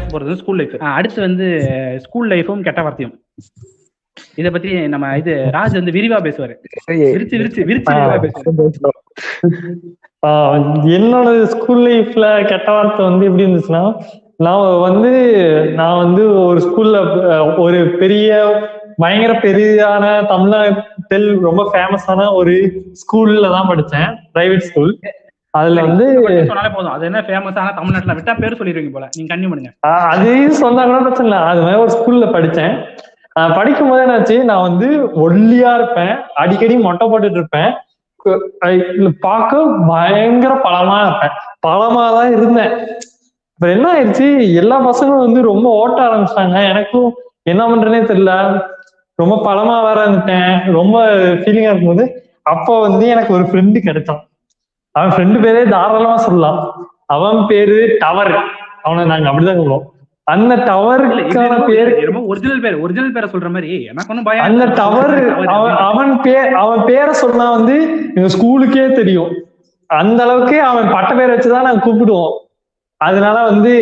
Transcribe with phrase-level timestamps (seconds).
[0.00, 1.46] பேச போறது school life அடுத்து வந்து
[1.98, 3.16] ஸ்கூல் லைஃபும் கெட்ட வார்த்தையும்.
[4.36, 6.54] இத பத்தி நம்ம இது ராஜ் வந்து விரிவா பேசுவாரு.
[7.12, 8.92] விரிச்சு விரிச்சு விரிச்சு விரிவா பேசுவாரு.
[10.26, 10.56] ஆஹ்
[10.96, 13.84] என்னோட ஸ்கூல் லைஃப்ல கெட்ட வார்த்தை வந்து எப்படி இருந்துச்சுன்னா
[14.36, 15.10] நான் வந்து
[15.74, 16.98] நான் வந்து ஒரு ஸ்கூல்ல
[17.56, 18.28] ஒரு பெரிய
[18.96, 22.54] பயங்கர பெரிதான தமிழ்நாட்டில் ரொம்ப ஃபேமஸான ஒரு
[23.02, 24.92] ஸ்கூல்ல தான் படிச்சேன் பிரைவேட் ஸ்கூல்
[25.58, 26.06] அதுல வந்து
[26.50, 26.92] சொன்னாலே போதும்.
[26.96, 29.06] அது என்ன ஃபேமஸான தமிழ்நாட்டுல விட்டா பேர் சொல்லிடுவீங்க போல.
[29.16, 29.70] நீங்க கண்ணி பண்ணுங்க
[30.10, 31.40] அதையும் சொன்னா கூட பிரச்சனை இல்லை.
[31.50, 32.74] அது மாதிரி ஒரு ஸ்கூல்ல படிச்சேன்.
[33.58, 34.88] படிக்கும் போது என்னாச்சு நான் வந்து
[35.24, 36.12] ஒல்லியா இருப்பேன்.
[36.42, 37.70] அடிக்கடி மொட்டை போட்டுட்டு இருப்பேன்.
[39.26, 39.60] பார்க்க
[39.90, 41.34] பயங்கர பழமா இருப்பேன்.
[41.66, 42.72] பழமா தான் இருந்தேன்.
[43.54, 44.26] இப்ப என்ன ஆயிடுச்சு
[44.60, 46.58] எல்லா பசங்களும் வந்து ரொம்ப ஓட்ட ஆரம்பிச்சிட்டாங்க.
[46.72, 47.08] எனக்கும்
[47.52, 48.32] என்ன பண்றேனே தெரியல.
[49.18, 50.52] ரொம்ப பழமா வேற இருந்துட்டேன்.
[50.78, 50.96] ரொம்ப
[51.40, 52.04] ஃபீலிங்கா இருக்கும்போது
[52.52, 54.22] அப்போ வந்து எனக்கு ஒரு ஃப்ரெண்டு கிடைச்சான்
[54.96, 56.60] அவன் ஃப்ரெண்டு பேரே தாராளமா சொல்லலாம்.
[57.06, 58.34] அவன் பேரு டவர்
[58.82, 59.86] அவனை நாங்க அப்படிதான் கூப்பிடுவோம்
[60.24, 61.92] அந்த டவருக்கான பேரு
[62.30, 62.76] ஒரிஜினல் பேர்.
[62.84, 64.64] ஒரிஜினல் பேரை சொல்ற மாதிரி எனக்கு ஒண்ணும் பயம் அந்த.
[64.80, 65.14] டவர்
[65.88, 67.76] அவன் பேர் அவன் பேரை சொன்னா வந்து
[68.16, 69.32] எங்க ஸ்கூலுக்கே தெரியும்.
[69.90, 72.34] அந்த அளவுக்கு அவன் பட்ட பேர் வச்சுதான் நாங்க கூப்பிடுவோம்.
[73.00, 73.74] அதனால வந்து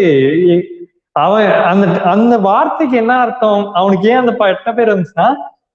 [1.16, 3.62] அவன் அந்த அந்த வார்த்தைக்கு என்ன அர்த்தம்?
[3.72, 5.28] அவனுக்கு ஏன் அந்த பட்ட பேர் வந்துச்சுன்னா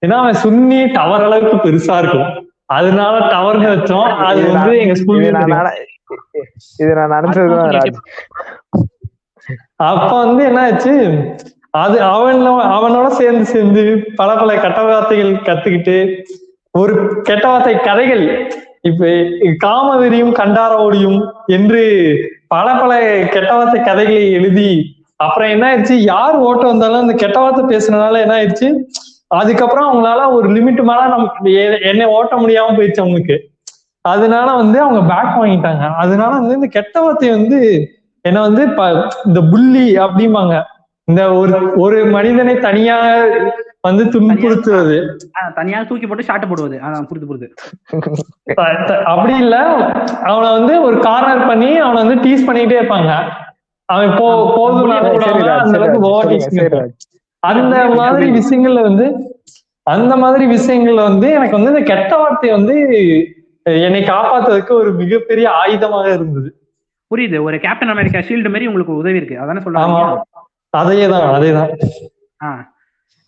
[0.06, 2.30] ஏன்னா அவன் சுன்னி டவர் அளவுக்கு பெருசா இருக்கும்.
[2.68, 4.94] அதனால டவர்னு வச்சோம் அது வந்து எங்க
[5.54, 5.74] நட-
[6.78, 7.72] இது நான் நடந்ததுதான்
[9.86, 10.94] அப்ப வந்து என்ன ஆச்சு?
[11.76, 12.42] அது அவன்
[12.74, 13.82] அவனோட சேர்ந்து சேர்ந்து
[14.16, 15.96] பல பல கெட்ட வார்த்தைகள் கத்துக்கிட்டு
[16.74, 18.24] ஒரு கெட்ட வார்த்தை கதைகள்
[18.82, 19.10] இப்ப
[19.62, 21.18] காமவெறியும் கண்டார ஓடியும்
[21.48, 21.82] என்று
[22.48, 22.92] பல பல
[23.34, 24.70] கெட்ட வார்த்தை கதைகளை எழுதி
[25.20, 25.96] அப்புறம் என்ன ஆயிடுச்சு?
[26.08, 28.68] யார் ஓட்ட வந்தாலும் அந்த கெட்ட வார்த்தை பேசுனதுனால என்ன ஆயிடுச்சு?
[29.38, 33.50] அதுக்கப்புறம் அவங்களால ஒரு லிமிட் மேல நம் எ- என்னை ஓட்ட முடியாம போயிடுச்சு அவங்களுக்கு.
[34.00, 35.94] அதனால வந்து அவங்க பேக் வாங்கிட்டாங்க.
[35.94, 37.88] அதனால வந்து இந்த கெட்ட வார்த்தை வந்து
[38.20, 38.66] என்ன வந்து
[39.24, 40.62] இந்த புள்ளி அப்படிம்பாங்க.
[41.04, 43.24] இந்த ஒரு ஒரு மனிதனை தனியா
[43.80, 45.16] வந்து துன்புறுத்துவது
[45.54, 46.80] தனியா தூக்கி போட்டு ஷாட்டு போடுவது.
[47.08, 47.54] புரிது புரிது.
[49.04, 49.56] அப்படி இல்ல.
[50.22, 53.18] அவனை வந்து ஒரு கார்னர் பண்ணி அவனை வந்து டீஸ் பண்ணிட்டே இருப்பாங்க.
[53.84, 56.94] அவன் போ போதும் அந்த அளவுக்கு
[57.44, 59.06] அந்த மாதிரி விஷயங்கள்ல வந்து
[59.86, 62.74] அந்த மாதிரி விஷயங்கள்ல வந்து எனக்கு வந்து இந்த கெட்ட வார்த்தை வந்து
[63.62, 66.48] என்னை காப்பாத்துறதுக்கு ஒரு மிகப்பெரிய ஆயுதமாக இருந்தது.
[67.10, 67.42] புரியுது.
[67.42, 69.38] ஒரு கேப்டன் அமெரிக்கா ஷீல்டு மாதிரி உங்களுக்கு உதவி இருக்கு.
[69.38, 69.98] அதானே சொல்றாங்க
[70.76, 71.70] அதேதான் அதேதான்
[72.44, 72.48] ஆ.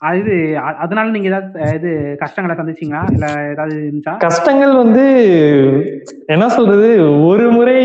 [0.00, 0.32] அது
[0.82, 1.90] அதனால நீங்க ஏதாவது இது
[2.22, 3.02] கஷ்டங்களை சந்திச்சீங்களா?
[3.14, 4.14] இல்ல ஏதாவது இருந்துச்சா?
[4.24, 5.04] கஷ்டங்கள் வந்து
[6.34, 6.88] என்ன சொல்றது
[7.28, 7.78] ஒரு முறை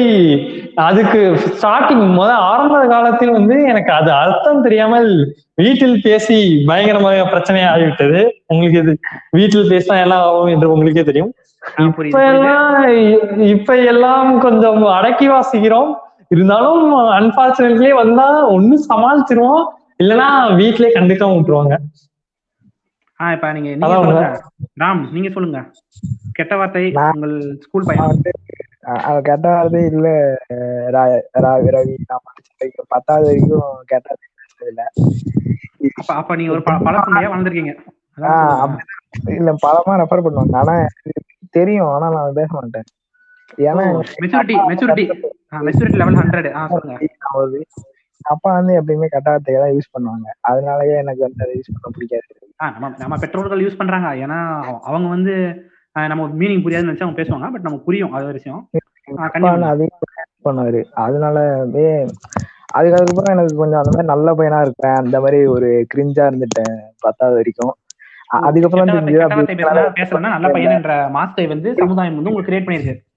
[0.88, 1.22] அதுக்கு
[1.56, 5.10] ஸ்டார்டிங் முத ஆரம்ப காலத்தில் வந்து எனக்கு அது அர்த்தம் தெரியாமல்
[5.64, 6.38] வீட்டில் பேசி
[6.70, 8.22] பயங்கரமாக பிரச்சனை ஆகிவிட்டது.
[8.52, 8.94] உங்களுக்கு இது
[9.40, 11.34] வீட்டில் பேசினா எல்லாம் ஆகும் என்று உங்களுக்கே தெரியும்.
[11.88, 12.78] இப்ப எல்லாம்
[13.56, 15.92] இப்ப எல்லாம் கொஞ்சம் அடக்கி வாசிக்கிறோம்.
[16.36, 16.84] இருந்தாலும்
[17.20, 19.64] அன்பார்ச்சுனேட்லி வந்தா ஒண்ணு சமாளிச்சிருவோம்.
[20.02, 21.78] இல்லைன்னா வீட்லயே கண்டுக்காம விட்டுருவாங்க.
[23.20, 23.88] ஆ இப்ப நீங்க
[24.80, 25.72] ராம் நீங்க சொல்லுங்க.
[26.32, 28.08] கெட்ட வார்த்தை உங்கள் ஸ்கூல் பையன்.
[28.08, 28.32] வந்து
[29.24, 30.38] கெட்ட வார்த்தை இல்ல.
[30.54, 32.20] அஹ் ரா- ரா- ரவி நான்
[32.88, 34.88] பத்தாவது வரைக்கும் கெட்ட வார்த்தை பேசுனது இல்ல
[35.96, 37.76] அப்ப அப்ப நீங்க ஒரு ப- பல சந்தையா வளர்ந்துருக்கீங்க
[38.18, 38.78] ஆஹ்
[39.28, 40.56] இல்ல பலமா ரெஃபர் பண்ணுவாங்க.
[40.56, 40.86] ஆனா
[41.50, 41.86] தெரியும்.
[41.86, 42.84] ஆனா நான் பேச மாட்டேன்.
[43.58, 47.06] ஏன்னா maturity maturity maturity level hundred ஆ சொல்லுங்க.
[48.24, 50.52] அப்பா வந்து எப்பயுமே கெட்ட வார்த்தையை தான் யூஸ் பண்ணுவாங்க.
[50.52, 52.24] அதனாலயே எனக்கு வந்து அதை யூஸ் பண்ண பிடிக்காது.
[52.58, 54.26] நம்ம நம்ம பெற்றோர்கள் யூஸ் பண்றாங்க.
[54.26, 55.62] ஏன்னா அவ- அவங்க வந்து
[55.92, 57.52] நம்ம மீனிங் புரியாதுன்னு நினைச்சு அவங்க பேசுவாங்க.
[57.52, 58.12] பட் நமக்கு புரியும்.
[58.12, 58.70] அது விஷயம்.
[59.62, 62.06] அதையும் use பண்ணுவாரு அதனால வே
[62.74, 67.36] அதுக்கு அதுக்கப்புறம் எனக்கு கொஞ்சம் அந்த மாதிரி நல்ல பையனா இருப்பேன் அந்த மாதிரி ஒரு கிரிஞ்சா இருந்துட்டேன் பத்தாவது
[67.36, 67.76] வரைக்கும்.
[68.28, 68.86] அதுக்கப்புறம்
[70.20, 73.11] நல்ல பையன்ன்ற மாஸ்கை வந்து சமுதாயம் வந்து உங்களுக்கு கிரியேட் பண்ணிருக்கு.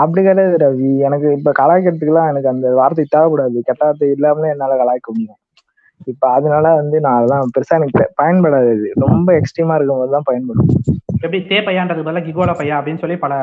[0.00, 0.90] அப்படி கிடையாது ரவி.
[1.06, 3.58] எனக்கு இப்ப கலாய்க்கிறதுக்குலாம் எனக்கு அந்த வார்த்தை தேவைப்படாது.
[3.68, 5.38] கெட்ட வார்த்தை இல்லாமலே என்னால கலாய்க்க முடியும்.
[6.06, 8.74] இப்ப அதனால வந்து நான் அதெல்லாம் பெருசா எனக்கு பயன்படாது.
[9.04, 10.68] ரொம்ப எக்ஸ்ட்ரீமா இருக்கும்போது தான் பயன்படும்.
[11.16, 13.34] எப்படி தே பையான்றது பதிலா கிகோலா பையா அப்படின்னு சொல்லி பல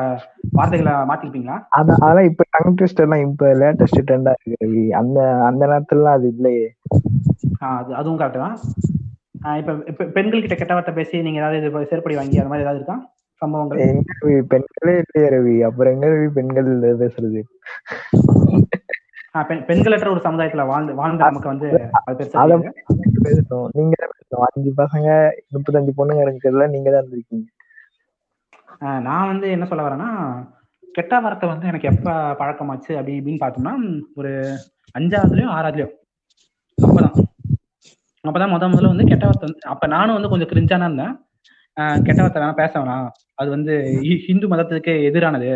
[0.52, 1.56] வார்த்தைகளை மாத்திருப்பீங்களா?
[1.78, 4.84] அத அதெல்லாம் இப்ப டங் ட்விஸ்டர் எல்லாம் இப்ப லேட்டஸ்ட் ட்ரெண்டா இருக்கு ரவி.
[5.00, 5.18] அந்த
[5.48, 6.66] அந்த நேரத்துலலாம் அது இல்லையே.
[7.70, 8.56] அது அதுவும் கரெக்ட் தான்.
[9.60, 12.80] இப்ப இப்ப பெண்கள் கிட்ட கெட்ட வார்த்தை பேசி நீங்க ஏதாவது இது செருப்படி வாங்கி அந்த மாதிரி ஏதாவது
[12.82, 12.96] இருக்கா?
[13.42, 13.80] சம்பவங்கள்.
[14.52, 15.54] பெண்களே இல்லையே ரவி.
[15.68, 16.70] அப்புறம் எங்க ரவி பெண்கள்
[17.02, 17.40] பேசுறது?
[19.68, 21.68] பெண்களற்ற ஒரு சமுதாயத்துல வாழ்ந்து வாழ்ந்த நமக்கு வந்து.
[23.24, 24.46] பேசணும் நீங்க பேசணும்.
[24.48, 25.08] அஞ்சு பசங்க
[25.54, 27.46] முப்பத்தஞ்சு பொண்ணுங்க இருக்கிறதுல நீங்க தான் இருந்திருக்கீங்க.
[29.06, 30.10] நான் வந்து என்ன சொல்ல வரேன்னா
[30.96, 32.10] கெட்ட வார்த்தை வந்து எனக்கு எப்ப
[32.40, 32.90] பழக்கமாச்சு?
[32.98, 33.72] அப்படி இப்படின்னு பார்த்தோம்னா
[34.20, 34.32] ஒரு
[34.94, 35.94] அஞ்சாவதுலயும் ஆறாவதுலயும்
[36.78, 37.16] அப்பதான்.
[38.24, 41.14] அப்பதான் முத முதல்ல வந்து கெட்ட வார்த்தை வந்து அப்ப நானும் வந்து கொஞ்சம் கிரிஞ்சானா இருந்தேன்.
[42.06, 43.08] கெட்ட வார்த்தை வேணாம் பேச வேணாம்.
[43.38, 45.50] அது வந்து ஹி- ஹிந்து மதத்துக்கு எதிரானது.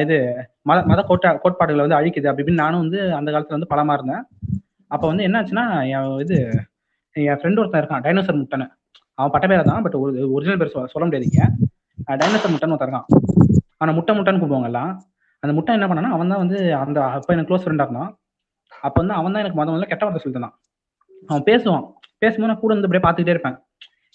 [0.00, 0.16] இது
[0.62, 2.26] மத மத கோட்டா கோட்பாடுகளை வந்து அழிக்குது.
[2.26, 4.22] அப்படி இப்படின்னு நானும் வந்து அந்த காலத்துல வந்து பலமா இருந்தேன்.
[4.88, 5.64] அப்போ வந்து என்னாச்சுன்னா
[5.94, 6.38] என் இது
[7.12, 8.68] என் ஃப்ரெண்ட் ஒருத்தன் இருக்கான் டைனோசர் முட்டைன்னு.
[9.14, 11.40] அவன் பட்ட பேரை தான் பட் ஒரு ஒரிஜினல் பேர் சொல்ல சொல்ல முடியாதீங்க
[12.10, 13.08] டைனோசர் முட்டைன்னு ஒருத்தன் இருக்கான்.
[13.76, 14.92] அவனை முட்டை முட்டைன்னு கூப்பிடுவாங்க எல்லாம்.
[15.42, 18.10] அந்த முட்டை என்ன பண்ணானா அவன் தான் வந்து அந்த அப்போ எனக்கு க்ளோஸ் ஃப்ரெண்டாக இருந்தான்.
[18.80, 20.48] அப்போ வந்து அவன் தான் எனக்கு முத முதல்ல கெட்ட வார்த்தை சொல்லி
[21.26, 21.84] அவன் பேசுவான்.
[22.18, 23.56] பேசும்போது நான் கூட வந்து அப்படியே பார்த்துக்கிட்டே இருப்பேன்.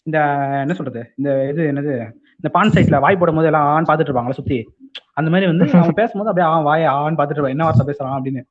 [0.03, 0.17] இந்த
[0.59, 1.13] என்ன சொல்றது?
[1.17, 1.93] இந்த இது என்னது?
[2.39, 4.57] இந்த பான் சைட்ல வாய் போடும் போது எல்லாம் ஆன் பார்த்துட்டு இருப்பாங்களா சுத்தி.
[5.19, 8.41] அந்த மாதிரி வந்து அவன் பேசும்போது அப்படியே அவன் வாய் ஆன் பார்த்துட்டு இருப்பான் என்ன வார்த்தை பேசுறான் அப்படின்னு.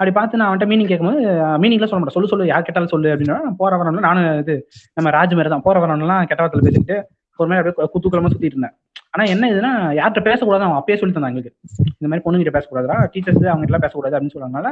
[0.00, 1.20] அப்படி பார்த்து நான் அவன்கிட்ட மீனிங் கேட்கும்போது
[1.62, 2.16] மீனிங்ல சொல்ல மாட்டேன்.
[2.16, 4.54] சொல்லு சொல்லு யார் கேட்டாலும் சொல்லு அப்படின்னா போற வரணும் நானும் இது
[4.96, 5.64] நம்ம ராஜ் மாதிரி தான்.
[5.66, 6.96] போற வரணும்லாம் கெட்ட வார்த்தையில பேசிக்கிட்டு
[7.38, 8.74] ஒரு மாதிரி அப்படியே குத்துக்குளமா சுத்திட்டு இருந்தேன்.
[9.14, 11.52] ஆனா என்ன இதுன்னா யார்கிட்ட பேசக்கூடாது அவன் அப்பயே சொல்லி தந்தான் எங்களுக்கு.
[11.98, 14.70] இந்த மாதிரி பொண்ணுகிட்ட பேசக்கூடாதுடா டீச்சர்ஸ் அவங்க எல்லாம் பேசக்கூடாது அப்படின்னு சொல்லுவாங்கனால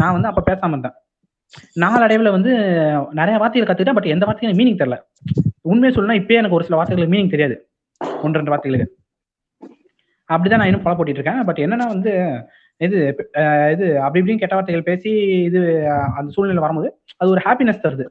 [0.00, 0.96] நான் வந்து அப்ப பேசாம இருந்தேன்.
[1.82, 2.52] நாளடைவில் வந்து
[3.20, 4.98] நிறைய வார்த்தைகள் கத்துக்கிட்டேன் பட் எந்த வார்த்தையும் மீனிங் தெரியல.
[5.72, 7.56] உண்மையை சொல்லணும்னா இப்பயே எனக்கு ஒரு சில வார்த்தைகளுக்கு மீனிங் தெரியாது.
[8.24, 8.88] ஒன்று ரெண்டு வார்த்தைகளுக்கு
[10.30, 12.12] அப்படிதான் நான் இன்னும் ஃபாலோ போட்டிட்டு இருக்கேன் பட் என்னன்னா வந்து
[12.80, 12.98] இது
[13.74, 15.10] இது அப்படி இப்படின்னு கெட்ட வார்த்தைகள் பேசி
[15.48, 15.60] இது
[16.18, 16.88] அந்த சூழ்நிலை வரும்போது
[17.20, 18.04] அது ஒரு ஹாப்பினஸ் தருது.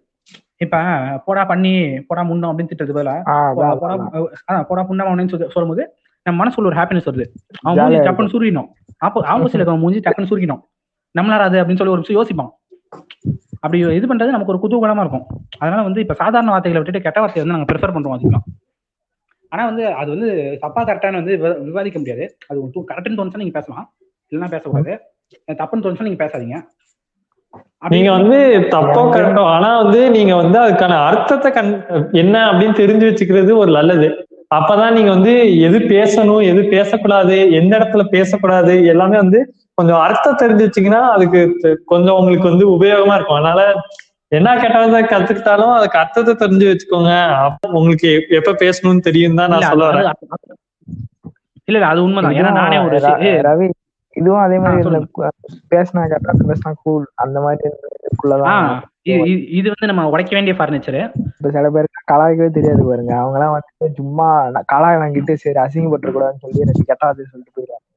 [0.63, 0.77] இப்ப
[1.25, 1.73] போடா பண்ணி
[2.09, 3.15] போடா முன்னம் அப்படின்னு திட்டது பதிலா
[3.57, 4.03] போடா அதான்.
[4.49, 5.83] அதான் போடா புண்ணா அப்படின்னு சொல்லி சொல்லும்போது
[6.25, 7.25] நம்ம மனசுல ஒரு ஹாப்பினஸ் வருது.
[7.63, 8.69] அவன் மூஞ்சி டக்குன்னு சுருகினோம்
[9.07, 10.61] அப்போ ஆப்போசிட்ல இருக்கவன் மூஞ்சி டக்குன்னு சுருகினோம்
[11.15, 12.51] நம்மளால அது அப்படின்னு சொல்லி ஒரு நிமிஷம் யோசிப்பான்.
[13.63, 15.25] அப்படி இது பண்றது நமக்கு ஒரு குதூகலமா இருக்கும்.
[15.61, 18.45] அதனால வந்து இப்ப சாதாரண வார்த்தைகளை விட்டுட்டு கெட்ட வார்த்தையை வந்து நாங்க ப்ரிஃபர் பண்றோம் அதிகம்.
[19.51, 22.37] ஆனா வந்து அது வந்து தப்பா கரெக்டான வந்து விவா- விவாதிக்க முடியாது.
[22.47, 23.93] அது கரெக்ட்னு தோணுச்சா நீங்க பேசலாம்.
[24.31, 24.99] இல்லைன்னா பேசக்கூடாது.
[25.51, 26.61] தப்புன்னு தோணுச்சா நீங்க பேசாதீங்க.
[27.89, 28.37] நீங்க வந்து
[28.71, 34.25] தப்போ கரெக்டோ ஆனா வந்து நீங்க வந்து அதுக்கான அர்த்தத்தை கண் என்ன அப்படின்னு தெரிஞ்சு வச்சுக்கிறது ஒரு நல்லது.
[34.55, 40.61] அப்பதான் நீங்க வந்து எது பேசணும் எது பேசக்கூடாது எந்த இடத்துல பேசக்கூடாது எல்லாமே வந்து கொஞ்சம் அர்த்தம் தெரிஞ்சு
[40.61, 43.35] வச்சீங்கன்னா அதுக்கு கொஞ்சம் உங்களுக்கு வந்து உபயோகமா இருக்கும்.
[43.35, 43.73] அதனால
[44.31, 47.13] என்ன கெட்டதை கத்துக்கிட்டாலும் அதுக்கு அர்த்தத்தை தெரிஞ்சு வச்சுக்கோங்க.
[47.41, 50.07] அப்ப உங்களுக்கு எப்- எப்ப பேசணும்னு தெரியும் தான் இல்ல, நான் சொல்ல வரேன்.
[51.67, 52.37] இல்ல அது உண்மைதான்.
[52.39, 52.97] ஏன்னா நானே ஒரு
[53.47, 53.67] ரவி
[54.15, 54.79] இதுவும் அதே மாதிரி
[55.71, 57.67] பேசினா கரெக்டா பேசினா கூல் அந்த மாதிரி
[59.05, 60.97] இது- இது- இது வந்து நம்ம உடைக்க வேண்டிய ஃபர்னிச்சர்
[61.29, 63.13] இப்ப சில பேருக்கு கலாய்க்கவே தெரியாது பாருங்க.
[63.19, 64.27] அவங்க எல்லாம் வந்து சும்மா
[64.71, 67.87] கலாய் வாங்கிட்டு சரி அசிங்கப்பட்டு கூடாதுன்னு சொல்லி எனக்கு கெட்ட வார்த்தை சொல்லிட்டு போயிடுவாங்க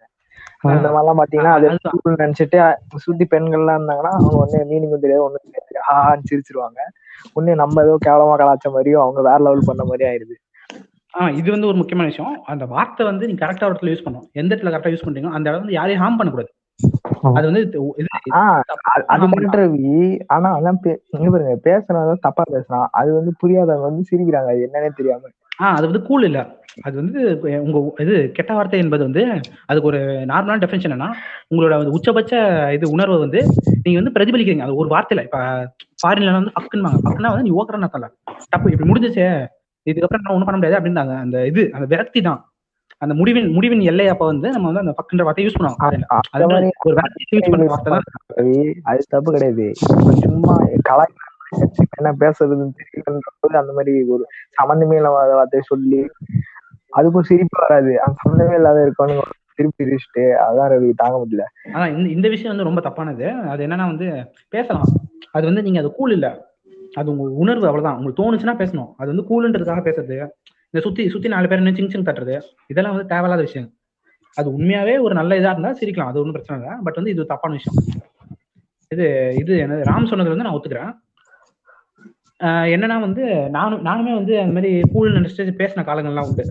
[0.68, 1.70] அந்த மாதிரிலாம் பாத்தீங்கன்னா அது
[2.08, 5.22] நினைச்சிட்டு சுத்தி பெண்கள்லாம் இருந்தாங்கன்னா அவங்க ஒண்ணு மீனிங்கும் தெரியாது.
[5.22, 5.92] ஒண்ணும் தெரியாது.
[5.92, 6.78] ஆன்னு சிரிச்சிருவாங்க.
[7.40, 10.42] ஒண்ணு நம்ம ஏதோ கேவலமா கலாச்ச மாதிரியும் அவங்க வேற லெவல் பண்ண மாதிரி ஆயிருது
[11.20, 12.42] ஆ இது வந்து ஒரு முக்கியமான விஷயம்.
[12.44, 14.32] அந்த வார்த்தை வந்து நீங்க கரெக்டா இடத்துல யூஸ் பண்ணணும்.
[14.32, 16.52] எந்த இடத்துல கரெக்டா யூஸ் பண்றீங்களோ அந்த இடத்துல யாரையும் ஹார்ம் பண்ணக்கூடாது.
[17.34, 17.60] அது வந்து
[18.34, 18.60] ஆஹ்
[19.08, 19.20] அது-
[19.56, 20.20] ரவி.
[20.26, 22.86] ஆனா அதான் இங்க பாருங்க பேசுறவங்க தப்பா பேசுறான்.
[22.90, 24.66] அது வந்து புரியாதவங்க வந்து சிரிக்கிறாங்க.
[24.66, 25.28] என்னன்னே தெரியாம.
[25.60, 26.46] ஆ அது வந்து கூல் இல்ல.
[26.78, 27.20] அது வந்து
[27.58, 29.22] உங்க இது கெட்ட வார்த்தை என்பது வந்து
[29.66, 31.08] அதுக்கு ஒரு நார்மலான டெஃபினேஷன் என்னன்னா
[31.50, 32.32] உங்களோட வந்து உச்சபட்ச
[32.72, 33.40] இது உணர்வை வந்து
[33.84, 34.64] நீங்க வந்து பிரதிபலிக்கிறீங்க.
[34.66, 35.40] அது ஒரு வார்த்தையில இப்ப
[35.98, 38.10] ஃபாரின்ல வந்து பக்குன்னு பக்குனா வந்து நீ ஓக்குறன்னு அர்த்தம் இல்ல
[38.48, 39.28] தப்பு இப்படி முடிஞ்சிச்சே
[39.86, 42.40] இதுக்கப்புறம் நான் ஒண்ணும் பண்ண முடியாது அப்படின்னு அந்த- இது அந்த விரக்தி தான்.
[43.02, 45.80] அந்த முடிவின் முடிவின் எல்லை அப்ப வந்து நம்ம வந்து அந்த பக்குன்ற வார்த்தையை யூஸ் பண்ணுவாங்க.
[46.84, 48.06] ஒரு விரக்தி யூஸ் பண்ற வார்த்தை தான்.
[48.84, 49.66] அது தப்பு கிடையாது.
[50.22, 50.54] சும்மா
[50.88, 51.14] கலாய்
[51.96, 54.24] என்ன பேசுறதுன்னு தெரியலன்றபோது அந்த மாதிரி ஒரு
[54.56, 56.00] சம்மந்தமே இல்லாத வார்த்தையை சொல்லி
[56.94, 57.92] அதுக்கும் சிரிப்பு வராது.
[58.00, 59.24] அந்த சம்மந்தமே இல்லாத இருக்கணும்
[59.58, 61.44] திருப்பி சிரிச்சுட்டு அதான் ரவி தாங்க முடியல.
[61.72, 63.26] ஆனா இந்த இந்த விஷயம் வந்து ரொம்ப தப்பானது.
[63.48, 64.06] அது என்னன்னா வந்து
[64.48, 64.88] பேசலாம்.
[65.30, 66.28] அது வந்து நீங்க அது கூல் இல்ல.
[66.92, 67.96] அது உங்க உணர்வு அவ்வளவுதான்.
[67.96, 68.90] உங்களுக்கு தோணுச்சுன்னா பேசணும்.
[68.96, 70.16] அது வந்து கூலுன்றதுக்காக பேசுறது.
[70.66, 72.36] இந்த சுத்தி சுத்தி நாலு பேர் என்ன சிங் சிங் தட்டுறது.
[72.66, 73.70] இதெல்லாம் வந்து தேவையில்லாத விஷயம்.
[74.36, 76.10] அது உண்மையாவே ஒரு நல்ல இதா இருந்தா சிரிக்கலாம்.
[76.10, 76.76] அது ஒன்றும் பிரச்சனை இல்லை.
[76.84, 77.78] பட் வந்து இது தப்பான விஷயம்.
[78.90, 79.82] இது இது என்னது?
[79.90, 80.92] ராம் சொன்னது வந்து நான் ஒத்துக்கிறேன்.
[82.74, 86.44] என்னன்னா வந்து நானும் நானுமே வந்து அந்த மாதிரி கூல் நினைச்சிட்டு பேசின காலங்கள்லாம் உண்டு.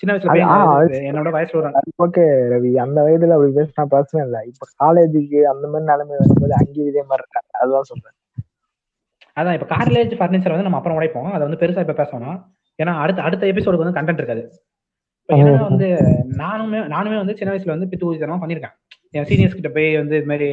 [0.00, 1.70] சின்ன வயசுல என்னோட வயசுல
[2.04, 4.40] ஓகே ரவி அந்த வயதுல அப்படி பேசினா பிரச்சனை இல்லை.
[4.50, 7.50] இப்ப காலேஜுக்கு அந்த மாதிரி நிலைமை வரும்போது அங்கேயும் இதே மாதிரி இருக்காங்க.
[7.62, 8.16] அதுதான் சொல்றேன்.
[9.36, 11.30] அதான் இப்ப கார்லேஜ் ஃபர்னிச்சர் வந்து நம்ம அப்புறம் உடைப்போம்.
[11.34, 12.38] அதை வந்து பெருசா இப்ப பேசணும்
[12.78, 14.44] ஏன்னா அடுத்த அடுத்த எபிசோடுக்கு வந்து கண்டென்ட் இருக்காது.
[15.28, 15.88] என்னன்னா வந்து
[16.42, 18.76] நானுமே நானுமே வந்து சின்ன வயசுல வந்து பித்து ஊதித்தனமா பண்ணிருக்கேன்
[19.16, 20.48] என் சீனியர்ஸ் கிட்ட போய் வந்து இது மாதிரி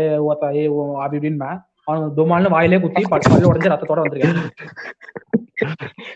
[0.00, 1.42] ஏ ஓத்தா ஏ ஓ அப்படி இப்படின்னு
[1.86, 4.38] அவனுக்கு துமால்னு வாயிலே குத்தி பல்லு உடஞ்சு ரத்தத்தோட வந்திருக்கேன்.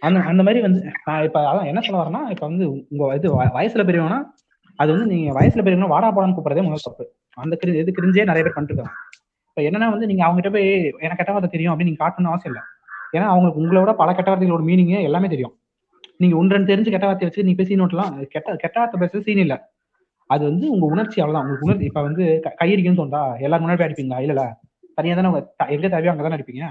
[0.07, 0.81] அந்த அந்த மாதிரி வந்து
[1.27, 4.19] இப்ப அதான் என்ன சொல்ல வரேன்னா இப்ப வந்து உங்க இது வயசுல பெரியவனா
[4.79, 7.05] அது வந்து நீங்க வயசுல பெரியவனா வாடா போடான்னு கூப்பிடுறதே முதல் தப்பு.
[7.39, 8.95] அந்த கிரி இது கிரிஞ்சே நிறைய பேர் பண்ணிட்டு இருக்காங்க
[9.51, 10.69] இப்ப என்னன்னா வந்து நீங்க அவங்க கிட்ட போய்
[11.05, 12.65] எனக்கு கெட்ட வார்த்தை தெரியும் அப்படின்னு நீங்க காட்டணும்னு அவசியம் இல்லை.
[13.15, 15.55] ஏன்னா அவங்களுக்கு உங்களோட பல கெட்ட வார்த்தைகளோட மீனிங் எல்லாமே தெரியும்.
[16.21, 19.45] நீங்க ஒன்று ரெண்டு தெரிஞ்சு கெட்ட வார்த்தை வச்சு நீங்க பேசி நோட்டலாம் கெட்ட கெட்ட வார்த்தை பேசுறது சீன்
[19.47, 19.57] இல்ல.
[20.31, 21.47] அது வந்து உங்க உணர்ச்சி அவ்வளவுதான்.
[21.47, 22.25] உங்களுக்கு உணர்ச்சி இப்ப வந்து
[22.61, 23.23] கையடிக்கணும்னு தோணுதா?
[23.47, 24.21] எல்லாரும் முன்னாடி போய் அடிப்பீங்களா?
[24.27, 24.43] இல்ல.
[24.99, 25.31] தனியா தானே
[25.75, 26.65] எங்க தேவையோ அங்கதானே அடிப்பீங்க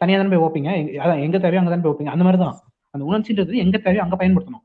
[0.00, 2.56] தனியா தானே போய் வைப்பீங்க எங்க- அதான் எங்க தேவையோ அங்கதானே போய் வைப்பீங்க அந்த மாதிரி தான்
[2.94, 4.64] அந்த உணர்ச்சின்றது எங்க தேவையோ அங்க பயன்படுத்தணும்.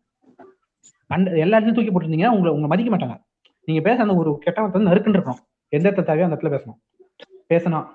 [1.10, 3.16] அந்த எல்லா இடத்துலயும் தூக்கி போட்டிருந்தீங்கன்னா உங்களை உங்களை மதிக்க மாட்டாங்க.
[3.68, 5.42] நீங்க பேச அந்த ஒரு கெட்ட வார்த்தை நறுக்குன்னு இருக்கணும்.
[5.74, 6.78] எந்த இடத்துல தேவையோ அந்த இடத்துல பேசணும்.
[7.50, 7.88] பேசணும்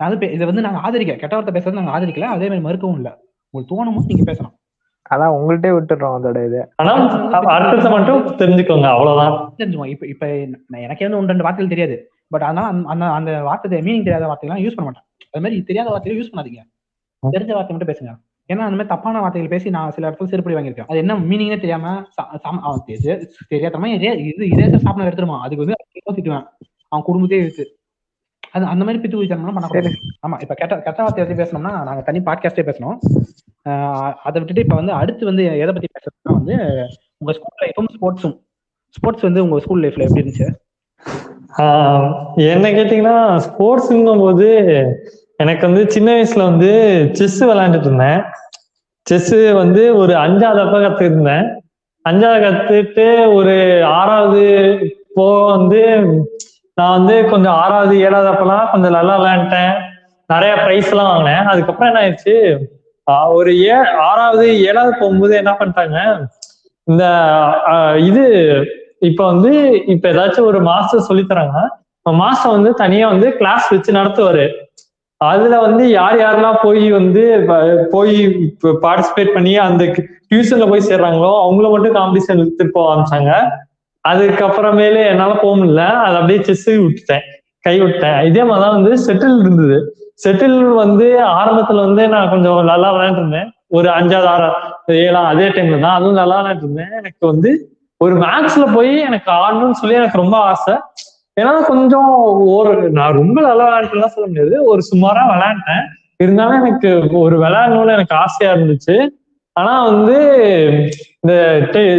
[0.00, 2.26] அது இதை வந்து நாங்க ஆதரிக்க கெட்ட வார்த்தை பேசுறது நாங்க ஆதரிக்கல.
[2.34, 3.10] அதே மாதிரி மறுக்கவும் இல்ல.
[3.54, 4.54] உங்களுக்கு தோணும் நீங்க பேசணும்
[5.10, 6.92] அதான் உங்கள்கிட்டயே விட்டுடுறோம் அதோட இது ஆனா
[7.56, 8.88] அர்த்தத்தை மட்டும் தெரிஞ்சுக்கோங்க.
[8.94, 9.34] அவ்வளவுதான்.
[9.58, 10.26] தெரிஞ்சுக்கோங்க இப்ப இப்ப
[10.68, 11.96] நான் எனக்கே வந்து ஒன்று ரெண்டு வார்த்தைகள் தெரியாது.
[12.28, 15.04] பட் அதனால அந்த- அந்த அந்த வார்த்தை மீனிங் தெரியாத வார்த்தைலாம் யூஸ் பண்ண மாட்டேன்.
[15.30, 16.74] அது மாதிரி தெரியாத வார்த்தைகளை யூஸ் பண்ணாதீங்க.
[17.32, 18.24] தெரிஞ்ச வார்த்தை மட்டும் பேசுங்க.
[18.48, 20.86] ஏன்னா அந்த மாதிரி தப்பான வார்த்தைகள் பேசி நான் சில இடத்துல செருப்படி வாங்கியிருக்கேன்.
[20.86, 22.04] அது என்ன மீனிங்னே தெரியாம
[23.54, 25.74] தெரியாதமா இதே- இது இதே சாப்பிட எடுத்துருமா அதுக்கு வந்து
[26.14, 26.48] திட்டுவேன்.
[26.88, 27.78] அவன் குடும்பத்தையே இருக்கு
[28.50, 29.94] அது அந்த மாதிரி பித்து குடித்தனம்லாம் பண்ணக்கூடாது.
[30.28, 32.98] ஆமா இப்ப கெட்ட கெட்ட வார்த்தை பத்தி பேசணும்னா நாங்க தனி பாட்காஸ்டே பேசணும்.
[34.12, 36.52] அதை விட்டுட்டு இப்ப வந்து அடுத்து வந்து எதை பத்தி பேசுறதுன்னா வந்து
[37.16, 38.40] உங்க ஸ்கூல் லைஃபும் ஸ்போர்ட்ஸும்
[38.90, 40.52] ஸ்போர்ட்ஸ் வந்து உங்க ஸ்கூல் லைஃப்ல எப்படி இருந்துச்சு?
[42.52, 44.48] என்ன கேட்டீங்கன்னா ஸ்போர்ட்ஸுங்கும் போது
[45.42, 46.70] எனக்கு வந்து சின்ன வயசுல வந்து
[47.18, 48.20] செஸ் விளையாண்டுட்டு இருந்தேன்.
[49.06, 51.46] செஸ் வந்து ஒரு அஞ்சாவது அப்ப கத்துருந்தேன்
[52.04, 53.56] அஞ்சாவது கத்துட்டு ஒரு
[53.98, 54.44] ஆறாவது
[55.16, 55.82] போ வந்து
[56.78, 59.76] நான் வந்து கொஞ்சம் ஆறாவது ஏழாவது அப்பெல்லாம் கொஞ்சம் நல்லா விளையாண்டேன்
[60.32, 61.46] நிறைய ப்ரைஸ் எல்லாம் வாங்கினேன்.
[61.50, 62.34] அதுக்கப்புறம் என்ன ஆயிடுச்சு?
[63.38, 63.76] ஒரு ஏ
[64.08, 65.98] ஆறாவது ஏழாவது போகும்போது என்ன பண்ணிட்டாங்க?
[66.86, 67.04] இந்த
[68.08, 68.24] இது
[69.02, 69.50] இப்ப வந்து
[69.86, 71.58] இப்ப ஏதாச்சும் ஒரு மாஸ்டர் சொல்லி தராங்க
[72.06, 74.44] மாஸ்டர் வந்து தனியா வந்து கிளாஸ் வச்சு நடத்துவாரு.
[75.20, 77.22] அதுல வந்து யார் யாரெல்லாம் போய் வந்து
[77.90, 78.14] போய்
[78.84, 79.84] பார்ட்டிசிபேட் பண்ணி அந்த
[80.30, 83.32] டியூஷன்ல போய் சேர்றாங்களோ அவங்கள மட்டும் காம்படிஷன் எடுத்துட்டு போக ஆரம்பிச்சாங்க.
[84.04, 85.84] அதுக்கப்புறமேலே என்னால போக முடியல.
[86.04, 87.24] அதை அப்படியே செஸ் விட்டுட்டேன்.
[87.64, 89.78] கை விட்டேன் இதே மாதிரிதான் வந்து செட்டில் இருந்தது.
[90.24, 91.06] செட்டில் வந்து
[91.40, 93.48] ஆரம்பத்துல வந்து நான் கொஞ்சம் நல்லா விளையாண்டுருந்தேன்.
[93.68, 96.92] ஒரு அஞ்சாவது ஆறாவது ஏழாம் அதே டைம்ல தான் அதுவும் நல்லா விளையாண்டுருந்தேன்.
[97.00, 97.50] எனக்கு வந்து
[98.04, 100.74] ஒரு மேக்ஸ்ல போய் எனக்கு ஆடணும்னு சொல்லி எனக்கு ரொம்ப ஆசை.
[101.40, 102.10] ஏன்னா கொஞ்சம்
[102.56, 104.56] ஒரு நான் ரொம்ப நல்லா விளையாண்டுலாம் சொல்ல முடியாது.
[104.70, 105.84] ஒரு சுமாரா விளையாண்டேன்.
[106.24, 106.90] இருந்தாலும் எனக்கு
[107.22, 108.96] ஒரு விளையாடணும்னு எனக்கு ஆசையா இருந்துச்சு.
[109.56, 110.16] ஆனா வந்து
[111.20, 111.34] இந்த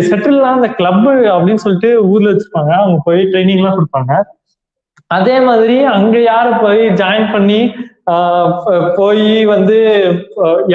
[0.07, 4.13] செட்டில்லாம் இந்த கிளப் அப்படின்னு சொல்லிட்டு ஊர்ல வச்சிருப்பாங்க அவங்க போய் ட்ரைனிங் எல்லாம் கொடுப்பாங்க.
[5.17, 7.59] அதே மாதிரி அங்க யாரு போய் ஜாயின் பண்ணி
[8.99, 9.77] போய் வந்து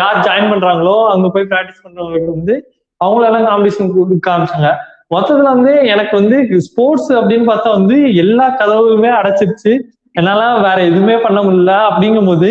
[0.00, 2.55] யார் ஜாயின் பண்றாங்களோ அங்க போய் ப்ராக்டிஸ் பண்றவங்களுக்கு வந்து
[3.00, 3.93] அவங்களெல்லாம் காம்படிஷன்
[4.29, 4.71] காமிச்சாங்க.
[5.14, 9.73] மொத்தத்துல வந்து எனக்கு வந்து ஸ்போர்ட்ஸ் அப்படின்னு பார்த்தா வந்து எல்லா கதவுமே அடைச்சிருச்சு.
[10.14, 11.75] என்னால வேற எதுவுமே பண்ண முடியல.
[11.88, 12.50] அப்படிங்கும் போது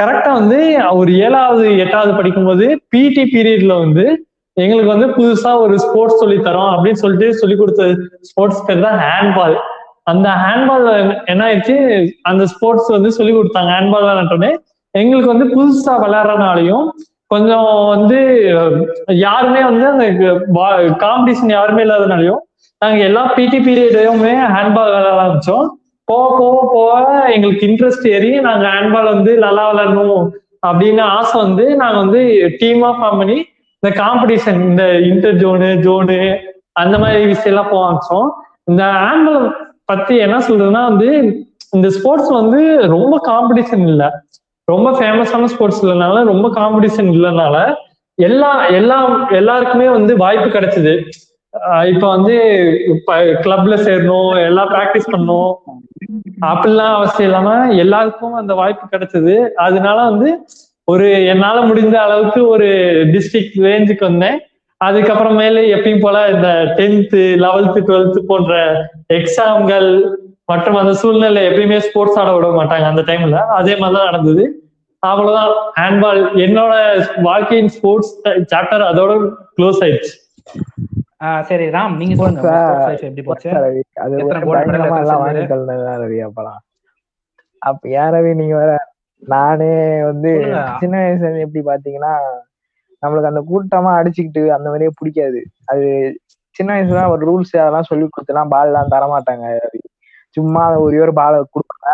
[0.00, 0.58] கரெக்டா வந்து
[0.98, 4.04] ஒரு ஏழாவது எட்டாவது படிக்கும்போது பிடி பீரியட்ல வந்து
[4.56, 7.82] எங்களுக்கு வந்து புதுசா ஒரு ஸ்போர்ட்ஸ் சொல்லி தரோம் அப்படின்னு சொல்லிட்டு சொல்லி கொடுத்த
[8.30, 9.56] ஸ்போர்ட்ஸ் பேர் தான் ஹேண்ட்பால்
[10.12, 10.86] அந்த ஹேண்ட்பால்
[11.32, 11.76] என்ன ஆயிடுச்சு
[12.30, 13.70] அந்த ஸ்போர்ட்ஸ் வந்து சொல்லி கொடுத்தாங்க.
[13.76, 14.52] ஹேண்ட்பால் விளையாண்டோடனே
[14.94, 16.86] எங்களுக்கு வந்து புதுசா விளையாடுறதுனாலையும்
[17.30, 18.18] கொஞ்சம் வந்து
[19.26, 20.04] யாருமே வந்து அந்த
[21.04, 22.42] காம்படிஷன் யாருமே இல்லாதனாலையும்
[22.82, 25.66] நாங்கள் எல்லா பிடி பீரியடையுமே ஹேண்ட்பால் விளையாட ஆரம்பிச்சோம்.
[26.08, 30.22] போக போக போக எங்களுக்கு இன்ட்ரெஸ்ட் ஏறி நாங்கள் ஹேண்ட்பால் வந்து நல்லா விளாடணும்
[30.68, 32.20] அப்படின்னு ஆசை வந்து நாங்கள் வந்து
[32.60, 33.38] டீமாக ஃபார்ம் பண்ணி
[33.82, 36.18] இந்த காம்படிஷன் இந்த இன்டர் ஜோனு ஜோனு
[36.82, 38.30] அந்த மாதிரி விஷயம்லாம் போக ஆரம்பிச்சோம்.
[38.70, 39.44] இந்த ஹேண்ட்பால்
[39.90, 41.10] பற்றி என்ன சொல்றதுன்னா வந்து
[41.76, 42.60] இந்த ஸ்போர்ட்ஸ் வந்து
[42.96, 44.08] ரொம்ப காம்படிஷன் இல்லை.
[44.68, 47.56] ரொம்ப ஃபேமஸான ஸ்போர்ட்ஸ் இல்லைனால ரொம்ப காம்படிஷன் இல்லைனால
[48.18, 48.96] எல்லா எல்லா
[49.38, 50.92] எல்லாருக்குமே வந்து வாய்ப்பு கிடைச்சது.
[51.92, 52.34] இப்ப வந்து
[53.44, 55.52] கிளப்ல சேரணும் எல்லாம் ப்ராக்டிஸ் பண்ணணும்.
[56.50, 57.52] அப்படிலாம் அவசியம் இல்லாம
[57.84, 59.34] எல்லாருக்கும் அந்த வாய்ப்பு கிடைச்சது.
[59.66, 60.30] அதனால வந்து
[60.88, 62.68] ஒரு என்னால முடிந்த அளவுக்கு ஒரு
[63.14, 64.38] டிஸ்ட்ரிக்ட் ரேஞ்சுக்கு வந்தேன்.
[64.80, 66.48] அதுக்கப்புறமேல எப்பயும் போல இந்த
[66.78, 68.52] டென்த்து லெவல்த்து டுவெல்த்து போன்ற
[69.18, 69.88] எக்ஸாம்கள்
[70.48, 74.44] மற்றும் அந்த சூழ்நிலை எப்பயுமே ஸ்போர்ட்ஸ் ஆட விட மாட்டாங்க அந்த டைம்ல அதே மாதிரிதான் நடந்தது.
[75.02, 75.50] அவ்வளவுதான்.
[75.80, 76.72] ஹேண்ட்பால் என்னோட
[77.26, 78.12] வாழ்க்கையின் ஸ்போர்ட்ஸ்
[78.52, 79.12] சாப்டர் அதோட
[79.56, 80.14] க்ளோஸ் ஆயிடுச்சு.
[81.48, 82.50] சரி ராம் நீங்க சொல்லுங்க.
[83.08, 83.48] எப்படி போச்சு?
[87.68, 88.72] அப்ப ஏன் ரவி நீங்க வேற?
[89.22, 89.70] நானே
[90.08, 90.32] வந்து.
[90.80, 92.12] சின்ன வயசுல இருந்து எப்படி பாத்தீங்கன்னா
[93.02, 95.40] நம்மளுக்கு அந்த கூட்டமா அடிச்சுக்கிட்டு அந்த மாதிரியே பிடிக்காது.
[95.72, 95.88] அது
[96.56, 99.82] சின்ன வயசுல ஒரு ரூல்ஸ் அதெல்லாம் சொல்லி கொடுத்துலாம் பால் எல்லாம் தர மாட்டாங்க ரவி.
[100.36, 101.86] சும்மா ஒரே ஒரு பால் கொடுப்பாங்க.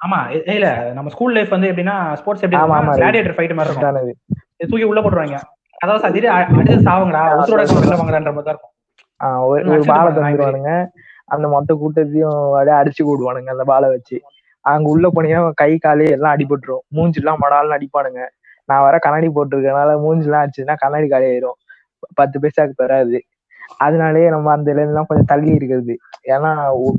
[0.00, 0.18] ஆமா
[0.54, 2.94] இல்ல நம்ம ஸ்கூல் லைஃப் வந்து எப்படின்னா ஸ்போர்ட்ஸ் எப்படி ஆமா, ஆமா.
[3.00, 4.18] கிளாடியேட்டர் ஃபைட் மாதிரி இருக்கும்.
[4.72, 5.38] தூக்கி உள்ள போட்டுருவாங்க.
[5.80, 8.72] அதாவது சரி அடிச்சு சாவுங்கடா உசுரோட வெளில வாங்கடான்ற மாதிரி தான் இருக்கும்.
[9.72, 10.72] ஒரு பாலை தந்துருவானுங்க.
[11.34, 14.16] அந்த மொத்த கூட்டத்தையும் அப்படியே அடிச்சு கூடுவானுங்க அந்த பாலை வச்சு.
[14.64, 16.82] அங்க உள்ள போனீங்கன்னா கை காலு எல்லாம் அடிபட்டுரும்.
[16.96, 18.20] மூஞ்சிலாம் மடால்னு அடிப்பானுங்க.
[18.68, 21.58] நான் வர கண்ணாடி போட்டிருக்கனால மூஞ்சிலாம் அடிச்சுன்னா கண்ணாடி காலி ஆயிரும்
[22.20, 23.18] பத்து பைசாக்கு தராது.
[23.80, 25.96] அதனாலயே நம்ம அந்த எல்லாம் கொஞ்சம் தள்ளி இருக்கிறது.
[26.24, 26.50] ஏன்னா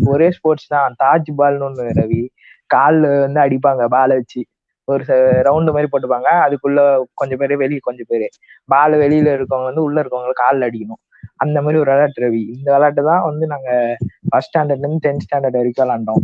[0.05, 0.95] ஒரே ஸ்போர்ட்ஸ் தான்.
[1.03, 2.27] தாஜ் பால்னு ஒண்ணு ரவி.
[2.73, 4.43] கால்ல வந்து அடிப்பாங்க பாலை வச்சு.
[4.87, 5.03] ஒரு
[5.47, 6.29] ரவுண்டு மாதிரி போட்டுப்பாங்க.
[6.45, 8.27] அதுக்குள்ள கொஞ்சம் பேர் வெளியே கொஞ்சம் பேர்.
[8.65, 11.01] பால் வெளியில இருக்கவங்க வந்து உள்ள இருக்கவங்க கால்ல அடிக்கணும்.
[11.37, 12.41] அந்த மாதிரி ஒரு விளையாட்டு ரவி.
[12.57, 13.97] இந்த விளையாட்டு தான் வந்து நாங்க
[14.29, 16.23] ஃபர்ஸ்ட் ஸ்டாண்டர்ட்ல இருந்து டென்த் ஸ்டாண்டர்ட் வரைக்கும் விளையாண்டோம்.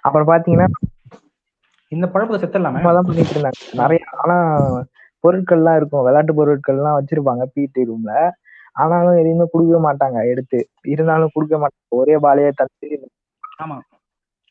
[0.00, 0.68] அப்புறம் பாத்தீங்கன்னா
[1.88, 2.76] இந்த பழப்பத்தை செத்துடலாமே?
[2.76, 3.60] சும்மா தான் பண்ணிட்டு இருந்தாங்க.
[3.72, 4.36] நிறைய ஆனா
[5.24, 6.02] பொருட்கள்லாம் இருக்கும்.
[6.02, 8.30] விளையாட்டு பொருட்கள்லாம் வச்சிருப்பாங்க பிடி ரூம்ல
[8.80, 10.18] ஆனாலும் எதையுமே கொடுக்கவே மாட்டாங்க.
[10.32, 11.98] எடுத்து இருந்தாலும் கொடுக்க மாட்டாங்க.
[11.98, 12.88] ஒரே பாலையே தந்து
[13.62, 13.76] ஆமா.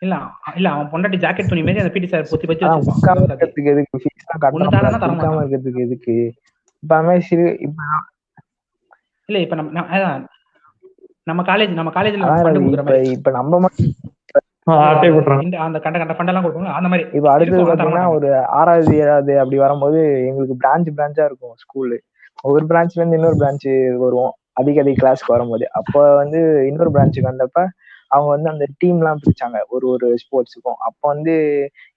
[0.01, 0.15] இல்ல
[0.55, 3.23] இல்ல அவன் பொண்டாட்டி ஜாக்கெட் துணி மாதிரி அந்த பிடி சார் பொத்தி பத்தி வச்சிருப்பான்.
[3.23, 3.97] இருக்கிறதுக்கு எதுக்கு?
[4.59, 5.39] மாட்டான்.
[5.43, 6.15] இருக்கிறதுக்கு எதுக்கு?
[6.83, 7.79] இப்ப சிறு இப்ப
[9.29, 9.71] இல்ல இப்ப நம்ம
[11.27, 13.09] நம்ம காலேஜ் நம்ம காலேஜ்ல இப்ப மாதிரி.
[13.17, 13.91] இப்ப நம்ம மட்டும்
[15.65, 17.03] அந்த கண்ட கண்ட ஃபண்ட் எல்லாம் கொடுப்பாங்க அந்த மாதிரி.
[17.11, 17.25] இப்ப
[17.69, 18.05] பாத்தீங்கன்னா.
[18.15, 21.97] ஒரு ஆறாவது ஏழாவது அப்படி வரும்போது எங்களுக்கு பிரான்ச் பிரான்ச்சா இருக்கும் ஸ்கூலு
[22.43, 23.67] ஒரு பிரான்ச்ல இருந்து இன்னொரு பிரான்ச்
[24.03, 24.31] வருவோம்.
[24.53, 25.65] அதிக அதிக கிளாஸ்க்கு வரும்போது.
[25.79, 25.91] அப்ப
[26.21, 27.59] வந்து இன்னொரு பிரான்ச்சுக்கு வந்தப்ப
[28.11, 29.57] அவங்க வந்து அந்த டீம் எல்லாம் பிரிச்சாங்க.
[29.69, 31.33] ஒரு ஒரு ஸ்போர்ட்ஸுக்கும் அப்ப வந்து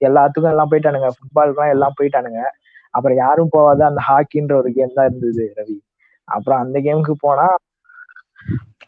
[0.01, 1.09] எல்லாத்துக்கும் எல்லாம் போயிட்டானுங்க.
[1.17, 2.43] ஃபுட்பாலுக்குலாம் எல்லாம் போயிட்டானுங்க.
[2.95, 5.77] அப்புறம் யாரும் போகாத அந்த ஹாக்கின்ற ஒரு கேம் தான் இருந்தது ரவி.
[6.29, 7.47] அப்புறம் அந்த கேமுக்கு போனா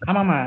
[0.08, 0.38] ஆமா ஆமா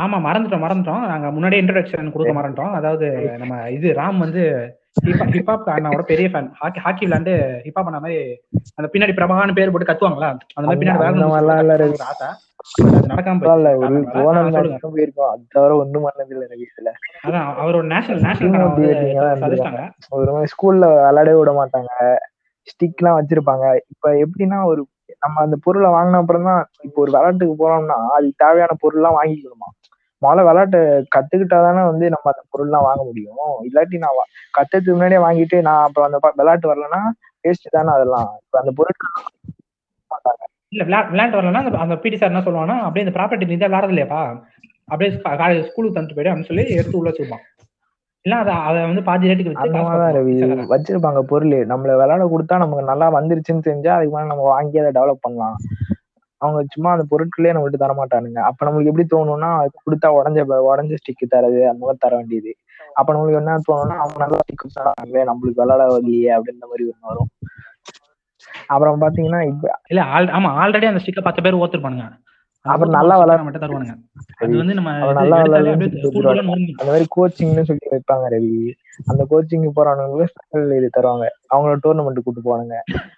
[0.00, 1.04] ஆமா மறந்துட்டோம் மறந்துட்டோம்.
[1.12, 2.74] நாங்க முன்னாடியே இன்ட்ரோடக்ஷன் கொடுக்க மறந்துட்டோம்.
[2.78, 3.06] அதாவது
[3.42, 4.42] நம்ம இது ராம் வந்து
[5.34, 7.32] ஹிப்ஹாப் அண்ணாவோட பெரிய ஃபேன் ஹாக்கி ஹாக்கி விளையாண்டு
[7.64, 8.16] ஹிப்ஹாப் பண்ண மாதிரி
[8.78, 10.30] அந்த பின்னாடி பிரபாகர்னு பேர் போட்டு கத்துவாங்களா?
[10.56, 11.10] அந்த மாதிரி பின்னாடி வேற.
[17.68, 18.14] ஒரு ஆசை
[20.52, 21.92] ஸ்கூல்ல விளையாடவே விட மாட்டாங்க.
[22.68, 23.64] ஸ்டிக் எல்லாம் வச்சிருப்பாங்க.
[23.92, 24.82] இப்ப எப்படின்னா ஒரு
[25.18, 29.68] நம்ம அந்த பொருளை வாங்கின அப்புறம் தான் இப்போ ஒரு விளையாட்டுக்கு போறோம்னா அதுக்கு தேவையான பொருள் எல்லாம் வாங்கிக்கணுமா?
[30.26, 33.36] முதல்ல விளையாட்டு கத்துக்கிட்டாதானே வந்து நம்ம அந்த பொருள் எல்லாம் வாங்க முடியும்.
[33.62, 34.10] இல்லாட்டி நான்
[34.58, 37.00] கத்துறதுக்கு முன்னாடியே வாங்கிட்டு நான் அப்புறம் அந்த விளையாட்டு வரலன்னா
[37.44, 38.40] வேஸ்ட் தானே அதெல்லாம்.
[38.44, 39.22] இப்ப அந்த பொருட்கள்
[40.10, 40.42] மாட்டாங்க.
[40.68, 43.92] இல்ல விளையா விளையாண்டு வரலன்னா அந்த- பிடி சார் என்ன சொல்லுவாங்கன்னா அப்படியே இந்த ப்ராப்பர்ட்டி நீ தான் விளையாடுறது
[43.92, 44.40] இல்லையாப்பா?
[44.84, 45.16] அப்படியே
[45.62, 47.44] ஸ்கூலுக்கு தந்துட்டு போயிடு அப்படின்னு சொல்லி எடுத்து உள்ள வச்சிருப்பான்.
[48.20, 50.78] இல்ல அதை அதை வந்து பாதி ரேட்டுக்கு பார்த்துப்பான்.
[50.78, 51.48] வச்சிருப்பாங்க பொருள்.
[51.48, 55.56] நம்மள விளையாட கொடுத்தா நமக்கு நல்லா வந்துருச்சுன்னு தெரிஞ்சா அதுக்கு மேல நம்ம வாங்கி அதை டெவலப் பண்ணலாம்.
[56.42, 60.38] அவங்க சும்மா அந்த பொருட்களே நம்மள்ட்ட தர மாட்டானுங்க அப்ப நம்மளுக்கு எப்படி தோணும்னா அது கொடுத்தா உடஞ்ச
[60.70, 62.52] உடஞ்ச ஸ்டிக்கு தரது அந்த மாதிரி தர வேண்டியது.
[62.94, 67.30] அப்ப நம்மளுக்கு என்ன தோணும்னா அவங்க நல்லா ஸ்டிக் தராங்களே நம்மளுக்கு விளையாட வரலையே அப்படின்ற மாதிரி ஒண்ணு வரும்.
[68.68, 72.06] அப்புறம் பாத்தீங்கன்னா இப்ப இல்ல ஆல் ஆமா ஆல்ரெடி அந்த ஸ்டிக்கை பத்து பேர் ஓத்துருப்பானுங்க
[72.62, 73.96] அப்புறம் நல்லா விளையாட- மட்டும் தருவானுங்க.
[74.36, 75.36] அது வந்து நம்ம நல்லா.
[76.76, 78.72] அந்த மாதிரி கோச்சிங்னு சொல்லி வைப்பாங்க ரவி
[79.06, 81.26] அந்த கோச்சிங் போறவங்களுக்கு ஸ்பெஷல் இது தருவாங்க.
[81.54, 82.72] அவங்கள டோர்னமெண்ட் கூட்டு போவாங்க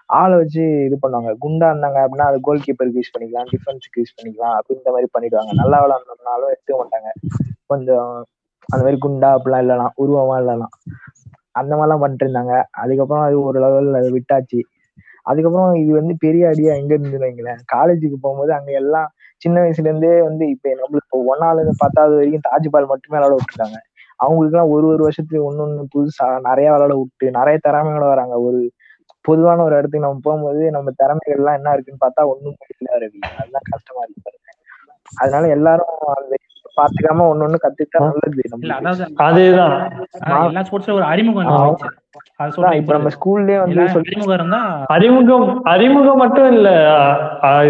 [0.07, 1.35] ஆளை வச்சு இது பண்ணுவாங்க.
[1.41, 5.53] குண்டா இருந்தாங்க அப்படின்னா அது கோல் கீப்பருக்கு யூஸ் பண்ணிக்கலாம் டிஃபென்ஸ்க்கு யூஸ் பண்ணிக்கலாம் அப்படின்ற மாதிரி பண்ணிடுவாங்க.
[5.53, 7.31] நல்லா விளாண்டோம்னாலும் எடுத்துக்க மாட்டாங்க.
[7.67, 8.27] கொஞ்சம்
[8.67, 10.93] அந்த மாதிரி குண்டா அப்படிலாம் இல்லலாம் உருவமா இல்லலாம்.
[11.51, 12.63] அந்த மாதிரிலாம் பண்ணிட்டு இருந்தாங்க.
[12.71, 14.61] அதுக்கப்புறம் அது ஒரு லெவல் அதை விட்டாச்சு.
[15.27, 17.61] அதுக்கப்புறம் இது வந்து பெரிய அடியா எங்க இருந்து வைங்களேன்.
[17.75, 19.09] காலேஜுக்கு போகும்போது அங்க எல்லாம்
[19.43, 23.79] சின்ன வயசுல இருந்தே வந்து இப்ப நம்மளுக்கு இப்போ ஒன்னால இருந்து பத்தாவது வரைக்கும் தாஜ்பால் மட்டுமே விளாட விட்டுருக்காங்க.
[24.21, 28.35] அவங்களுக்கு எல்லாம் ஒரு ஒரு வருஷத்துக்கு ஒண்ணு ஒண்ணு புதுசா நிறைய விளாட விட்டு நிறைய திறமையோட வராங்க.
[28.47, 28.61] ஒரு
[29.25, 33.21] பொதுவான ஒரு இடத்துக்கு நம்ம போகும்போது நம்ம திறமைகள் எல்லாம் என்ன இருக்குன்னு பார்த்தா ஒண்ணும் இல்ல ரவி.
[33.37, 34.39] அதுதான் கஷ்டமா இருக்கு
[35.17, 36.35] அதனால எல்லாரும் அந்த
[36.77, 38.45] பாத்துக்காம ஒண்ணு ஒண்ணு கத்துக்கிட்டா நல்லது
[39.25, 39.75] அதேதான்.
[40.19, 41.51] அதான் எல்லா ஸ்போர்ட்ஸ்ல ஒரு அறிமுகம்
[42.79, 44.61] இப்ப நம்ம ஸ்கூல்லயே வந்து அறிமுகம் இருந்தா
[44.95, 46.69] அறிமுகம் அறிமுகம் மட்டும் இல்ல.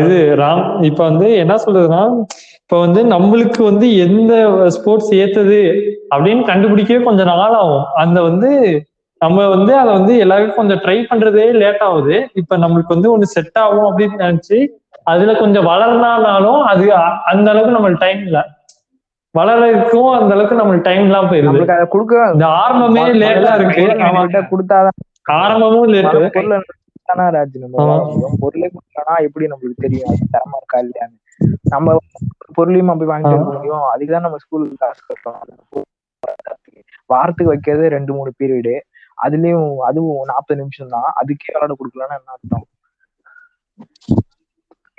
[0.00, 2.02] இது ராம் இப்ப வந்து என்ன சொல்றதுன்னா
[2.62, 4.32] இப்ப வந்து நம்மளுக்கு வந்து எந்த
[4.76, 5.58] ஸ்போர்ட்ஸ் ஏத்தது
[6.14, 8.50] அப்படின்னு கண்டுபிடிக்கவே கொஞ்சம் நாள் ஆகும் அந்த வந்து
[9.20, 12.14] நம்ம வந்து அதை வந்து எல்லாருக்கும் கொஞ்சம் ட்ரை பண்றதே லேட் ஆகுது.
[12.40, 14.58] இப்ப நம்மளுக்கு வந்து ஒண்ணு செட் ஆகும் அப்படின்னு நினைச்சு
[15.04, 16.84] அதுல கொஞ்சம் வளர்னாலும் அது
[17.30, 18.40] அந்த அளவுக்கு நம்மளுக்கு டைம் இல்ல.
[19.34, 21.60] வளர்றதுக்கும் அந்த அளவுக்கு நம்மளுக்கு டைம் எல்லாம் போயிருது.
[21.94, 23.84] கொடுக்க இந்த ஆரம்பமே லேட்டா இருக்கு.
[23.86, 24.98] ஆமா நம்மகிட்ட கொடுத்தாதான்
[25.38, 26.58] ஆரம்பமும் லேட்டு
[27.36, 27.86] ராஜ் நம்ம.
[28.42, 30.10] பொருளே கொடுக்கலனா எப்படி நம்மளுக்கு தெரியும்?
[30.10, 31.16] அது தரமா இருக்கா இல்லையான்னு.
[31.74, 31.96] நம்ம
[32.56, 33.84] பொருளையும் போய் வாங்கிட்டு முடியும்.
[33.92, 35.88] அதுக்குதான் நம்ம ஸ்கூலுக்கு காசு கட்டுறோம்
[37.10, 38.74] வாரத்துக்கு வைக்கிறது ரெண்டு மூணு பீரியடு
[39.18, 42.66] அதுலயும் அதுவும் நாற்பது நிமிஷம் தான் அதுக்கே விளையாட கொடுக்கலன்னா என்ன அர்த்தம்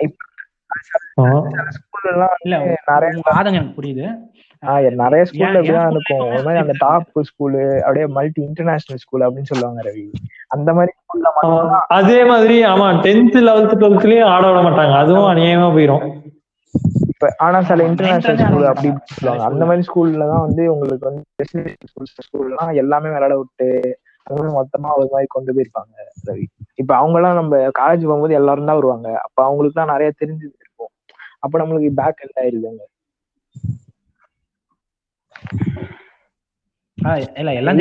[0.00, 0.63] ஸ்கூல்ல எல்லாம் இல்ல நிறைய உங்க ஆதங்கம் எனக்கு
[3.76, 4.06] புரியுது.
[4.66, 6.02] ஆஹ் நிறைய ஸ்கூல்ல இப்படிதான் இருக்கும்?
[6.02, 10.12] school ஒரு மாதிரி அந்த டாப் ஸ்கூலு அப்படியே மல்டி இன்டர்நேஷனல் ஸ்கூல் அப்படின்னு சொல்லுவாங்க ரவி.
[10.48, 10.92] அந்த மாதிரி.
[11.88, 14.96] அதே மாதிரி ஆமா டென்த் லெவல்த் டுவெல்த்லயும் ஆட விட மாட்டாங்க.
[14.96, 16.22] அதுவும் அநியாயமா போயிரும்.
[17.08, 19.54] இப்ப ஆனா சில இன்டர்நேஷனல் ஸ்கூல் அப்படி சொல்லுவாங்க.
[19.54, 21.22] அந்த மாதிரி ஸ்கூல்ல தான் வந்து உங்களுக்கு வந்து
[22.04, 25.94] ஸ்கூல்லாம் எல்லாமே விளையாட விட்டு மொத்தமா ஒரு மாதிரி கொண்டு போயிருப்பாங்க
[26.28, 26.44] ரவி.
[26.74, 29.08] இப்ப அவங்க எல்லாம் நம்ம காலேஜ் போகும்போது எல்லாரும் தான் வருவாங்க.
[29.22, 30.92] அப்ப அவங்களுக்கு எல்லாம் நிறைய தெரிஞ்சு இருக்கும்.
[31.38, 32.84] அப்ப நம்மளுக்கு பேக் எல்லாம் ஆயிருதுங்க.
[37.36, 37.78] இல்ல எல்லாம்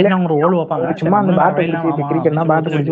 [0.53, 0.93] வைப்பாங்க.
[0.93, 2.43] சும்மா அந்த பிடிச்சி ஆமா, கிரிக்கெட்னா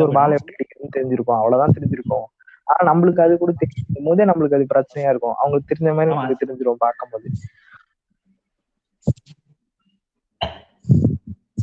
[0.01, 1.39] ஒரு பால் எப்படி அடிக்கணும்னு தெரிஞ்சிருக்கும்.
[1.39, 2.27] அவ்வளவுதான் தெரிஞ்சிருக்கும்.
[2.67, 5.35] ஆனா நம்மளுக்கு அது கூட தெரியும் போதே நம்மளுக்கு அது பிரச்சனையா இருக்கும்.
[5.35, 6.15] அவங்களுக்கு தெரிஞ்ச மாதிரி ஆமா.
[6.15, 7.27] நம்மளுக்கு தெரிஞ்சிரும் பார்க்கும்போது.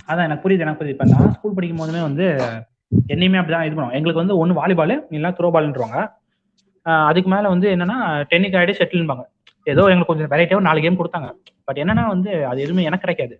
[0.09, 0.88] அதான் எனக்கு புரியுது எனக்கு புரியுது.
[0.88, 2.27] இப்ப நான் ஸ்கூல் படிக்கும் போதுமே வந்து
[3.09, 5.99] என்னையுமே அப்படிதான் இது பண்ணுவோம் எங்களுக்கு வந்து ஒன்னு வாலிபால் இல்லைன்னா த்ரோ பால்ன்றவாங்க
[7.07, 9.25] அதுக்கு மேல வந்து என்னன்னா டென்னிக் ஆடி செட்டில்பாங்க
[9.64, 11.29] ஏதோ எங்களுக்கு கொஞ்சம் வெரைட்டியாக நாலு கேம் கொடுத்தாங்க.
[11.64, 13.35] பட் என்னன்னா வந்து அது எதுவுமே எனக்கு கிடைக்காது.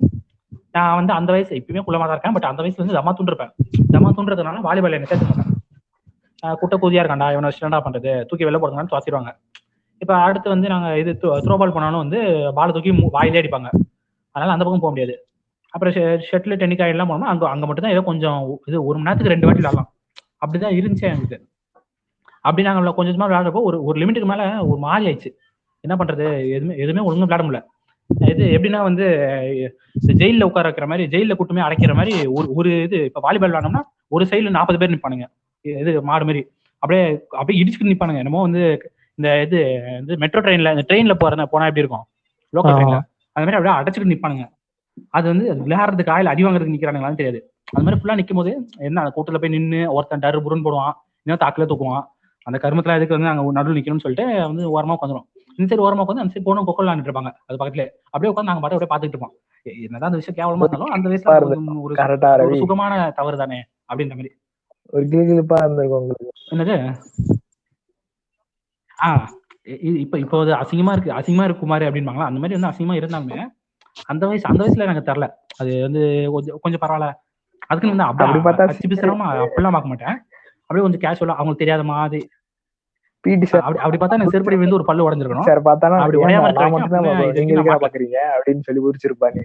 [0.72, 2.33] நான் வந்து அந்த வயசு இப்பயுமே குள்ளமா தான் இருக்கேன்.
[2.33, 3.52] பட் அந்த வயசுல வந்து ஜமா தூண்டிருப்பேன்
[3.92, 5.57] ஜமா தூண்டுறதுனால வாலிபால் என்ன சேர்த்து மாட்டாங்க.
[6.61, 8.24] குட்டை கூதியா இருக்காண்டா இவனை ஸ்டாண்டா பண்றது?
[8.24, 9.31] தூக்கி வெளில போடுங்கன்னு துவாசிடுவாங்க
[9.98, 12.18] இப்போ அடுத்து வந்து நாங்க இது த்ரோ பால் போனாலும் வந்து
[12.54, 13.68] பால் தூக்கி மு- வாயிலே அடிப்பாங்க.
[14.31, 15.14] அதனால அந்த பக்கம் போக முடியாது.
[15.79, 15.95] அப்புறம்
[16.29, 18.38] ஷெட்டில் டென்னிக் ஆயிடலாம் போனோம்னா அங்க அங்க மட்டும் தான் ஏதோ கொஞ்சம்
[18.69, 19.88] இது ஒரு மணி நேரத்துக்கு ரெண்டு வாட்டி விளாடலாம்.
[20.43, 21.38] அப்படிதான் இருந்துச்சு எங்களுக்கு
[22.47, 25.31] அப்படி நாங்க கொஞ்சம் கொஞ்சமா விளையாடுறப்போ ஒரு ஒரு லிமிட்டுக்கு மேல ஒரு மாதிரி ஆயிடுச்சு.
[25.85, 26.27] என்ன பண்றது?
[26.57, 27.62] எதுவுமே எதுவுமே ஒழுங்கா விளையாட முடியல.
[28.33, 29.07] இது எப்படின்னா வந்து
[29.99, 33.83] இந்த ஜெயில உட்கார வைக்கிற மாதிரி ஜெயில கூட்டமே அடைக்கிற மாதிரி ஒரு ஒரு இது இப்ப வாலிபால் விளையாடோம்னா
[34.17, 35.27] ஒரு சைடுல நாற்பது பேர் நிப்பானுங்க.
[35.83, 36.43] இது மாடு மாதிரி
[36.83, 37.03] அப்படியே
[37.38, 38.23] அப்படியே இடிச்சுட்டு நிப்பானுங்க.
[38.25, 38.62] என்னமோ வந்து
[39.19, 39.59] இந்த இது
[39.99, 42.07] வந்து மெட்ரோ ட்ரெயின்ல இந்த ட்ரெயின்ல போற போனா எப்படி இருக்கும்?
[42.53, 42.99] லோக்கல் ட்ரெயின்ல.
[43.37, 44.45] அந்த மாதிரி அப்படியே அடைச்சிட்டு நிப்பானுங்க.
[45.08, 47.52] அது வந்து அது விளையாடுறதுக்கு ஆயில் அடி வாங்குறதுக்கு நிக்கிறானுங்களான்னு தெரியாது.
[47.72, 50.92] அந்த மாதிரி ஃபுல்லா நிக்கும் போது என்ன அந்த கூட்டத்துல போய் நின்று ஒருத்தன் டரு புருன்னு போடுவான்.
[51.22, 52.04] இன்னும் தாக்குல தூக்குவான்.
[52.42, 55.22] அந்த கருமத்துல எதுக்கு வந்து அங்க நடுவில் நிக்கணும்னு சொல்லிட்டு வந்து ஓரமா உட்காந்துரும்.
[55.56, 57.32] இந்த சைடு ஓரமா உட்காந்து அந்த சைடு போன கொக்கல் விளாண்டுட்டு இருப்பாங்க.
[57.46, 59.32] அது பக்கத்துல அப்படியே உட்காந்து நாங்க பாட்டு அப்படியே பாத்துட்டு இருப்போம்.
[59.62, 64.30] என்னதான் அந்த விஷயம் கேவலமா இருந்தாலும் அந்த வயசுல அது ஒரு- சுகமான தவறு தானே அப்படின்ற மாதிரி.
[64.87, 66.30] ஒரு கிளிகிளிப்பா இருந்திருக்கும் உங்களுக்கு.
[66.50, 66.94] என்னது?
[69.04, 69.30] ஆ
[69.64, 71.12] இ- இ- இப்ப இப்போ அது அசிங்கமா இருக்கு.
[71.12, 73.56] அசிங்கமா இருக்கு குமார் அப்படின்பாங்களா அந்த மாதிரி வந்து அசிங்கமா இருந்தாலுமே
[74.12, 75.26] அந்த வயசு அந்த வயசுல எனக்கு தெரில.
[75.61, 76.02] அது வந்து
[76.34, 77.08] கொஞ்சம் கொஞ்சம் பரவாயில்ல.
[77.70, 80.16] அதுக்குன்னு வந்து அப்படி பார்த்தா கச்சி பிசுறாம அப்படிலாம் பார்க்க மாட்டேன்.
[80.68, 82.20] அப்படியே கொஞ்சம் கேஷுவலா அவங்களுக்கு தெரியாத மாதிரி.
[83.24, 85.46] பிடி சார் அப்படி அப்படி பார்த்தா எனக்கு செருப்படி வந்து ஒரு பல்லு உடஞ்சிருக்கணும்.
[85.48, 85.61] சார்
[86.02, 86.94] அப்படி உடையாம நான் மட்டும்
[87.68, 88.18] தான் பாக்குறீங்க?
[88.37, 89.40] அப்படின்னு சொல்லி உரிச்சிருப்பாங்க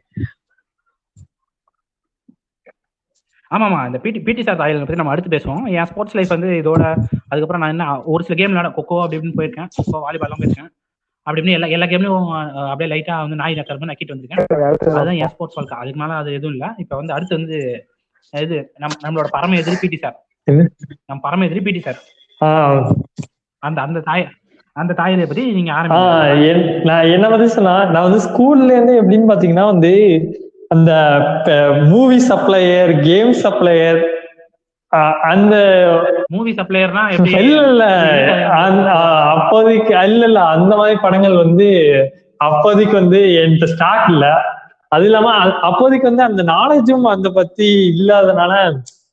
[3.52, 5.66] ஆமாமா இந்த பிடி பிடி சார் தாயல் பத்தி நம்ம அடுத்து பேசுவோம்.
[5.78, 6.84] என் ஸ்போர்ட்ஸ் லைஃப் வந்து இதோட
[7.32, 10.70] அதுக்கப்புறம் நான் என்ன ஒரு சில கேம் விளையாட கொக்கோ அப்படி இப்படின்னு போயிருக்கேன் கொக்கோ வாலிபால்லாம் போயிருக்கேன்.
[11.28, 12.30] அப்படி இப்படின்னு எல்லா எல்லா கேம்லயும்
[12.70, 14.42] அப்படியே லைட்டா வந்து நாய் நக்கர் நக்கிட்டு வந்திருக்கேன்.
[14.96, 15.78] அதுதான் என் ஸ்போர்ட்ஸ் வாழ்க்கை.
[15.82, 16.68] அதுக்கு மேல அது எதுவும் இல்ல.
[16.84, 17.58] இப்ப வந்து அடுத்து வந்து
[18.34, 20.18] இது நம் நம்மளோட பரம எதிரி பிடி சார்?
[21.10, 22.00] நம்ம பரம எதிரி பிடி சார்
[23.64, 24.26] அந்த அந்த தாய்
[24.76, 26.54] அந்த தாயரை பத்தி நீங்க ஆரம்பிங்க.
[26.90, 29.92] நான் என்ன பத்தி சொன்னா நான் வந்து ஸ்கூல்ல இருந்து எப்படின்னு பாத்தீங்கன்னா வந்து
[30.76, 30.92] அந்த
[31.92, 34.00] மூவி சப்ளையர் கேம் சப்ளையர்
[35.30, 35.56] அந்த
[36.30, 37.04] மூவி சப்ளையர்னா
[37.42, 37.86] இல்ல இல்ல
[39.34, 41.70] அப்போதைக்கு இல்ல இல்ல அந்த மாதிரி படங்கள் வந்து
[42.48, 44.26] அப்போதைக்கு வந்து என்கிட்ட ஸ்டாக் இல்ல.
[44.92, 45.30] அது இல்லாம
[45.68, 48.54] அப்போதைக்கு வந்து அந்த நாலேஜும் அந்த பத்தி இல்லாதனால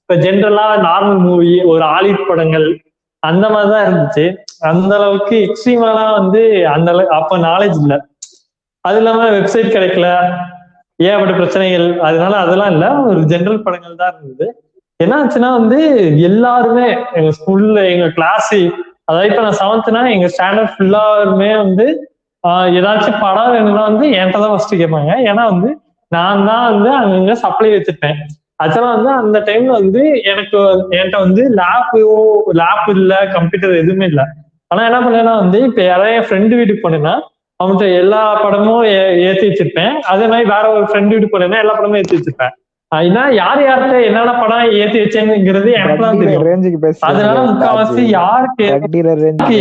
[0.00, 2.66] இப்ப ஜென்ரலா நார்மல் மூவி ஒரு ஆலிட் படங்கள்
[3.22, 4.24] அந்த மாதிரிதான் இருந்துச்சு.
[4.70, 6.42] அந்த அளவுக்கு எக்ஸ்ட்ரீமெல்லாம் வந்து
[6.74, 7.94] அந்த அளவுக்கு அப்ப நாலேஜ் இல்ல.
[8.84, 10.08] அது இல்லாம வெப்சைட் கிடைக்கல.
[10.98, 11.86] ஏகப்பட்ட பிரச்சனைகள்.
[12.00, 12.86] அதனால அதெல்லாம் இல்ல.
[13.10, 14.46] ஒரு ஜென்ரல் படங்கள் தான் இருந்தது.
[15.00, 15.78] என்ன ஆச்சுன்னா வந்து
[16.20, 18.54] எல்லாருமே எங்க ஸ்கூல்ல எங்க கிளாஸ்
[19.04, 21.86] அதாவது இப்ப நான் செவன்த்னா எங்க ஸ்டாண்டர்ட் ஃபுல்லாருமே வந்து
[22.76, 25.12] ஏதாச்சும் படம் வேணும்னா வந்து என்கிட்ட தான் ஃபர்ஸ்ட் கேட்பாங்க.
[25.24, 25.70] ஏன்னா வந்து
[26.12, 28.18] நான் தான் வந்து அங்கங்க சப்ளை வச்சிருப்பேன்.
[28.62, 30.58] ஆக்சுவலா வந்து அந்த டைம்ல வந்து எனக்கு
[30.90, 32.00] என்கிட்ட வந்து லேப்போ
[32.52, 34.24] லேப் இல்ல கம்ப்யூட்டர் எதுவுமே இல்லை.
[34.70, 37.14] ஆனா என்ன பண்ணேன்னா வந்து இப்ப யாராவது என் ஃப்ரெண்டு வீட்டுக்கு போனேன்னா
[37.60, 39.94] அவன்கிட்ட எல்லா படமும் ஏ- ஏத்தி வச்சிருப்பேன்.
[40.12, 42.54] அதே மாதிரி வேற ஒரு ஃப்ரெண்டு வீட்டுக்கு போனேன்னா எல்லா படமும் ஏத்தி வச்சிருப்பேன்.
[42.92, 46.44] ஏன்னா யார் யார்கிட்ட என்னென்ன படம் ஏத்தி வச்சேங்கிறது எனக்கு தான் தெரியும்.
[46.48, 48.66] ரேஞ்சுக்கு பேச அதனால முக்காவாசி யாருக்கு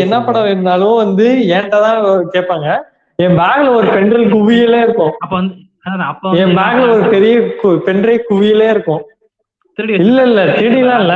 [0.06, 2.00] என்ன படம் வேணும்னாலும் வந்து என்கிட்ட தான்
[2.36, 2.70] கேட்பாங்க.
[3.20, 5.14] என் பேக்ல ஒரு பென்ட்ரைவ் குவியலே இருக்கும்.
[5.24, 5.56] அப்ப வந்து
[6.44, 7.36] என் பேக்ல ஒரு பெரிய
[7.88, 9.04] பென்ட்ரைவ் குவியலே இருக்கும்.
[9.78, 11.16] திருடி இல்ல இல்ல திருடிலாம் இல்ல.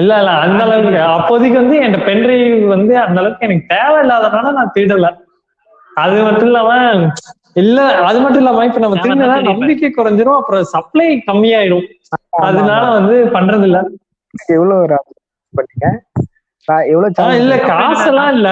[0.00, 1.00] இல்ல இல்ல அந்த அளவுக்கு.
[1.16, 5.08] அப்போதைக்கு வந்து என் பென்ட்ரைவ் வந்து அந்த அளவுக்கு எனக்கு தேவையில்லாதனால நான் திருடல.
[5.96, 6.72] அது மட்டும் இல்லாம
[7.56, 9.48] இல்ல அது மட்டும் இல்லாம இப்ப நம்ம திருடிப்பேன்.
[9.50, 11.86] நம்பிக்கை குறைஞ்சிரும் அப்புறம் சப்ளை கம்மியாயிடும்.
[12.44, 13.80] அதனால வந்து பண்றது இல்ல
[14.54, 14.98] எவ்வளவு
[15.54, 15.88] பண்ணீங்க?
[16.88, 18.50] எவ்வளவு இல்ல காசெல்லாம் இல்ல.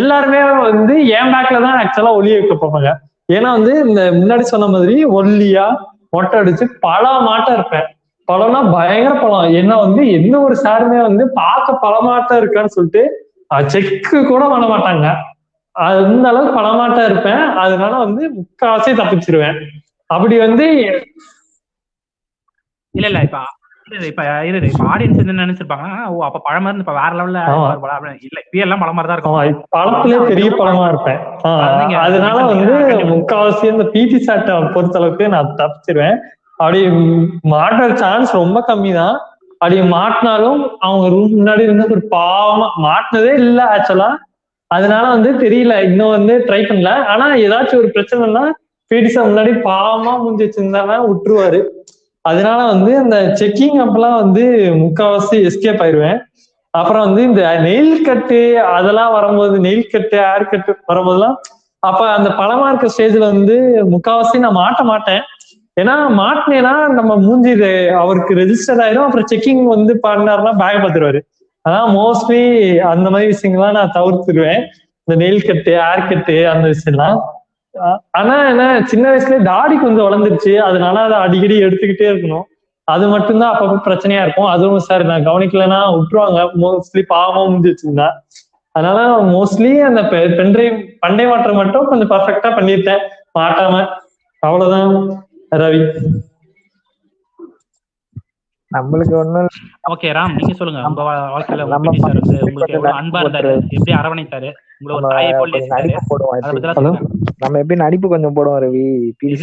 [0.00, 2.90] எல்லாருமே வந்து என் பேக்ல தான் ஆக்சுவலா ஒளிய வைக்க பார்ப்பாங்க
[3.28, 5.66] ஏன்னா வந்து இந்த முன்னாடி சொன்ன மாதிரி ஒல்லியா
[6.14, 7.86] மொட்டை அடிச்சு பல மாட்டம் இருப்பேன்.
[8.28, 9.54] பழம்னா பயங்கர பழம்.
[9.60, 13.02] என்ன வந்து எந்த ஒரு சாருமே வந்து பார்க்க பழமாட்டம் இருக்கான்னு சொல்லிட்டு
[13.72, 15.06] செக்கு கூட பண்ண மாட்டாங்க.
[15.76, 17.42] அந்த அளவுக்கு பழமாட்டா இருப்பேன்.
[17.62, 19.58] அதனால வந்து முக்காவாசி தப்பிச்சிருவேன்.
[20.10, 20.66] அப்படி வந்து
[22.94, 23.38] இல்ல இல்ல இப்ப
[23.88, 27.40] இல்ல, இப்ப இரு, இப்ப ஆடியன்ஸ் என்ன நினைச்சிருப்பாங்க ஓ அப்ப பழமா இருந்து இப்ப வேற லெவல்ல.
[28.26, 29.34] இல்ல இப்ப எல்லாம் பழமா தான் இருக்கும்.
[29.74, 31.20] பழத்திலே பெரிய பழமா இருப்பேன்.
[32.04, 32.72] அதனால வந்து.
[33.12, 36.16] முக்காவாசி இந்த பிடி சாட்டை பொறுத்த அளவுக்கு நான் தப்பிச்சிருவேன்.
[36.60, 36.80] அப்படி
[37.52, 39.16] மாட்டுற சான்ஸ் ரொம்ப கம்மி தான்
[39.60, 44.08] அப்படி மாட்டினாலும் அவங்க ரூம் முன்னாடி இருந்து ஒரு பாவமா மாட்டினதே இல்ல ஆக்சுவலா
[44.76, 46.90] அதனால வந்து தெரியல இன்னும் வந்து ட்ரை பண்ணல.
[47.12, 48.44] ஆனா ஏதாச்சும் ஒரு பிரச்சனைனா
[48.90, 51.60] பிடிசா முன்னாடி பாவமா மூஞ்சி வச்சிருந்தாலும் விட்டுருவாரு
[52.24, 54.44] அதனால வந்து அந்த செக்கிங் அப்பெல்லாம் வந்து
[54.82, 56.18] முக்காவாசி எஸ்கேப் ஆயிருவேன்.
[56.74, 58.38] அப்புறம் வந்து இந்த நெயில் கட்டு
[58.76, 61.36] அதெல்லாம் வரும்போது நெயில் கட்டு ஹேர் கட்டு வரும்போதெல்லாம்
[61.82, 63.56] அப்ப அந்த பழமா இருக்க ஸ்டேஜ்ல வந்து
[63.94, 65.22] முக்காவாசி நான் மாட்ட மாட்டேன்.
[65.80, 67.52] ஏன்னா மாட்டினேன்னா நம்ம மூஞ்சி
[68.02, 69.06] அவருக்கு ரெஜிஸ்டர் ஆயிரும்.
[69.06, 71.20] அப்புறம் செக்கிங் வந்து பண்ணாருன்னா பேக் பார்த்துருவாரு
[71.64, 72.42] அதான் மோஸ்ட்லி
[72.92, 74.62] அந்த மாதிரி விஷயங்கள்லாம் நான் தவிர்த்துருவேன்.
[75.08, 77.18] இந்த நெயில் கட்டு ஹேர் கட்டு அந்த விஷயம்லாம்.
[78.10, 80.52] ஆனா என்ன சின்ன வயசுல தாடி கொஞ்சம் வளர்ந்துருச்சு.
[80.68, 82.44] அதனால அதை அடிக்கடி எடுத்துக்கிட்டே இருக்கணும்.
[82.88, 84.46] அது மட்டும்தான் அப்பப்போ பிரச்சனையா இருக்கும்.
[84.46, 86.40] அதுவும் சார் நான் கவனிக்கலைன்னா விட்டுருவாங்க.
[86.64, 88.08] மோஸ்ட்லி பாவமா முடிஞ்சு வச்சிருந்தா.
[88.74, 89.00] அதனால
[89.34, 90.00] மோஸ்ட்லி அந்த
[90.38, 93.02] பென்ட்ரைவ் பண்டை மாற்றம் மட்டும் கொஞ்சம் பர்ஃபெக்டா பண்ணியிருக்கேன்
[93.38, 93.74] மாட்டாம.
[94.42, 94.92] அவ்வளவுதான்
[95.62, 95.82] ரவி.
[98.74, 99.48] நம்மளுக்கு ஒண்ணும்
[99.90, 100.80] ஓகே ராம் நீங்க சொல்லுங்க.
[100.84, 101.02] உங்க
[101.34, 103.52] வாழ்க்கையில நம்ம பிடி சார் வந்து உங்களுக்கு எவ்வளவு அன்பா இருந்தாரு?
[103.70, 105.52] எப்படி அரவணைத்தாரு உங்களை ஒரு நம்ம தாயை போல்
[106.08, 106.62] போடுவோம் எப்படி
[107.44, 108.84] நம்ம நடிப்பு கொஞ்சம் போடுவோம் ரவி?
[109.20, 109.36] பிடி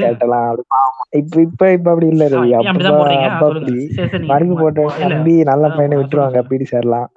[0.74, 1.04] பாவமா.
[1.20, 2.52] இப்ப இப்ப இப்ப அப்படி இல்ல ரவி.
[2.60, 3.78] அப்படி
[4.28, 7.10] நடிப்பு போட்டு நம்பி நல்ல பையனை விட்டுருவாங்க பிடி சார்லாம்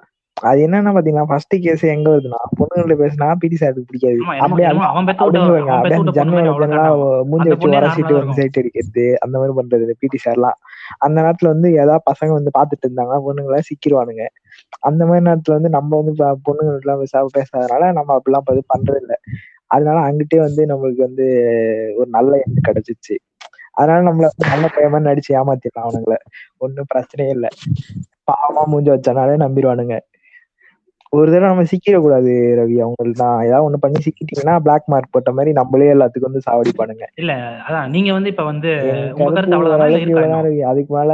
[0.43, 4.17] அது என்னன்னா பாத்தீங்கன்னா ஃபர்ஸ்ட் கேஸ் எங்க வருதுன்னா பொண்ணுங்கள்ட்ட பேசினா பிடி சாருக்கு பிடிக்காது.
[4.45, 4.67] அப்படியே
[7.29, 10.57] மூஞ்சி வச்சு உரசிட்டு வந்து சைட் அடிக்கிறது அந்த மாதிரி பண்றது பிடி சார்லாம்
[10.99, 14.25] அந்த நேரத்துல வந்து ஏதாவது பசங்க வந்து பாத்துட்டு இருந்தாங்கன்னா பொண்ணுங்கள சிக்கிருவானுங்க.
[14.87, 16.13] அந்த மாதிரி நேரத்துல வந்து நம்ம வந்து
[16.47, 19.15] பொண்ணுங்கள்ட்ட பேச பேசாதனால நம்ம அப்படிலாம் இது பண்றது இல்ல
[19.71, 21.25] அதனால அங்கிட்டே வந்து நம்மளுக்கு வந்து
[21.97, 23.15] ஒரு நல்ல எண்ட் கிடைச்சிச்சு.
[23.77, 26.15] அதனால நம்மள வந்து நல்ல பையன் மாதிரி நடிச்சு ஏமாத்திடலாம் அவனுங்கள.
[26.57, 27.47] ஒன்னும் பிரச்சனையே இல்ல.
[28.27, 29.95] பாவமா மூஞ்சி வச்சனாலே நம்பிடுவானுங்க.
[31.15, 32.77] ஒரு தடவை நம்ம சிக்கிட கூடாது ரவி.
[32.85, 37.33] அவங்களுக்கு தான் ஏதாவது ஒண்ணு பண்ணி சிக்கிட்டீங்கன்னா பிளாக் மார்க் போட்ட மாதிரி நம்மளே எல்லாத்துக்கும் வந்து சாவடிப்பானுங்க இல்ல
[37.67, 38.71] அதான் நீங்க வந்து இப்ப வந்து
[40.43, 40.61] ரவி.
[40.71, 41.13] அதுக்கு மேல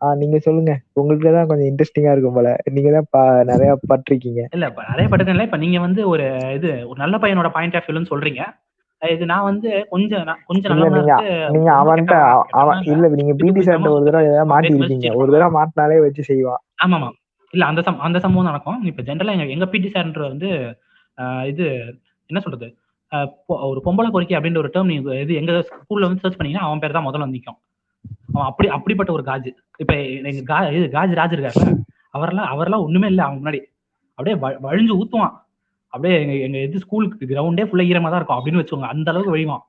[0.00, 0.72] ஆஹ் நீங்க சொல்லுங்க.
[1.00, 2.48] உங்களுக்கு தான் கொஞ்சம் இன்ட்ரெஸ்டிங்கா இருக்கும் போல.
[2.74, 3.06] நீங்க தான்
[3.50, 4.40] நிறைய பட்டிருக்கீங்க.
[4.56, 8.42] இல்ல நிறைய பட்டுக்கல இப்ப நீங்க வந்து ஒரு இது ஒரு நல்ல பையனோட பாயிண்ட் ஆஃப் வியூன்னு சொல்றீங்க.
[9.02, 11.16] இது நான் வந்து கொஞ்சம் நான் கொஞ்சம் நல்லவனா
[11.54, 12.16] நீங்க அவன்கிட்ட
[12.60, 16.62] அவன் இல்ல நீங்க பிடி சார்ட்ட ஒரு தடவை ஏதாவது மாட்டி இருக்கீங்க ஒரு தடவை மாட்டினாலே வச்சு செய்வான்.
[16.84, 17.10] ஆமா ஆமா
[17.54, 18.82] இல்ல அந்த சம் அந்த சம்பவம் நடக்கும்.
[18.82, 20.78] இப்ப ஜென்ரலா எங்க எங்க பிடி சார்ன்ற வந்து
[21.16, 21.64] ஆஹ் இது
[22.26, 22.76] என்ன சொல்றது?
[23.10, 26.66] ஆஹ் பொ- ஒரு பொம்பளை பொறுக்கி அப்படின்ற ஒரு டேர்ம் நீங்க இது எங்க ஸ்கூல்ல வந்து சர்ச் பண்ணீங்கன்னா
[26.66, 27.58] அவன் பேர் தான் முதல்ல வந்து நிக்கும்.
[28.32, 29.54] அவன் அப்படி அப்படிப்பட்ட ஒரு காஜ்.
[29.78, 33.60] இப்ப எங்க கா இது காஜ் ராஜ் இருக்காருல்ல அவரெல்லாம் அவரெல்லாம் ஒண்ணுமே இல்லை அவன் முன்னாடி.
[34.14, 35.32] அப்படியே வ- வழிஞ்சு ஊத்துவான்.
[35.88, 38.88] அப்படியே எங்க எங்க இது ஸ்கூலுக்கு கிரவுண்டே ஃபுல்லா ஈரமா தான் இருக்கும் அப்படின்னு வச்சுக்கோங்க.
[38.88, 39.60] அந்த அளவுக்கு வழிவான்.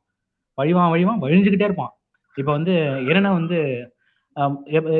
[0.61, 1.93] வழிவான் வழிவான் வழிஞ்சுக்கிட்டே இருப்பான்.
[2.35, 3.89] இப்ப வந்து என்னன்னா வந்து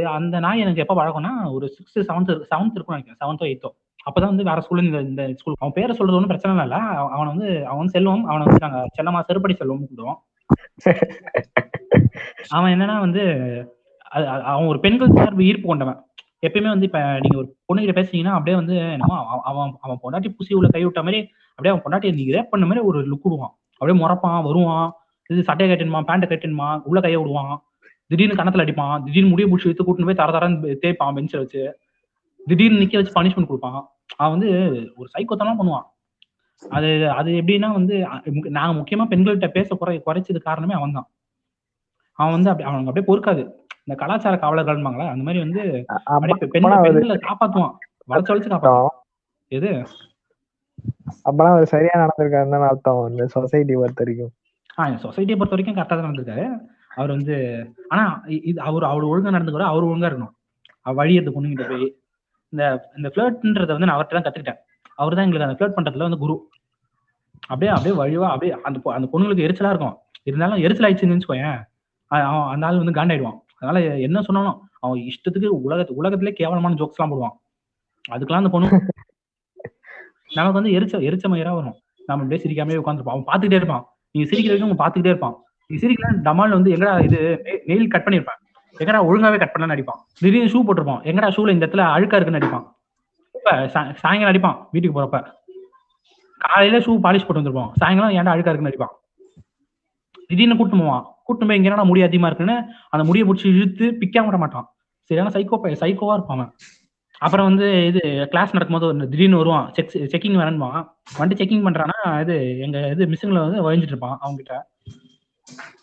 [0.05, 3.17] அந்த நாய் எனக்கு எப்போ பழக்கம்னா ஒரு சிக்ஸ்த்து செவன்த் செவன்த் இருக்கும் நினைக்கிறேன்.
[3.19, 6.77] செவன்த்தோ எயித்தோ அப்பதான் வந்து வேற ஸ்கூல்ல இந்த இந்த ஸ்கூல் அவன் பேரை சொல்றது ஒன்றும் பிரச்சனை இல்லை.
[6.77, 10.15] அவன் அவனை வந்து அவன் செல்வம் அவனை வந்து நாங்க செல்லமா செருப்படி செல்வம் கூப்பிடுவோம்.
[12.47, 13.21] அவன் என்னன்னா வந்து
[14.15, 16.05] அது- அவன் ஒரு பெண்கள் சார்பு ஈர்ப்பு கொண்டவன்.
[16.47, 20.67] எப்பயுமே வந்து இப்ப நீங்க ஒரு பொண்ணுகிட்ட பேசுனீங்கன்னா அப்படியே வந்து என்னமோ அவன் அவன் பொண்டாட்டி புசி உள்ள
[20.67, 23.55] கை விட்ட மாதிரி அப்படியே அவன் பொண்டாட்டி நீங்க ரேப் பண்ண மாதிரி ஒரு லுக் விடுவான்.
[23.71, 24.93] அப்படியே முறப்பான் வருவான்.
[25.27, 27.63] இது சட்டையை கட்டணுமா பேண்ட்டை கட்டணுமா உள்ள கையை விடுவான்.
[28.11, 28.95] திடீர்னு கணத்துல அடிப்பான்.
[29.05, 31.63] திடீர்னு முடிய பிடிச்சி இழுத்து கூட்டிட்டு போய் தர தரன்னு தேய்ப்பான் பெஞ்சில் வச்சு.
[32.49, 33.81] திடீர்னு நிக்க வச்சு பனிஷ்மெண்ட் கொடுப்பான்.
[34.19, 34.49] அவன் வந்து
[34.99, 35.85] ஒரு சைக்கோத்தனம் பண்ணுவான்.
[36.63, 36.89] அது
[37.19, 37.95] அது எப்படின்னா வந்து
[38.57, 41.07] நாங்க முக்கியமா பெண்கள்கிட்ட பேச குறை குறைச்சது காரணமே அவன் தான்
[42.19, 43.43] அவன் வந்து அப்படி அவனுக்கு அப்படியே பொறுக்காது.
[43.85, 45.61] இந்த கலாச்சார காவலர்கள்பாங்களா அந்த மாதிரி வந்து
[46.53, 47.75] பெண்கள் காப்பாத்துவான்.
[48.11, 48.95] வளச்சு வளச்சு காப்பாத்துவான்.
[49.51, 49.71] எது?
[51.27, 53.03] அப்பெல்லாம் ஒரு சரியா நடந்திருக்காருன்னு அர்த்தம்.
[53.11, 54.31] இந்த சொசைட்டி பொறுத்த வரைக்கும்.
[54.79, 56.45] ஆ சொசைட்டியை பொறுத்த வரைக்கும் கரெக்டாக தான் நடந்திருக்காரு.
[56.97, 57.35] அவர் வந்து
[57.93, 58.03] ஆனா
[58.49, 60.33] இது அவர் அவர் ஒழுங்கா கூட அவர் ஒழுங்கா இருக்கணும்.
[60.85, 61.87] அவர் வழியறது பொண்ணுங்கிட்ட போய்
[62.53, 62.63] இந்த
[62.97, 64.59] இந்த ஃபிளர்ட்ன்றத வந்து நான் அவர்கிட்ட தான் கத்துக்கிட்டேன்.
[65.01, 66.35] அவர் தான் எங்களுக்கு அந்த ஃபிளர்ட் பண்றதுல வந்து குரு.
[67.51, 69.95] அப்படியே அப்படியே வழிவா அப்படியே அந்த அந்த பொண்ணுங்களுக்கு எரிச்சலா இருக்கும்.
[70.29, 71.59] இருந்தாலும் எரிச்சல் ஆயிடுச்சுன்னு வச்சுக்கோயேன்.
[72.11, 73.39] அவன் அந்த ஆள் வந்து காண்டாயிடுவான்.
[73.59, 77.35] அதனால என்ன சொன்னாலும் அவன் இஷ்டத்துக்கு உலகத்து உலகத்திலே கேவலமான ஜோக்ஸ் எல்லாம் போடுவான்.
[78.13, 78.69] அதுக்கெல்லாம் அந்த பொண்ணு
[80.37, 81.77] நமக்கு வந்து எரிச்ச எரிச்ச மயிரா வரும்.
[82.07, 83.83] நம்ம அப்படியே சிரிக்காமலே உட்காந்துருப்போம் அவன் பாத்துக்கிட்டே இருப்பான்.
[84.15, 85.35] நீங்க சிரிக்கிற வரைக்கும் அவன் பாத்துக்கிட்டே இருப்பான்.
[85.73, 88.41] சிரிக்கலாம் டமால் வந்து எங்கடா இது நெயில் கட் பண்ணிருப்பான்.
[88.79, 91.01] எங்கடா ஒழுங்காவே கட் பண்ணலாம் அடிப்பான் திடீர்னு ஷூ போட்டிருப்பான்.
[91.01, 92.65] எங்கடா ஷூல இந்த இடத்துல அழுக்கா இருக்குன்னு அடிப்பான்
[93.33, 95.33] இப்ப சா- சாயங்காலம் அடிப்பான் வீட்டுக்கு போறப்ப.
[96.37, 98.93] காலையில ஷூ பாலிஷ் போட்டு வந்திருப்போம் சாயங்காலம் ஏன்டா அழுக்கா இருக்குன்னு அடிப்பான்
[100.27, 101.05] திடீர்னு கூட்டு போவான்.
[101.23, 104.73] கூட்டு போய் எங்கன்னா முடி அதிகமா இருக்குன்னு அந்த முடியை பிடிச்சி இழுத்து பிக்காம விட மாட்டான்.
[105.03, 106.53] சரியான சைக்கோ சைக்கோவா இருப்பான் அவன்.
[107.17, 109.73] அப்புறம் வந்து இது கிளாஸ் நடக்கும்போது ஒரு திடீர்னு வருவான்.
[109.73, 110.87] செக் செக்கிங் வரணுமா
[111.19, 114.73] வந்துட்டு செக்கிங் பண்றான்னா இது எங்க இது மிஸ்ஸுங்களை வந்து வழிஞ்சிட்டு இருப்பான் அவங்க கிட்ட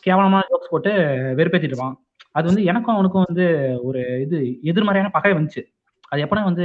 [0.05, 0.93] கேவலமான ஜோக்ஸ் போட்டு
[1.39, 1.97] வெறுப்பேற்றிட்டு இருப்பான்.
[2.37, 3.45] அது வந்து எனக்கும் அவனுக்கும் வந்து
[3.89, 4.39] ஒரு இது
[4.71, 5.63] எதிர்மறையான பகை வந்துச்சு.
[6.13, 6.65] அது எப்பனா வந்து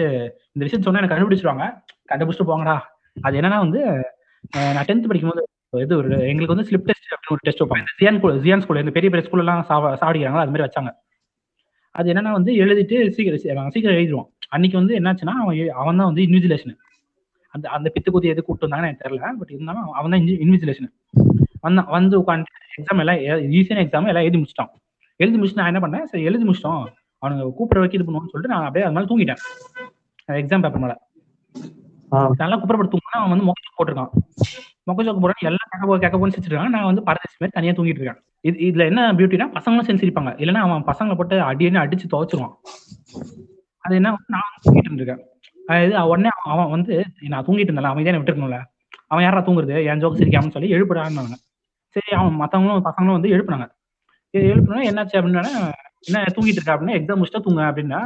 [0.54, 1.66] இந்த விஷயம் சொன்னா எனக்கு கண்டுபிடிச்சிருவாங்க.
[2.12, 2.78] கண்டுபிடிச்சிட்டு போங்கடா.
[3.28, 3.82] அது என்னன்னா வந்து
[4.76, 5.44] நான் டென்த் படிக்கும்போது
[5.86, 7.88] இது ஒரு எங்களுக்கு வந்து ஸ்லிப் டெஸ்ட் அப்படின்னு ஒரு டெஸ்ட் வைப்பாங்க.
[8.00, 10.92] ஜியான் ஸ்கூல் ஜியான் ஸ்கூல் இந்த பெரிய பெரிய ஸ்கூல் எல்லாம் சாவடிக்கிறாங்களா அது மாதிரி வச்சாங்க.
[11.96, 16.76] அது என்னன்னா வந்து எழுதிட்டு சீக்கிரம் சீக்கிரம் எழுதிடுவோம் அன்னைக்கு வந்து என்னாச்சுன்னா அவன் அவன் தான் வந்து இன்விஜிலேஷன்
[17.54, 20.90] அந்த அந்த பித்து குதி எது கூப்பிட்டு வந்தாங்கன்னு எனக்கு தெரியல பட் இருந்தாலும் அவன் தான் இன்விஜிலேஷன்
[21.68, 23.20] வந்தான் வந்து உட்காந்து எக்ஸாம் எல்லாம்
[23.60, 24.72] ஈஸியான எக்ஸாம் எல்லாம் எழுதி முடிச்சிட்டான்.
[25.24, 26.08] எழுதி முடிச்சுட்டு நான் என்ன பண்ணேன்?
[26.12, 26.84] சரி எழுதி முடிச்சிட்டோம்.
[27.24, 29.42] அவனுங்க கூப்பிட வைக்க இது பண்ணுவோம்னு சொல்லிட்டு நான் அப்படியே அது மேலே தூங்கிட்டேன்.
[30.42, 30.96] எக்ஸாம் பேப்பர் மேல.
[32.42, 34.12] நல்லா குப்புறப்பட்டு தூங்கினா அவன் வந்து மொக்க போட்டிருக்கான்.
[34.88, 36.72] மொக்க ஜோக்கு போடுறான் எல்லாம் கேட்க போ கேட்க போன்னு சிரிச்சிருக்காங்க.
[36.76, 38.20] நான் வந்து பரதேசி மாதிரி தனியா தூங்கிட்டு இருக்கேன்.
[38.48, 40.32] இது இதுல என்ன பியூட்டினா பசங்களும் சேர்ந்து சிரிப்பாங்க.
[40.44, 42.54] இல்லைன்னா அவன் பசங்களை போட்டு அடின்னு அடிச்சு துவைச்சிருவான்.
[43.86, 45.24] அது என்ன நான் தூங்கிட்டு இருந்திருக்கேன்.
[45.74, 46.94] அது உடனே அவன் வந்து
[47.34, 48.60] நான் தூங்கிட்டு இருந்தேன் அவன் தான் விட்டுருக்கணும்ல.
[49.12, 49.76] அவன் யாரா தூங்குறது?
[49.92, 51.38] என் ஜோக் சிரிக்காமன்னு சொல்லி எழுப்புறான்னு
[51.98, 53.66] சரி அவன் மத்தவங்களும் பசங்களும் வந்து எழுப்புனாங்க.
[54.34, 55.44] சரி எழுப்புனா என்னாச்சு அப்படின்னா
[56.08, 58.00] என்ன தூங்கிட்டு இருக்கா அப்படின்னா எக்ஸாம் முடிச்சுட்டா தூங்க அப்படின்னா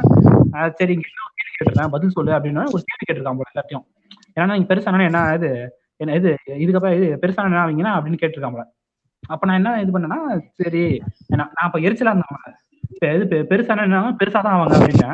[0.78, 3.84] சரி இங்க என்ன கேள்வி கேட்டிருக்கேன் பதில் சொல்லு அப்படின்னா ஒரு கேள்வி கேட்டிருக்கான் போல எல்லாத்தையும்
[4.36, 5.50] ஏன்னா நீங்க பெருசானா என்ன இது
[6.00, 6.30] என்ன இது
[6.62, 8.64] இதுக்கப்புறம் இது பெருசான என்ன ஆவீங்கன்னா அப்படின்னு கேட்டிருக்கான் போல.
[9.22, 10.20] அப்ப நான் என்ன இது பண்ணேன்னா
[10.60, 10.82] சரி
[11.30, 15.10] நான் நான் அப்ப எரிச்சலா இருந்தேன் இது பெருசான என்ன பெருசா தான் ஆவாங்க அப்படின்னா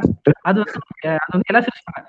[0.48, 0.78] அது வந்து
[1.16, 2.02] அது வந்து எல்லாம் சிரிச்சாங்க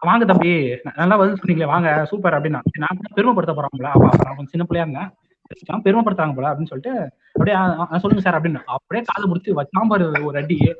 [0.00, 0.76] வாங்க தம்பி.
[0.94, 2.60] நல்லா பதில் சொன்னீங்களே வாங்க சூப்பர் அப்படின்னா.
[2.78, 5.10] நான் கூட பெருமைப்படுத்த போறாங்களா அப்ப நான் கொஞ்சம் சின்ன பிள்ளையா இருந்தேன்.
[5.48, 7.56] சிரிச்சான், பெருமைப்படுத்துறாங்க போல அப்படின்னு சொல்லிட்டு அப்படியே
[7.98, 8.62] சொல்லுங்க சார் அப்படின்னு.
[8.64, 10.74] அப்படியே காது முடிச்சு வச்சாம்பாரு ஒரு அடி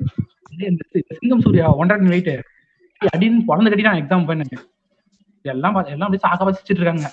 [1.19, 2.27] சிங்கம் சூர்யா ஒன்றரை வெயிட்
[3.15, 4.57] அடின்னு பொழந்து கட்டி நான் எக்ஸாம் பண்ணேன்
[5.41, 7.11] எல்லாம் பா- எல்லாம் அப்படியே சாக்க வச்சுட்டு இருக்காங்க.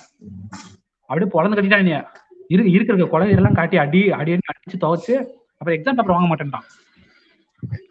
[1.05, 2.07] அப்படியே பொழந்து கட்டிட்டான்
[2.47, 5.11] இரு இருக்கிற குழந்தை எல்லாம் காட்டி அடி அடி அடிச்சு துவைச்சு
[5.57, 6.65] அப்புறம் எக்ஸாம் பேப்பர் வாங்க மாட்டேன்ட்டான்.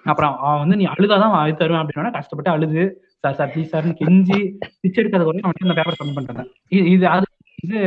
[0.05, 3.06] அப்புறம் அவன் வந்து நீ அழுதாதான் அது தருவேன் அப்படின்னா கஷ்டப்பட்டு அழுது.
[3.27, 4.39] சார் சார் ப்ளீஸ் சார்னு கெஞ்சி
[4.81, 6.45] பிச்சை எடுக்காத வரைக்கும் அவன் அந்த பேப்பர் சப்மிட் பண்றாங்க
[6.93, 7.27] இது அது
[7.65, 7.79] இது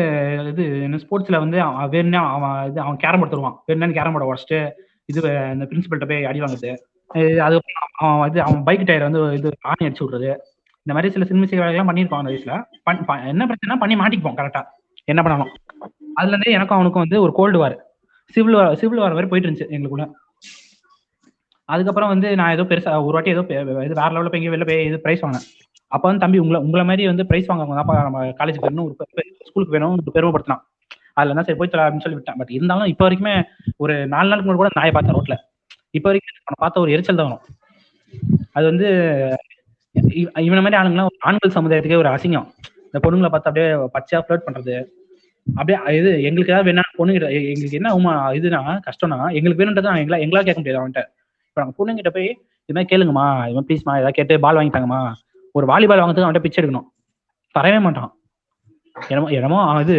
[0.49, 4.30] இது என்ன ஸ்போர்ட்ஸ்ல வந்து அவன் வேணும்னா அவன் இது அவன் கேரம் போர்டு தருவான் வேணும்னா கேரம் போர்டை
[4.30, 4.60] உடச்சிட்டு
[5.10, 5.19] இது
[5.54, 6.71] இந்த பிரின்சிபல்கிட்ட போய் அடி வாங்குது
[7.41, 7.56] அது
[8.02, 10.30] அவன் இது அவன் பைக் டயர் வந்து இது ஆணி அடிச்சு விடுறது.
[10.86, 12.54] இந்த மாதிரி சில சின்ன சின்ன வேலைகள்லாம் பண்ணியிருப்பான் அந்த வயசுல.
[12.88, 14.62] பண்- என்ன பிரச்சனை பண்ணி மாட்டிக்குவோம் கரெக்டா
[15.08, 15.52] என்ன பண்ணணும்
[16.15, 17.75] அதுல இருந்தே எனக்கும் அவனுக்கும் வந்து ஒரு cold war
[18.36, 20.06] civil war civil war மாதிரி போயிட்டு இருந்துச்சு எங்களுக்குள்ள.
[21.69, 23.43] அதுக்கப்புறம் வந்து நான் ஏதோ பெருசா ஒரு வாட்டி ஏதோ
[23.88, 25.45] இது வேற லெவலில் போய் வெளில போய் இது ப்ரைஸ் வாங்கினேன்.
[25.91, 28.95] அப்போ வந்து தம்பி உங்களை உங்களை மாதிரி வந்து ப்ரைஸ் வாங்க அப்பா நம்ம காலேஜுக்கு வேணும் ஒரு
[29.49, 30.63] ஸ்கூலுக்கு வேணும் ஒரு பெருமைப்படுத்தினான்.
[31.13, 33.34] அதுல தான் சரி போய் தர அப்படின்னு சொல்லி விட்டேன் பட் இருந்தாலும் இப்போ வரைக்குமே
[33.84, 35.36] ஒரு நாலு நாளுக்கு முன்னாடி கூட நாயை பார்த்தேன் ரோட்ல
[35.97, 37.45] இப்போ வரைக்கும் அவனை பார்த்த ஒரு எரிச்சல் தான் வரும்.
[38.58, 38.88] அது வந்து
[40.19, 42.47] இ- இவன மாதிரி ஆளுங்கலாம் ஆண்கள் சமுதாயத்துக்கே ஒரு அசிங்கம்.
[42.88, 44.75] இந்த பொண்ணுங்களை பார்த்து அப்படியே பச்சையா ஃபிளர்ட் பண்றது.
[45.47, 47.19] அப்படியே இது எங்களுக்கு ஏதாவது வேணா பொண்ணுங்க
[47.51, 51.03] எங்களுக்கு என்ன உமா இதுனா கஷ்டம்னா எங்களுக்கு வேணுன்றதை நான் எங்களா எங்களால் கேட்க முடியாது அவன்கிட்ட.
[51.60, 52.30] இப்போ நாங்கள் பொண்ணுங்கிட்ட போய்
[52.69, 55.00] இது மாதிரி கேளுங்கம்மா இது மாதிரி ப்ளீஸ்மா ஏதாவது கேட்டு பால் வாங்கிட்டாங்கம்மா
[55.56, 56.88] ஒரு வாலிபால் வாங்குறதுக்கு அவன்கிட்ட பிச்சை எடுக்கணும்.
[57.56, 58.12] தரவே மாட்டான்.
[58.95, 59.95] என்னமோ என்னமோ இது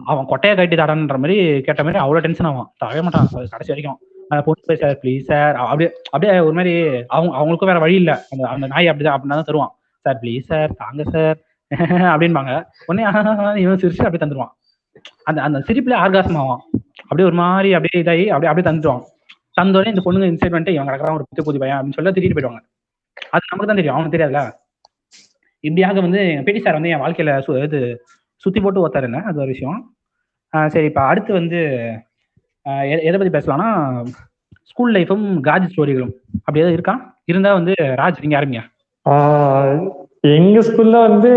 [0.00, 2.68] அவன் கொட்டையை கட்டி தரன்ற மாதிரி கேட்ட மாதிரி அவ்வளோ டென்ஷன் ஆவான்.
[2.82, 3.28] தரவே மாட்டான்.
[3.40, 3.98] அது கடைசி வரைக்கும்.
[4.46, 5.54] பொண்ணு போய் சார் ப்ளீஸ் சார்.
[5.62, 6.72] அப்படியே அப்படியே ஒரு மாதிரி
[7.14, 8.16] அவங்க அவங்களுக்கும் வேற வழி இல்லை.
[8.32, 9.72] அந்த அந்த நாய் அப்படிதான் அப்படின்னா தான் தருவான்.
[10.06, 11.38] சார் ப்ளீஸ் சார் தாங்க சார்.
[12.12, 12.52] அப்படின்பாங்க
[12.86, 13.02] உடனே
[13.64, 14.52] இவன் சிரிச்சு அப்படியே தந்துருவான்.
[15.24, 16.62] அந்த அந்த சிரிப்புல ஆர்காசம் ஆவான்
[17.02, 19.04] அப்படியே ஒரு மாதிரி அப்படியே இதாகி அப்படியே அப்படியே தந்துடுவான்
[19.58, 22.60] தந்தோடனே இந்த பொண்ணுங்க இன்சைட் பண்ணிட்டு இவன் கிடக்குறான் ஒரு பித்து பூதி பையன் அப்படின்னு சொல்லி திட்டிட்டு போயிடுவாங்க.
[23.32, 23.94] அது நமக்கு தான் தெரியும்.
[23.94, 24.42] அவனுக்கு தெரியாதுல
[25.64, 27.78] இப்படியாக வந்து என் பிடி சார் வந்து என் வாழ்க்கையில சு- இது
[28.44, 29.78] சுத்தி போட்டு ஒருத்தாருங்க அது ஒரு விஷயம்.
[30.52, 31.60] ஆஹ் சரி இப்போ அடுத்து வந்து
[32.86, 33.68] எ- எதை பத்தி பேசலாம்னா
[34.64, 36.94] ஸ்கூல் லைஃபும் காஜ் ஸ்டோரிகளும் அப்படி ஏதாவது இருக்கா?
[37.24, 38.62] இருந்தா வந்து ராஜ் நீங்க ஆரம்பிங்க
[39.06, 39.74] ஆஹ்
[40.30, 41.30] எங்க ஸ்கூல்ல வந்து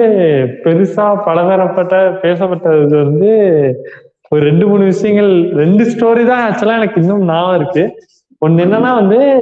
[0.64, 3.32] பெருசா பலதரப்பட்ட பேசப்பட்டது வந்து
[4.34, 8.08] ஒரு ரெண்டு மூணு விஷயங்கள் ரெண்டு ஸ்டோரி தான் ஆக்சுவலா எனக்கு இன்னும் ஞாபகம் இருக்கு.
[8.46, 9.42] ஒண்ணு என்னன்னா வந்து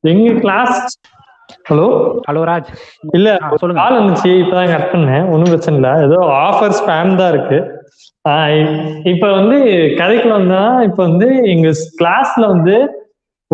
[0.00, 0.98] எங்க- கிளாஸ்
[1.70, 2.64] ஹலோ ஹலோ ராஜ்.
[3.12, 3.82] இல்ல சொல்லுங்க.
[3.82, 5.24] கால் வந்துச்சு இப்பதான் கட் பண்ணேன்.
[5.24, 6.04] ஒன்றும் பிரச்சனை இல்லை.
[6.04, 7.84] ஏதோ ஆஃபர் ஸ்பேம் தான் இருக்கு.
[9.04, 11.70] இப்ப வந்து கதைக்கு வந்தா இப்ப வந்து எங்க
[12.02, 12.90] கிளாஸ்ல வந்து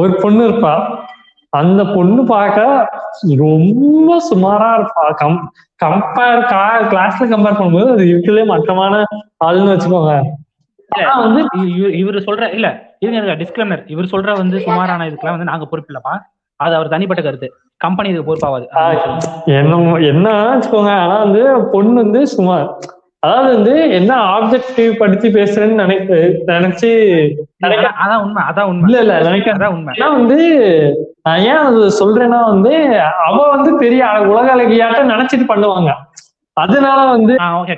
[0.01, 0.99] ஒரு பொண்ணு இருப்பா.
[1.51, 2.89] அந்த பொண்ணு பார்க்க
[3.37, 5.15] ரொம்ப சுமாரா இருப்பா.
[5.15, 5.53] கம்
[5.85, 6.43] கம்பேர்
[6.89, 9.05] கிளாஸ்ல கம்பேர் பண்ணும்போது அது இருக்கிறதுலே மட்டமான
[9.45, 10.23] ஆளுன்னு வச்சுக்கோங்க.
[11.23, 11.41] வந்து
[11.99, 12.69] இவரு- சொல்ற இல்ல
[13.01, 16.15] இருங்க டிஸ்கிளைமர் இவர் சொல்ற வந்து சுமாரான இதுக்கெல்லாம் வந்து நாங்க பொறுப்பு இல்லப்பா
[16.61, 17.49] அது அவர் தனிப்பட்ட கருத்து.
[17.81, 18.65] கம்பெனி இதுக்கு பொறுப்பாவாது.
[19.53, 19.75] என்ன
[20.07, 22.57] என்ன வச்சுக்கோங்க ஆனா வந்து பொண்ணு வந்து சும்மா
[23.23, 26.11] அதாவது வந்து என்ன ஆப்ஜெக்டிவ் படுத்தி பேசுறேன்னு நினைக்க
[26.53, 26.91] நினைச்சு
[27.97, 28.85] அதான் உண்மை அதான் உண்மை.
[28.89, 29.93] இல்ல இல்ல நினைக்க அதான் உண்மை.
[29.97, 30.39] ஏன்னா வந்து
[31.23, 32.73] நான் ஏன் அது சொல்றேன்னா வந்து
[33.27, 35.93] அவ வந்து பெரிய உலக அழகியாட்ட நினைச்சிட்டு பண்ணுவாங்க.
[36.59, 37.33] அதனால வந்து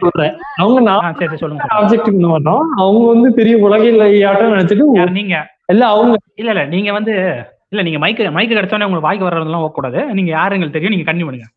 [0.04, 0.34] சொல்றேன்.
[0.56, 1.64] அவங்க நான் சரி சொல்லுங்க.
[1.78, 2.62] ஆப்ஜெக்டிவ் பண்ண மாட்டோம்.
[2.76, 4.86] அவங்க வந்து பெரிய உலக அழகியாட்டம் நினைச்சிட்டு
[5.18, 5.36] நீங்க
[5.68, 7.14] இல்ல அவங்க இல்ல இல்ல நீங்க வந்து
[7.72, 11.08] இல்ல நீங்க மைக்கு மைக்கு கிடைச்சோன்னே உங்களுக்கு வாய்க்கு வர்றதெல்லாம் போக கூடாது நீங்க யாரு எங்களுக்கு தெரியும் நீங்க
[11.08, 11.48] கண்ணி பண்ணுங்க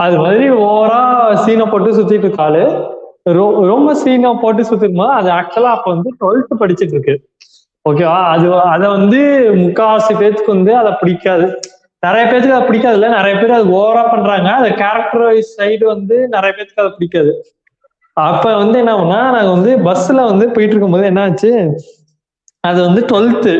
[0.00, 1.00] அது மாதிரி ஓவரா
[1.44, 2.64] சீனை போட்டு சுத்திட்டு இருக்காளு
[3.70, 7.14] ரொம்ப சீனா போட்டு போது அது ஆக்சுவலா அப்ப வந்து டுவெல்த் படிச்சிட்டு இருக்கு.
[7.84, 9.18] ஓகேவா அது அத வந்து
[9.62, 11.46] முக்காவாசி பேத்துக்கு வந்து அதை பிடிக்காது.
[12.06, 14.48] நிறைய பேருக்கு அது பிடிக்காது இல்ல நிறைய பேர் அது ஓவரா பண்றாங்க.
[14.52, 17.32] அது கேரக்டர் வைஸ் சைடு வந்து நிறைய பேருக்கு அது பிடிக்காது.
[18.16, 21.50] அப்ப வந்து என்ன பண்ணா நாங்க வந்து பஸ்ல வந்து போயிட்டு இருக்கும்போது என்ன ஆச்சு?
[22.64, 23.54] அது வந்து டுவெல்த்து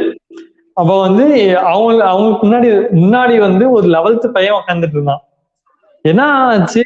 [0.76, 1.24] அப்ப வந்து
[1.58, 2.68] அவங்க அவங்களுக்கு முன்னாடி
[3.02, 5.22] முன்னாடி வந்து ஒரு லெவல்த்து பையன் உட்காந்துட்டு இருந்தான்.
[6.04, 6.82] என்ன ஆச்சு?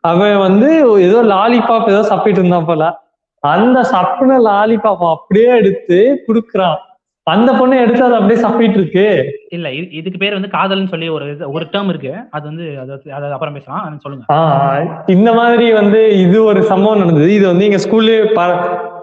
[0.00, 0.68] அவன் வந்து
[1.00, 2.84] ஏதோ லாலிபாப் ஏதோ சாப்பிட்டு இருந்தான் போல.
[3.42, 5.98] அந்த சப்புன லாலிபாப் அப்படியே எடுத்து
[6.28, 6.78] குடுக்குறான்.
[7.28, 9.38] அந்த பொண்ணு எடுத்து அதை அப்படியே சப்பிட்டு இருக்கு.
[9.48, 12.14] இல்ல இது- இதுக்கு பேர் வந்து காதல்னு சொல்லி ஒரு ஒரு டேர்ம் இருக்கு.
[12.30, 12.78] அது வந்து
[13.12, 13.98] அது அப்புறம் பேசலாம்.
[13.98, 15.02] சொல்லுங்க.
[15.06, 17.34] இந்த மாதிரி வந்து இது ஒரு சம்பவம் நடந்தது.
[17.34, 18.32] இது வந்து எங்க ஸ்கூல்ல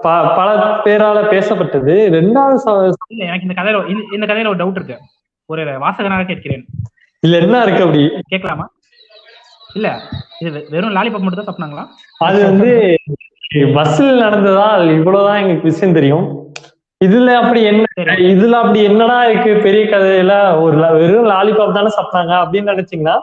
[0.02, 1.96] பல பேரால பேசப்பட்டது.
[2.10, 4.98] ரெண்டாவது இல்ல எனக்கு இந்த கதையில இந்த- கதையில ஒரு டவுட் இருக்கு.
[5.46, 6.66] ஒரு வாசகனாக கேட்கிறேன்.
[7.28, 8.12] இதுல என்ன இருக்கு அப்படி?
[8.28, 8.72] கேட்கலாமா?
[9.74, 10.00] இல்ல
[10.40, 11.86] இது வெறும் லாலிபாப் மட்டும் தான் சாப்பிட்டாங்களா
[12.18, 12.96] அது வந்து
[13.52, 14.94] பஸ்ல நடந்ததா?
[14.96, 16.45] இவ்வளவுதான் எங்களுக்கு விஷயம் தெரியும்.
[17.06, 17.84] இதுல அப்படி என்ன
[18.32, 19.52] இதுல அப்படி என்னடா இருக்கு?
[19.66, 20.34] பெரிய கதையில
[20.64, 23.16] ஒரு வெறும் லாலிபாப் தானே சாப்பிட்டாங்க அப்படின்னு நினைச்சீங்கன்னா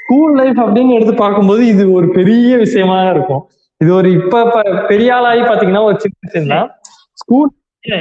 [0.00, 3.42] ஸ்கூல் லைஃப் அப்படின்னு எடுத்து பார்க்கும்போது இது ஒரு பெரிய விஷயமா இருக்கும்.
[3.80, 4.42] இது ஒரு இப்ப
[4.90, 6.68] பெரிய ஆளாகி பாத்தீங்கன்னா ஒரு சின்ன விஷயம் தான்
[7.18, 7.48] ஸ்கூல்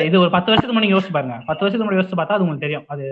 [0.08, 1.36] இது ஒரு பத்து வருஷத்துக்கு முன்னாடி யோசிச்சு பாருங்க.
[1.48, 2.86] பத்து வருஷத்துக்கு முன்னாடி யோசிச்சு பார்த்தா அது உங்களுக்கு தெரியும்.
[2.90, 3.04] அது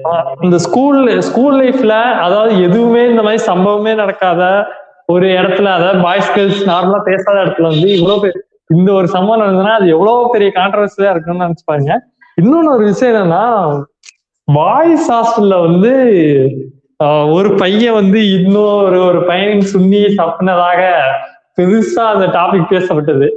[0.47, 1.95] இந்த ஸ்கூல் ஸ்கூல் லைஃப்ல
[2.25, 4.41] அதாவது எதுவுமே இந்த மாதிரி சம்பவமே நடக்காத
[5.13, 8.29] ஒரு இடத்துல அதாவது பாய்ஸ் கேர்ள்ஸ் நார்மலா பேசாத இடத்துல வந்து இவ்வளவு
[8.67, 12.03] இந்த ஒரு சம்பவம் நடந்ததுன்னா அது எவ்வளவு பெரிய கான்ட்ரவர்சியா இருக்குன்னு நினைச்சு பாருங்க.
[12.41, 13.81] இன்னொன்னு ஒரு விஷயம் என்னன்னா
[14.43, 15.93] பாய்ஸ் ஹாஸ்டல்ல வந்து
[17.31, 20.99] ஒரு பையன் வந்து இன்னொரு ஒரு பையனின் சுண்ணி தப்புனதாக
[21.57, 23.29] பெருசா அந்த டாபிக் பேசப்பட்டது.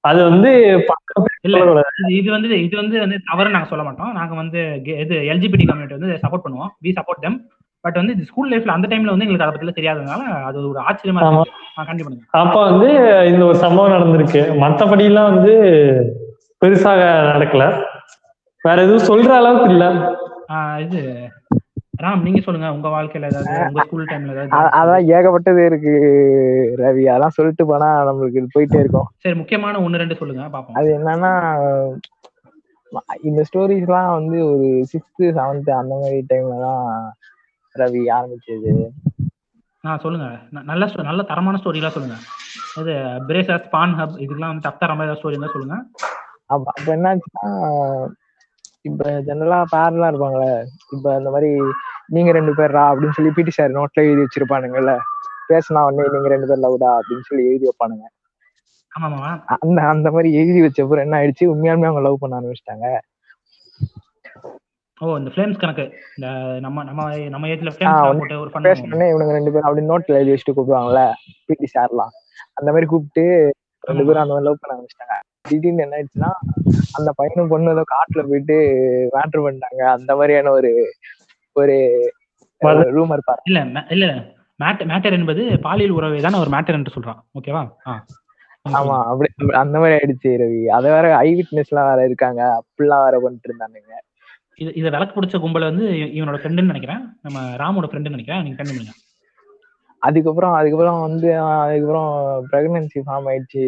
[0.00, 0.50] அது வந்து.
[1.48, 4.12] இது- வந்து இது வந்து வந்து தவறு நாங்க சொல்ல மாட்டோம்.
[4.12, 6.68] நாங்க வந்து இது எல்ஜிபிடி கம்யூனிட்டி வந்து சப்போர்ட் பண்ணுவோம்.
[6.82, 7.38] We support them.
[7.84, 11.22] பட் வந்து இது ஸ்கூல் லைஃப்ல அந்த டைம்ல வந்து எங்களுக்கு அதை பத்தி தெரியாததுனால அது ஒரு ஆச்சரியமா
[11.88, 12.88] கண்டிப்பா அப்ப வந்து
[13.30, 14.40] இந்த ஒரு சம்பவம் நடந்திருக்கு.
[14.62, 15.54] மத்தபடி எல்லாம் வந்து
[16.62, 17.64] பெருசாக நடக்கல.
[18.64, 19.84] வேற எதுவும் சொல்ற அளவுக்கு இல்ல.
[20.54, 21.00] ஆஹ் இது
[22.02, 22.68] ராம் நீங்க சொல்லுங்க.
[22.72, 24.52] உங்க வாழ்க்கையில ஏதாவது உங்க ஸ்கூல் டைம்ல ஏதாவது?
[24.80, 25.92] அதான் ஏகப்பட்டது இருக்கு
[26.80, 27.04] ரவி.
[27.08, 29.08] அதெல்லாம் சொல்லிட்டு போனா நம்மளுக்கு இது போயிட்டே இருக்கும்.
[29.24, 30.44] சரி முக்கியமான ஒன்னு ரெண்டு சொல்லுங்க.
[30.54, 30.78] பாப்போம்.
[30.80, 31.32] அது என்னன்னா
[33.22, 36.82] இந்த ஸ்டோரிஸ் எல்லாம் வந்து ஒரு சிக்ஸ்த் செவன்த் அந்த மாதிரி டைம்ல தான்
[37.74, 38.72] ரவி ஆரம்பிச்சது.
[39.84, 40.26] ஆ சொல்லுங்க.
[40.70, 42.16] நல்ல நல்ல தரமான ஸ்டோரிலாம் சொல்லுங்க.
[42.80, 42.94] இது
[43.28, 45.78] பிரேசஸ் பான் ஹப் இதுக்கெல்லாம் வந்து தப்பு தரமான ஸ்டோரி இருந்தா சொல்லுங்க.
[46.46, 47.46] அப்ப என்னாச்சுன்னா
[48.84, 50.52] இப்ப ஜெனரலா பேர்லாம் இருப்பாங்களே
[50.94, 51.50] இப்ப இந்த மாதிரி
[52.06, 54.94] நீங்க ரெண்டு பேர்ரா அப்படின்னு சொல்லி பிடி சார் நோட்ல எழுதி வச்சிருப்பானுங்கல்ல
[55.50, 58.04] பேசினா உடனே நீங்க ரெண்டு பேர் லவ்டா அப்படின்னு சொல்லி எழுதி வைப்பானுங்க.
[59.56, 61.44] அந்த அந்த மாதிரி எழுதி வச்ச அப்புறம் என்ன ஆயிடுச்சு?
[61.52, 62.86] உண்மையாலுமே அவங்க லவ் பண்ண ஆரம்பிச்சிட்டாங்க.
[65.02, 65.92] ஓ இந்த ஃப்ளேம்ஸ் கணக்கு.
[66.16, 70.16] இந்த நம்ம நம்ம நம்ம ஏஜ்ல ஃப்ளேம்ஸ் போட்டு ஒரு பண்ண உடனே இவனுங்க ரெண்டு பேரும் அப்படி நோட்ல
[70.16, 71.12] எழுதி வச்சுட்டு கூப்பிடுவாங்கல்ல
[71.46, 72.12] பிடி சார்லாம்.
[72.52, 75.40] அந்த மாதிரி கூப்பிட்டு ரெண்டு பேரும் அந்த மாதிரி லவ் பண்ண ஆரம்பிச்சிட்டாங்க.
[75.40, 76.30] திடீர்னு என்ன ஆயிடுச்சுன்னா
[76.92, 78.54] அந்த பையனும் பொண்ணு ஏதோ காட்டுல போயிட்டு
[79.12, 79.82] மேட்ரு பண்ணிட்டாங்க.
[79.82, 80.94] அந்த மாதிரியான ஒரு
[81.52, 81.74] ஒரு
[82.64, 83.40] ரூமர் பாரு.
[83.44, 84.06] இல்ல இல்ல
[84.64, 87.20] மேட் மேட்டர் என்பது பாலியல் உறவை தான் ஒரு மேட்டர் என்று சொல்றான்.
[87.40, 87.68] ஓகேவா
[88.68, 90.64] ஆமா அப்படி- அந்த மாதிரி ஆயிடுச்சு ரவி.
[90.64, 92.62] அத வேற ஐ விட்னஸ் எல்லாம் வேற இருக்காங்க.
[92.62, 94.10] அப்படிலாம் வேற பண்ணிட்டு இருந்தானுங்க.
[94.58, 95.84] இது இதை விளக்கு பிடிச்ச கும்பல் வந்து
[96.18, 97.02] இவனோட ஃப்ரெண்டுன்னு நினைக்கிறேன்.
[97.24, 98.42] நம்ம ராமோட ஃப்ரெண்டுன்னு நினைக்கிறேன்.
[98.44, 98.94] நீங்க கண்டு பண்ணுங்க
[100.02, 101.28] அதுக்கப்புறம் அதுக்கப்புறம் வந்து
[101.64, 102.08] அதுக்கப்புறம்
[102.52, 103.64] பிரெக்னன்சி ஃபார்ம் ஆயிடுச்சு.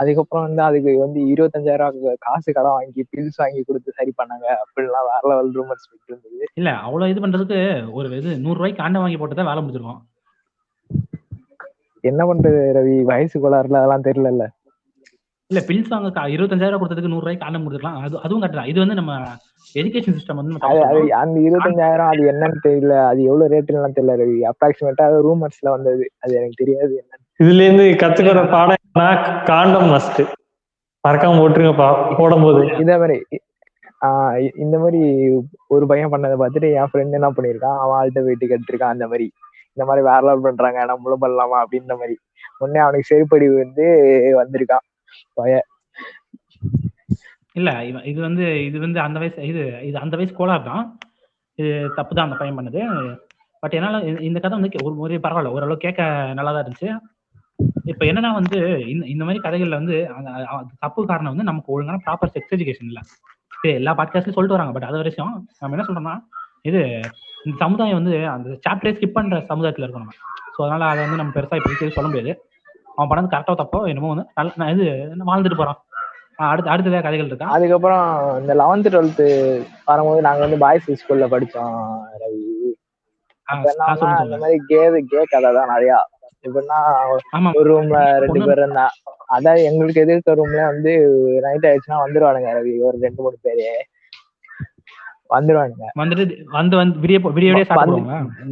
[0.00, 4.46] அதுக்கப்புறம் வந்து அதுக்கு வந்து இருபத்தஞ்சாயிரம் காசு கடன் வாங்கி பில்ஸ் வாங்கி கொடுத்து சரி பண்ணாங்க.
[4.62, 6.46] அப்படிலாம் வேற லெவல் ரூமர்ஸ் இருந்தது.
[6.60, 7.60] இல்ல அவ்வளவு இது பண்றதுக்கு
[7.98, 10.02] ஒரு இது நூறு ரூபாய்க்கு ஆண்டை வாங்கி போட்டு தான் வேலை முடிச்சிருக்கோம்
[12.04, 12.96] என்ன பண்றது ரவி?
[13.10, 14.30] வயசு கோளாறுல அதெல்லாம் தெரியல
[15.50, 19.12] இல்ல பில்ஸ் வாங்க இருபத்தஞ்சாயிரம் கொடுத்ததுக்கு நூறு ரூபாய்க்கு ஆண்டை கொடுத்துக்கலாம் அது அதுவும் கட்டலாம் இது வந்து நம்ம
[19.74, 20.58] எஜுகேஷன் சிஸ்டம் வந்து.
[21.14, 22.94] அந்த இருபத்தஞ்சாயிரம் அது என்னன்னு தெரியல.
[23.06, 24.16] அது எவ்வளவு ரேட்டுலாம் தெரியல.
[24.22, 26.04] ரவி அப்ராக்சிமேட்டா ரூமர்ஸ்ல வந்தது.
[26.20, 29.08] அது எனக்கு தெரியாது என்ன இதுல இருந்து கத்துக்கிற பாடம் என்னன்னா
[29.44, 30.20] காண்டம் மஸ்ட்
[31.04, 32.60] மறக்காம போட்டுருங்கப்பா போடும்போது.
[32.78, 33.18] இதே மாதிரி
[34.00, 35.00] ஆஹ் இந்த மாதிரி
[35.68, 39.26] ஒரு பையன் பண்ணதை பார்த்துட்டு என் ஃப்ரெண்ட் என்ன பண்ணிருக்கான் அவன் ஆள்கிட்ட போயிட்டு கேட்டிருக்கான் அந்த மாதிரி.
[39.76, 40.84] இந்த மாதிரி வேற லெவல் பண்றாங்க.
[40.84, 41.58] நம்மளும் பண்ணலாமா?
[41.62, 42.14] அப்படின்ற மாதிரி.
[42.58, 43.84] உடனே அவனுக்கு செருப்படி வந்து
[44.40, 44.84] வந்திருக்கான்.
[45.34, 45.66] பையன்
[47.52, 50.98] இல்ல இவன் இது வந்து இது வந்து அந்த வயசு இது இது அந்த வயசு கோளாறு தான்.
[51.54, 53.16] இது தப்பு தான் அந்த பையன் பண்ணது.
[53.60, 55.46] பட் என்னால இந்த- இந்த கதை வந்து ஒரு ஒரு பரவாயில்ல.
[55.46, 56.98] ஓரளவு கேட்க நல்லா தான் இருந்துச்சு.
[57.84, 61.98] இப்ப என்னன்னா வந்து இந்த இந்த மாதிரி கதைகள்ல வந்து அந்த- அ- தப்பு காரணம் வந்து நமக்கு ஒழுங்கான
[62.06, 63.00] ப்ராப்பர் செக்ஸ் எஜுகேஷன் இல்ல.
[63.60, 64.72] சரி எல்லா பாட்காஸ்ட்லயும் சொல்லிட்டு வராங்க.
[64.72, 66.20] பட் அது வரைக்கும் நம்ம என்ன சொல்றோம்னா
[66.62, 67.00] இது
[67.44, 70.12] இந்த சமுதாயம் வந்து அந்த சாப்டரே ஸ்கிப் பண்ற சமுதாயத்துல இருக்கோம் நம்ம.
[70.58, 72.50] ஸோ அதனால அதை வந்து நம்ம பெருசா இப்ப சொல்ல முடியாது.
[72.96, 75.82] அவன் பண்ணது கரெக்டாக தப்போ என்னமோ வந்து நல்ல நான் இது வாழ்ந்துட்டு போறான்.
[76.46, 77.48] அடுத்து அடுத்த வேற கதைகள் இருக்கா?
[77.54, 78.04] அதுக்கப்புறம்
[78.40, 79.24] இந்த லெவன்த் டுவெல்த்
[79.86, 81.76] வரும்போது நாங்க வந்து பாய்ஸ் ஸ்கூல்ல படிச்சோம்
[82.22, 82.42] ரவி.
[84.00, 84.80] சொல்லுங்க மாதிரி கே
[85.10, 85.98] கே கதை தான் நிறையா.
[86.44, 86.78] இப்படின்னா
[87.36, 87.50] ஆமா.
[87.58, 88.86] ஒரு ரூம்ல ரெண்டு பேர் இருந்தா
[89.36, 90.92] அதாவது எங்களுக்கு எதிர்க்க ரூம்ல வந்து
[91.44, 92.74] நைட் ஆயிடுச்சுன்னா வந்துருவானுங்க ரவி.
[92.88, 93.66] ஒரு ரெண்டு மூணு பேரு.
[95.34, 95.84] வந்துருவானுங்க.
[96.00, 97.52] வந்துட்டு வந்து விடிய விடிய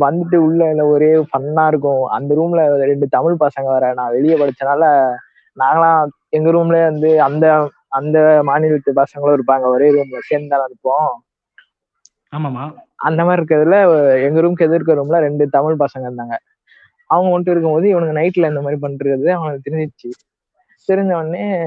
[0.05, 0.61] வந்துட்டு உள்ள
[0.93, 2.05] ஒரே ஃபன்னா இருக்கும்.
[2.17, 4.85] அந்த ரூம்ல ரெண்டு தமிழ் பசங்க வேற நான் வெளியே படிச்சனால
[5.57, 7.47] நாங்களாம் எங்க ரூம்ல வந்து அந்த
[7.91, 9.61] அந்த மாநிலத்து பசங்களும் இருப்பாங்க.
[9.61, 11.25] ஒரே ரூம்ல சேர்ந்து தானே இருப்போம்.
[12.37, 16.37] ஆமாமா அந்த மாதிரி இருக்கிறதுல எங்க ரூம்க்கு எதிர்க்க ரூம்ல ரெண்டு தமிழ் பசங்க இருந்தாங்க.
[17.07, 20.11] அவங்க மட்டும் இருக்கும்போது இவனுங்க நைட்ல இந்த மாதிரி பண்றது அவனுக்கு தெரிஞ்சிச்சு
[20.93, 21.65] தெரிஞ்ச உடனே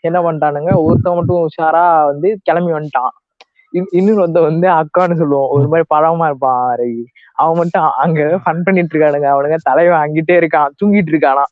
[0.00, 0.74] என்ன பண்ணிட்டானுங்க?
[0.74, 3.34] ஒருத்தன் மட்டும் உஷாரா வந்து கிளம்பி வந்துட்டான்.
[3.72, 5.48] இன்- இன்னொரு ஒருத்தன் வந்து அக்கான்னு சொல்லுவோம்.
[5.50, 6.76] ஒரு மாதிரி பழமா இருப்பான்.
[7.34, 9.26] அவன் மட்டும் அங்க ஃபன் பண்ணிட்டு இருக்கானுங்க.
[9.26, 10.68] அவனுங்க தலைவன் அங்கிட்டே இருக்கான்.
[10.84, 11.42] தூங்கிட்டு இருக்கானா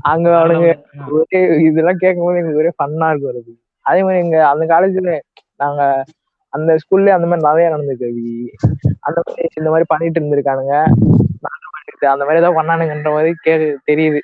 [0.00, 0.68] அங்க அவனுங்க
[1.10, 5.18] ஒரே இதெல்லாம் கேட்கும்போது எனக்கு ஒரே ஃபன்னா இருக்கும் ரவி அதே மாதிரி எங்க அந்த காலேஜ்ல
[5.56, 6.04] நாங்க
[6.52, 8.46] அந்த ஸ்கூல்ல அந்த மாதிரி நிறைய நடந்திருக்கு
[9.00, 10.74] அந்த மாதிரி இந்த மாதிரி பண்ணிட்டு இருந்திருக்கானுங்க.
[12.00, 14.20] அந்த மாதிரி ஏதோ பண்ணானுங்கன்ற மாதிரி கே தெரியுது.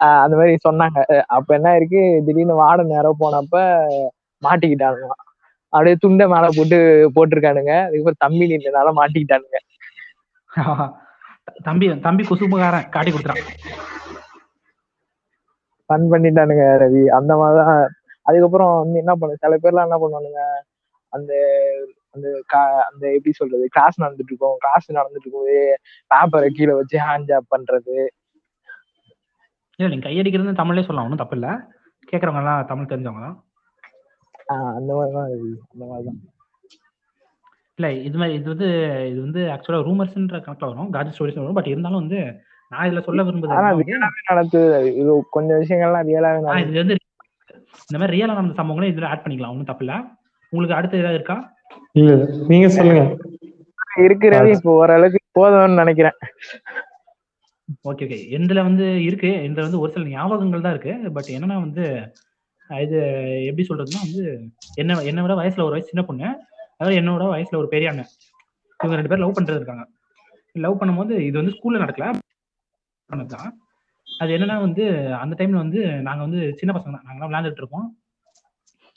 [0.00, 0.98] ஆஹ் அந்த மாதிரி சொன்னாங்க.
[1.26, 3.54] அப்ப என்ன இருக்கு திடீர்னு வார்டன் நேரம் போனப்ப
[4.42, 5.08] மாட்டிக்கிட்டானுங்க.
[5.68, 6.78] அப்படியே துண்டை மேல போட்டு
[7.14, 7.72] போட்டிருக்கானுங்க.
[7.82, 9.58] அதுக்கப்புறம் தம்பி நின்றனால மாட்டிக்கிட்டானுங்க.
[11.62, 13.42] தம்பி தம்பி குசும்புகாரன் காட்டி கொடுத்துறான்
[15.88, 17.02] ஃபன் பண்ணிட்டானுங்க ரவி.
[17.08, 17.88] அந்த மாதிரிதான்.
[18.22, 20.42] அதுக்கப்புறம் வந்து என்ன பண்ணு சில பேர்லாம் என்ன பண்ணுவானுங்க
[21.12, 21.32] அந்த
[22.10, 22.26] அந்த
[22.84, 25.56] அந்த எப்படி சொல்றது கிளாஸ் நடந்துட்டு இருக்கும் கிளாஸ் நடந்துட்டு இருக்கும்போது
[26.10, 27.96] பேப்பரை கீழே வச்சு ஹேண்ட் ஜாப் பண்றது.
[29.78, 31.06] இல்ல நீங்க கையடிக்கிறது தமிழ்லயே சொல்லலாம்.
[31.06, 31.48] ஒன்றும் தப்பு இல்ல.
[32.12, 33.38] கேட்கறவங்க எல்லாம் தமிழ் தெரிஞ்சவங்க தான்
[34.74, 35.50] அந்த மாதிரிதான் ரவி.
[35.72, 36.20] அந்த மாதிரிதான்.
[37.78, 38.66] இல்ல இது மாதிரி இது வந்து
[39.10, 40.90] இது வந்து ஆக்சுவலா ரூமர்ஸ்ன்ற கணக்குல வரும்.
[40.94, 41.56] காஜி ஸ்டோரிஸ் வரும்.
[41.58, 42.18] பட் இருந்தாலும் வந்து
[42.72, 43.48] நான் இதுல சொல்ல வந்து,
[44.30, 44.60] நடக்குது.
[45.00, 46.06] இது கொஞ்சம் விஷயங்கள்லாம்
[46.46, 46.96] நடக்குது இது வந்து
[47.88, 49.52] இந்த மாதிரி ரியலா நடந்த சம்பவங்களும் இதுல ஆட் பண்ணிக்கலாம்.
[49.54, 49.94] ஒன்றும் தப்பு இல்ல.
[50.52, 51.36] உங்களுக்கு அடுத்து ஏதாவது இருக்கா?
[51.94, 52.12] இல்ல.
[52.50, 53.02] நீங்க சொல்லுங்க.
[54.04, 56.16] இருக்கு ரவி இப்போ ஓரளவுக்கு போதும்னு நினைக்கிறேன்.
[57.88, 59.30] ஓகே ஓகே இதுல வந்து இருக்கு.
[59.46, 60.94] இதுல வந்து ஒரு சில ஞாபகங்கள் தான் இருக்கு.
[61.16, 61.84] பட் என்னன்னா வந்து
[62.70, 62.98] இது
[63.48, 64.24] எப்படி சொல்றதுன்னா வந்து
[64.80, 66.28] என்ன என்னை விட வயசுல ஒரு வயசு சின்ன பொண்ணு.
[66.80, 68.10] அதாவது என்னோட வயசுல ஒரு பெரிய அண்ணன்
[68.80, 69.84] இவங்க ரெண்டு பேரும் லவ் பண்றது இருக்காங்க.
[70.56, 72.06] லவ் பண்ணும்போது இது வந்து ஸ்கூல்ல நடக்கல.
[73.10, 73.50] பண்ணதுதான்
[74.06, 74.84] அது என்னன்னா வந்து
[75.22, 77.06] அந்த டைம்ல வந்து நாங்க வந்து சின்ன பசங்க தான்.
[77.08, 77.86] நாங்களாம் விளையாண்டுட்டு இருப்போம்.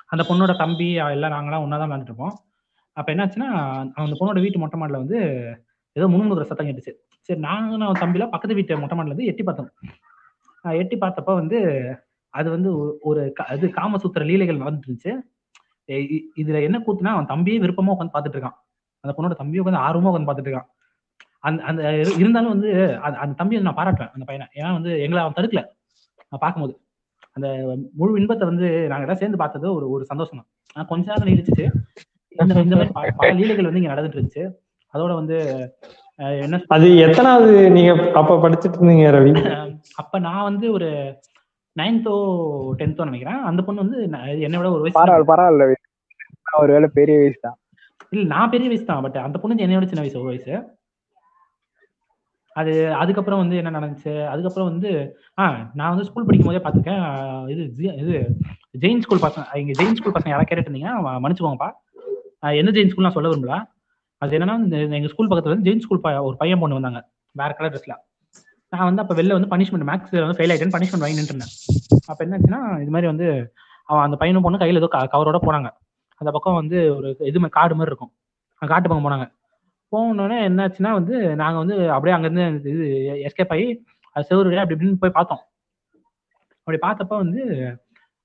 [0.09, 2.35] அந்த பொண்ணோட தம்பி எல்லாம் நாங்களாம் ஒன்னா தான் விளையாண்டுட்டு இருப்போம்.
[2.97, 3.47] அப்ப என்னாச்சுன்னா
[4.03, 5.17] அந்த பொண்ணோட வீட்டு மொட்டை மாடல வந்து
[5.95, 6.93] ஏதோ முன்னுக்குற சத்தம் கேட்டுச்சு.
[7.29, 9.71] சரி நாங்க நான் தம்பில பக்கத்து வீட்டு மொட்டை மாடல இருந்து எட்டி பார்த்தோம்.
[10.65, 11.57] எட்டி பார்த்தப்ப வந்து
[12.33, 12.69] அது வந்து
[13.09, 13.21] ஒரு
[13.53, 15.13] அது காமசூத்திர லீலைகள் நடந்துட்டு இருந்துச்சு.
[16.37, 18.57] இதுல என்ன கூத்துனா அவன் தம்பியே விருப்பமா உட்காந்து பார்த்துட்டு இருக்கான்
[19.03, 20.69] அந்த பொண்ணோட தம்பியை உட்காந்து ஆர்வமா உட்காந்து பார்த்துட்டு இருக்கான்
[21.39, 24.47] அந்த அந்த இரு- இருந்தாலும் வந்து அந்த- தம்பியை நான் பாராட்டுவேன் அந்த பையனை.
[24.55, 25.61] ஏன்னா வந்து எங்களை அவன் தடுக்கல.
[26.29, 26.73] நான் பார்க்கும்போது.
[27.31, 27.47] அந்த
[27.93, 30.47] முழு இன்பத்தை வந்து நாங்க எல்லாம் சேர்ந்து பார்த்தது ஒரு ஒரு சந்தோஷம் தான்.
[30.73, 31.65] ஆனா கொஞ்ச நேரம் நீடிச்சிச்சு
[32.29, 34.43] இந்த இந்த மாதிரி பல- லீலைகள் வந்து இங்க நடந்துட்டு இருந்துச்சு.
[34.93, 35.37] அதோட வந்து
[36.15, 39.31] என்ன அது எத்தனாவது நீங்க அப்ப படிச்சிட்டு இருந்தீங்க ரவி?
[39.95, 40.89] அப்ப நான் வந்து ஒரு
[41.79, 42.15] நைன்த்தோ
[42.79, 43.41] டென்த்தோ நினைக்கிறேன்.
[43.49, 43.97] அந்த பொண்ணு வந்து
[44.45, 45.75] என்னை விட ஒரு வயசு பரவாயில்ல பரவாயில்ல ரவி.
[46.63, 47.57] ஒரு வேளை பெரிய வயசு தான்.
[48.13, 50.55] இல்ல நான் பெரிய வயசு தான் பட் அந்த பொண்ணு என்னை விட சின்ன வயசு ஒரு வயசு.
[52.55, 52.71] அது
[53.01, 54.13] அதுக்கப்புறம் வந்து என்ன நடந்துச்சு?
[54.33, 54.91] அதுக்கப்புறம் வந்து
[55.41, 55.43] ஆ
[55.79, 57.03] நான் வந்து ஸ்கூல் படிக்கும் போதே பார்த்துருக்கேன்
[57.53, 57.63] இது
[58.03, 58.15] இது
[58.83, 61.69] ஜெயின் ஸ்கூல் பசங்க இங்க ஜெயின் ஸ்கூல் பசங்க யாராவது கேட்டுட்டு இருந்தீங்கன்னா மன்னிச்சுக்கோங்கப்பா.
[62.61, 63.57] எந்த ஜெயின் ஸ்கூல் நான் சொல்ல விரும்பல.
[64.21, 67.01] அது என்னன்னா இந்த இந்த எங்க ஸ்கூல் பக்கத்துல வந்து ஜெயின் ஸ்கூல் ஒரு பையன் பொண்ணு வந்தாங்க.
[67.35, 67.95] வேற கலர் ட்ரெஸ்ல
[68.73, 71.53] நான் வந்து அப்ப வெளில வந்து பனிஷ்மெண்ட் மேக்ஸ் வந்து ஃபெயில் ஆயிட்டேன் பனிஷ்மெண்ட் வாங்கி நின்றுருந்தேன்.
[72.11, 73.27] அப்ப என்னாச்சுன்னா இது மாதிரி வந்து
[73.89, 75.69] அவன் அந்த பையனும் பொண்ணு கையில ஏதோ கவரோட போனாங்க.
[76.21, 78.11] அந்த பக்கம் வந்து ஒரு இது மாதிரி காடு மாதிரி இருக்கும்.
[78.61, 79.25] அந்த காட்டு பக்கம் போனாங்க.
[79.91, 82.85] போனோடனே என்னாச்சுன்னா வந்து நாங்க வந்து அப்படியே அங்கேருந்து இது
[83.27, 83.67] எஸ்கேப் ஆகி
[84.15, 85.43] அது செவ்வறு அப்படி இப்படின்னு போய் பார்த்தோம்.
[86.67, 87.41] அப்படி பார்த்தப்ப வந்து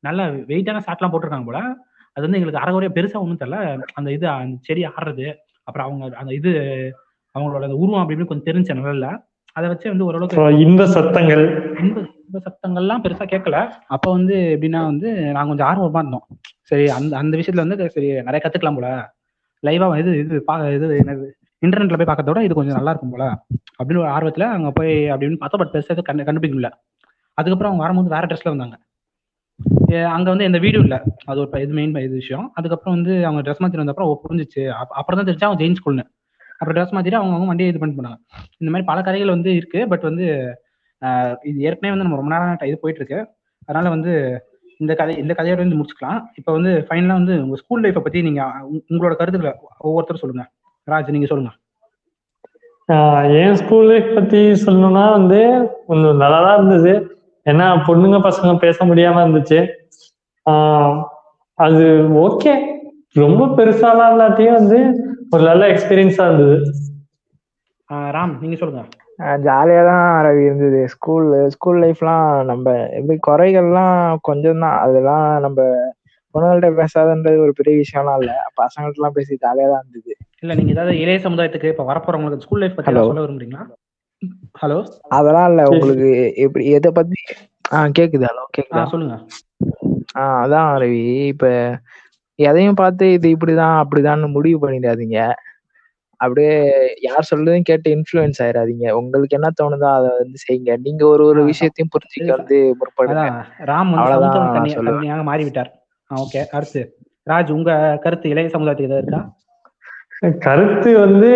[0.05, 1.61] நல்லா வெயிட்டான சாட்லாம் போட்டிருக்காங்க போல.
[2.17, 3.59] அது வந்து எங்களுக்கு அறகுறையா பெருசா ஒன்றும் தெரியல.
[3.99, 5.27] அந்த இது அந்த செடி ஆடுறது
[5.69, 6.51] அப்புறம் அவங்க அந்த இது
[7.35, 9.09] அவங்களோட அந்த உருவம் அப்படி இப்படின்னு கொஞ்சம் தெரிஞ்ச நிழல்ல.
[9.53, 11.77] அதை வச்சு வந்து ஓரளவுக்கு இந்த சத்தங்கள்.
[11.83, 16.27] இன்ப இன்ப சத்தங்கள்லாம் பெருசா கேட்கல அப்ப வந்து எப்படின்னா வந்து நாங்க கொஞ்சம் ஆர்வமா இருந்தோம்.
[16.61, 19.15] சரி அந்த அந்த விஷயத்துல வந்து சரி நிறைய கத்துக்கலாம் போல.
[19.67, 21.27] லைவா இது இது பா இது என்னது?
[21.67, 23.45] இன்டர்நெட்ல போய் பார்க்கறத விட இது கொஞ்சம் நல்லா இருக்கும் போல.
[23.83, 26.71] அப்படின்னு ஒரு ஆர்வத்துல அங்க போய் அப்படின்னு பார்த்தா பட் பெருசா கண்டு கண்டுபிடிக்க முடியல
[27.35, 28.79] அதுக்கப்புறம் அவங்க வரும்போது வேற ட்ரெஸ்ல வந்தாங்க.
[30.09, 31.03] அங்க வந்து எந்த வீடும் இல்ல.
[31.25, 32.51] அது ஒரு இது மெயின் இது விஷயம்.
[32.55, 34.69] அதுக்கப்புறம் வந்து அவங்க ட்ரெஸ் மாத்திட்டு வந்தப்பறம் புரிஞ்சுச்சு.
[34.69, 36.22] அப்~ அப்புறம் தான் தெரிஞ்சா அவங்க ஜெயின் ஸ்கூல்னு.
[36.63, 38.19] அப்புறம் ட்ரெஸ் மாத்திட்டு அவங்க அவங்க வண்டியை இது பண்ணிட்டு போனாங்க.
[38.59, 39.89] இந்த மாதிரி பல கதைகள் வந்து இருக்கு.
[39.89, 40.27] பட் வந்து
[41.03, 43.21] ஆஹ் இது ஏற்கனவே வந்து நம்ம ரொம்ப நேரம் இது போயிட்டு இருக்கு.
[43.67, 44.13] அதனால வந்து
[44.79, 46.21] இந்த கதை இந்த கதையோட வந்து முடிச்சுக்கலாம்.
[46.35, 48.43] இப்போ வந்து ஃபைனலா வந்து உங்க ஸ்கூல் லைஃப்பை பத்தி நீங்க
[48.89, 50.45] உங்களோட கருத்துக்களை ஒவ்வொருத்தரும் சொல்லுங்க.
[50.91, 51.53] ராஜ் நீங்க சொல்லுங்க.
[52.93, 55.41] ஆஹ் என் ஸ்கூல் லைஃப் பத்தி சொல்லணும்னா வந்து
[55.87, 56.93] கொஞ்சம் நல்லா தான் இருந்தது.
[57.45, 59.61] ஏன்னா பொண்ணுங்க பசங்க பேச முடியாம இருந்துச்சு.
[60.51, 61.03] ஆஹ்
[61.55, 61.85] அது
[62.27, 62.53] ஓகே
[63.13, 64.79] ரொம்ப பெருசாலாம் இல்லாட்டியும் வந்து
[65.33, 66.57] ஒரு நல்ல எக்ஸ்பீரியன்ஸா இருந்தது.
[67.91, 68.83] ஆஹ் ராம் நீங்க சொல்லுங்க.
[69.45, 70.81] ஜாலியா தான் ரவி இருந்தது.
[70.93, 72.67] ஸ்கூல் ஸ்கூல் லைஃப்லாம் நம்ம
[72.99, 73.97] எப்படி குறைகள்லாம்
[74.29, 75.59] கொஞ்சம் தான் அதெல்லாம் நம்ம
[76.35, 78.33] பொண்ணுங்கள்ட்ட பேசாதன்றது ஒரு பெரிய விஷயம்லாம் இல்ல.
[78.61, 80.13] பசங்கள்ட்ட எல்லாம் பேசி ஜாலியா தான் இருந்தது.
[80.43, 82.79] இல்ல நீங்க ஏதாவது இளைய சமுதாயத்துக்கு இப்ப வரப்போறவங்களுக்கு ஸ்கூல் லைஃப்.
[82.83, 83.65] ஏதாவது சொல்ல விரும்புறீங்களா?
[84.61, 84.79] ஹலோ
[85.17, 86.09] அதெல்லாம் இல்ல உங்களுக்கு
[86.45, 87.21] எப்படி எதை பத்தி?
[87.71, 88.85] ஆஹ் கேக்குது ஹலோ கேக்குதா?
[88.93, 89.17] சொல்லுங்க.
[90.17, 91.03] ஆஹ் அதான் ரவி
[91.33, 91.47] இப்ப
[92.35, 95.33] எதையும் பார்த்து இது இப்படிதான் அப்படிதான்னு முடிவு பண்ணிடாதீங்க.
[96.17, 98.91] அப்படியே யார் சொல்றதையும் கேட்டு இன்ஃப்ளூயன்ஸ் ஆயிடாதீங்க.
[98.91, 100.77] உங்களுக்கு என்ன தோணுதோ அதை வந்து செய்யுங்க.
[100.83, 103.21] நீங்க ஒரு ஒரு விஷயத்தையும் புரிஞ்சுக்க இது- வந்து முற்படுங்க.
[103.21, 104.85] அதான் ராம் வந்து அவ்வளவுதான் சொல்லுவேன்.
[104.85, 105.71] கன்னியாக மாறிவிட்டார்.
[106.15, 106.97] ஓகே அடுத்து
[107.31, 109.37] ராஜ் உங்க கருத்து இளைய சமுதாயத்துக்கு ஏதாவது இருக்கா?
[110.39, 111.29] கருத்து வந்து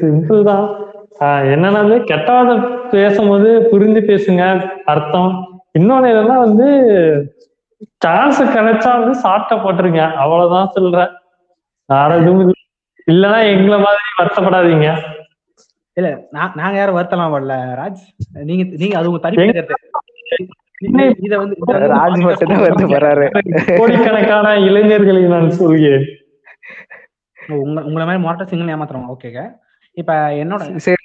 [0.00, 0.86] சிம்பிள் தான்.
[1.20, 5.62] ஆஹ் என்னன்னா வந்து கெட்டவாத பேசும்போது புரிஞ்சு பேசுங்க அர்த்தம்.
[5.78, 6.68] இன்னொன்னு என்னன்னா வந்து
[8.02, 10.02] சான்ஸ் கிடைச்சா வந்து சாப்பிட்ட போட்டுருங்க.
[10.22, 11.12] அவ்வளவுதான் சொல்றேன்.
[11.88, 12.56] வேற எதுவும் இல்லை.
[13.06, 14.88] இல்லைன்னா எங்களை மாதிரி வருத்தப்படாதீங்க.
[15.96, 18.02] இல்ல நான் நாங்க யாரும் வருத்தலாம் வரல ராஜ்.
[18.50, 19.76] நீங்க நீங்க அது உங்க தனிப்பட்ட
[21.26, 21.54] இத வந்து
[21.94, 22.58] ராஜ் மட்டும் தான்
[23.80, 26.04] கோடிக்கணக்கான இளைஞர்களை நான் சொல்கிறேன்.
[27.62, 29.08] உங்க உங்களை மாதிரி மொரட்ட சிங்கிள் ஏமாத்துறோம்.
[29.14, 29.42] ஓகேங்க
[29.96, 31.02] இப்ப என்னோட சரி.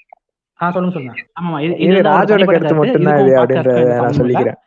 [0.59, 1.15] ஆ சொல்லுங்க சொல்லுங்க.
[1.39, 2.75] ஆமாமா இது ராஜோட கருத்து
[3.23, 4.17] இது அப்படின்றத க்கும் நான்.
[4.19, 4.59] சொல்லிக்கிறேன்.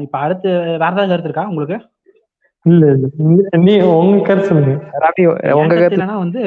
[0.00, 1.88] இப்ப அடுத்து வேற ஏதாவது கருத்து இருக்கா உங்களுக்கு?
[2.62, 3.06] இல்ல இல்ல.
[3.50, 4.84] நீ- உங்க கருத்து சொல்லுங்க.
[4.98, 5.96] ரவி உங்க கருத்து கருத்து.
[5.96, 6.40] என்னன்னா வந்து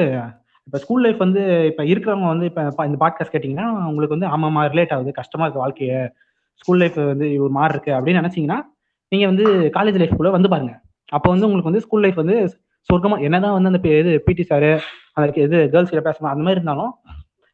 [0.64, 4.92] இப்ப ஸ்கூல் லைஃப் வந்து இப்ப இருக்கிறவங்க வந்து இப்ப இந்த பாட்காஸ்ட் கேட்டீங்கன்னா உங்களுக்கு வந்து ஆமாமா ரிலேட்
[4.92, 5.12] ஆகுது.
[5.12, 6.08] கஷ்டமா இருக்கு வாழ்க்கைய.
[6.54, 8.60] ஸ்கூல் லைஃப் வந்து ஒரு மாதிரி இருக்கு அப்படின்னு நினைச்சீங்கன்னா
[9.08, 10.80] நீங்க வந்து காலேஜ் லைஃப்குள்ள வந்து பாருங்க.
[11.08, 12.58] அப்போ வந்து உங்களுக்கு வந்து ஸ்கூல் லைஃப் வந்து
[12.92, 14.82] சொர்க்கமா என்னதான் வந்து அந்த பி- இது பிடி சார்
[15.12, 16.94] அந்த இது கேர்ள்ஸ் கிட்ட பேசணும் அந்த மாதிரி இருந்தாலும்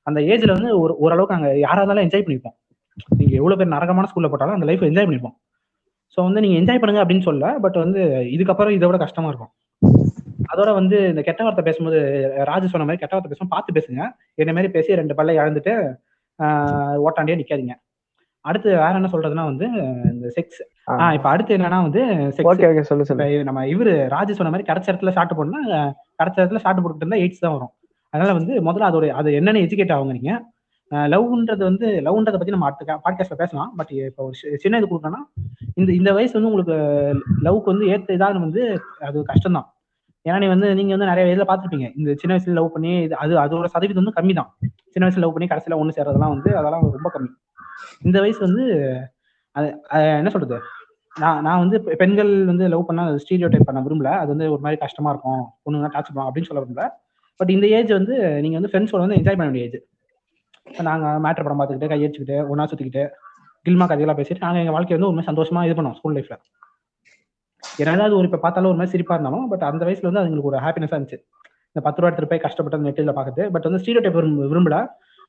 [0.03, 2.64] அந்த ஏஜ்ல வந்து ஒரு ஓரளவுக்கு நாங்க யாரா இருந்தாலும் என்ஜாய் பண்ணிப்போம்.
[3.19, 5.37] நீங்க எவ்வளவு பேர் நரகமான ஸ்கூல்ல போட்டாலும் அந்த லைஃப் என்ஜாய் பண்ணிப்போம்.
[6.15, 8.01] ஸோ வந்து நீங்க என்ஜாய் பண்ணுங்க அப்படின்னு சொல்ல பட் வந்து
[8.35, 9.53] இதுக்கப்புறம் இதை விட கஷ்டமா இருக்கும்.
[10.53, 11.99] அதோட வந்து இந்த கெட்ட வார்த்தை பேசும்போது
[12.51, 14.03] ராஜு சொன்ன மாதிரி கெட்ட வார்த்தை பேசும் பார்த்து பேசுங்க.
[14.43, 15.75] என்ன மாதிரி பேசி ரெண்டு பல்ல இழந்துட்டு
[17.07, 17.75] ஓட்டாண்டியே நிக்காதீங்க.
[18.45, 19.67] அடுத்து வேற என்ன சொல்றதுன்னா வந்து
[20.13, 20.61] இந்த செக்ஸ்
[20.95, 22.01] ஆஹ் இப்ப அடுத்து என்னன்னா வந்து
[22.37, 25.63] செக்ஸ் நம்ம இவரு ராஜு சொன்ன மாதிரி கடைச்ச இடத்துல ஷார்ட் போடணும்னா
[26.21, 27.73] கடைச்ச இடத்துல ஷார்ட் போட்டுட்டு இருந்தா எயிட்ஸ் தான் வரும்.
[28.13, 30.33] அதனால வந்து முதல்ல அதோட அது என்னன்னு எஜுகேட் ஆகுங்க நீங்க.
[30.91, 33.72] லவ்ன்றது வந்து லவ்ன்றதை பத்தி நம்ம அடுத்த பாட்காஸ்ட்ல பேசலாம்.
[33.76, 35.43] பட் இப்போ ஒரு சி- சின்ன இது கொடுக்கணும்னா
[35.74, 36.82] இந்த இந்த வயசு வந்து உங்களுக்கு
[37.43, 39.74] லவ்க்கு வந்து ஏத்த இதாக வந்து அது கஷ்டம் தான்
[40.28, 41.93] ஏன்னா நீ வந்து நீங்க வந்து நிறைய வயசுல பார்த்துருப்பீங்க.
[41.97, 44.57] இந்த சின்ன வயசுல லவ் பண்ணி இது அது அதோட சதவீதம் வந்து கம்மி தான்
[44.91, 47.28] சின்ன வயசுல லவ் பண்ணி கடைசியில ஒன்று சேர்றதெல்லாம் வந்து அதெல்லாம் ரொம்ப கம்மி.
[48.03, 48.95] இந்த வயசு வந்து
[49.51, 50.61] அது என்ன சொல்றது?
[51.20, 54.16] நான் நான் வந்து பெண்கள் வந்து லவ் பண்ணா ஸ்டீரியோ டைப் பண்ண விரும்பல.
[54.16, 55.45] அது வந்து ஒரு மாதிரி கஷ்டமா இருக்கும்.
[55.64, 56.91] பொண்ணுங்க டார்ச்சர் பண்ணுவோம் அப்படின்னு சொல்ல விரும்பல.
[57.37, 59.82] பட் இந்த ஏஜ் வந்து நீங்க வந்து ஃப்ரெண்ட்ஸோட வந்து என்ஜாய் பண்ண வேண்டிய ஏஜ்
[60.67, 63.03] நாங்க மேட்ரு படம் பார்த்துக்கிட்டு கையடிச்சுக்கிட்டு ஒன்னா சுத்திக்கிட்டு
[63.67, 66.37] கில்மா கதையெல்லாம் பேசிட்டு நாங்க எங்க வாழ்க்கைய வந்து ஒரு சந்தோஷமா இது பண்ணோம் ஸ்கூல் லைஃப்ல
[67.83, 70.59] ஏன்னா அது ஒரு இப்ப பார்த்தாலும் ஒரு மாதிரி சிரிப்பா இருந்தாலும் பட் அந்த வயசுல வந்து அதுங்களுக்கு ஒரு
[70.65, 71.19] ஹாப்பினஸா இருந்துச்சு.
[71.71, 74.19] இந்த பத்து ரூபா எடுத்துட்டு போய் கஷ்டப்பட்டு அந்த நெட்டில் பார்க்குறது பட் வந்து ஸ்டீரியோ டைப்
[74.53, 74.77] விரும்பல.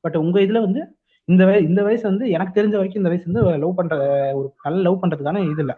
[0.03, 0.81] பட் உங்க இதுல வந்து
[1.27, 3.95] இந்த வய இந்த வயசு வந்து எனக்கு தெரிஞ்ச வரைக்கும் இந்த வயசு வந்து லவ் பண்ற
[4.39, 5.73] ஒரு நல்ல லவ் பண்றதுக்கான இது இல்ல.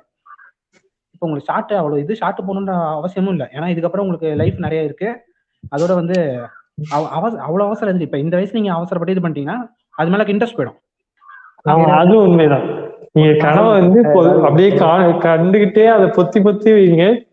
[1.16, 3.48] இப்போ உங்களுக்கு ஷார்ட் அவ்வளவு இது ஷார்ட் போகணுன்ற அவசியமும் இல்லை.
[3.56, 5.10] ஏன்னா இதுக்கப்புறம் உங்களுக்கு லைஃப் நிறைய இருக்கு.
[5.76, 6.18] அதோட வந்து
[6.92, 10.78] அவ்வளவு அவசரம் இருக்கு இப்ப இந்த வயசு நீங்க அவசரப்பட்டு இது பண்ணிட்டீங்கன்னா அது மேல இன்ட்ரெஸ்ட் போயிடும்.
[11.66, 12.86] ஆமா அது உண்மைதான்.
[13.12, 14.02] நீங்க கனவை வந்து
[14.42, 17.26] அப்படியே கா- கண்டுகிட்டே அதை பொத்தி பொத்தி வைங்க.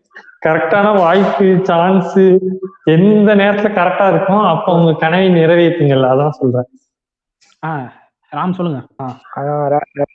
[0.45, 2.17] கரெக்டான வாய்ப்பு சான்ஸ்
[2.83, 6.05] எந்த நேரத்துல கரெக்டா இருக்கும் அப்ப உங்க கனவை நிறைவேற்றுங்கள்.
[6.05, 6.65] அதான் சொல்றேன்.
[7.65, 7.89] ஆஹ்
[8.31, 8.87] ராம் சொல்லுங்க.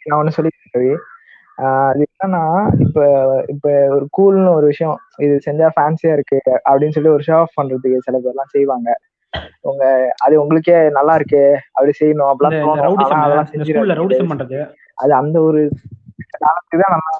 [0.04, 0.96] நான் ஒண்ணு சொல்லி
[1.54, 7.22] அது என்னன்னா இப்ப இப்ப ஒரு கூல்னு ஒரு விஷயம் இது செஞ்சா ஃபேன்சியா இருக்கு அப்படின்னு சொல்லி ஒரு
[7.26, 8.98] ஷோ ஆஃப் பண்றதுக்கு சில பேர்லாம் செய்வாங்க.
[9.62, 9.84] உங்க
[10.24, 11.42] அது உங்களுக்கே நல்லா இருக்கு
[11.74, 12.54] அப்படி செய்யணும் அப்படிலாம்
[14.98, 15.60] அது அந்த ஒரு
[16.36, 17.12] காலத்துக்கு தான் நல்லா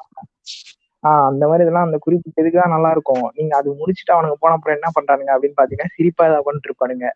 [1.05, 3.23] ஆஹ் அந்த மாதிரி இதெல்லாம் அந்த குறிப்பிட்ட இதுக்கு தான் நல்லா இருக்கும்.
[3.37, 7.07] நீங்க அது முடிச்சுட்டு அவனுங்க போன அப்புறம் என்ன பண்றானுங்க அப்படின்னு பாத்தீங்கன்னா சிரிப்பா ஏதாவது பண்ணிட்டு இருப்பானுங்க.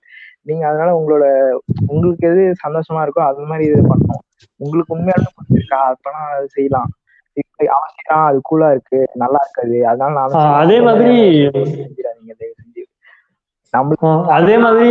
[0.46, 1.24] நீங்க அதனால உங்களோட
[1.88, 4.22] உங்களுக்கு எது சந்தோஷமா இருக்கோ அது மாதிரி இது பண்ணணும்
[4.60, 6.90] உங்களுக்கு உண்மையாலுமே பிடிச்சிருக்கா அப்பனா அது செய்யலாம்.
[7.58, 9.76] செய்யறான் அது கூலா இருக்கு நல்லா இருக்காது.
[9.90, 11.14] அதனால ஆஹ் அதே மாதிரி
[11.78, 12.92] செஞ்சிடாதீங்க தயவு செஞ்சு நம்மளுக்கு
[13.62, 13.63] ஆஹ்
[14.38, 14.90] அதே மாதிரி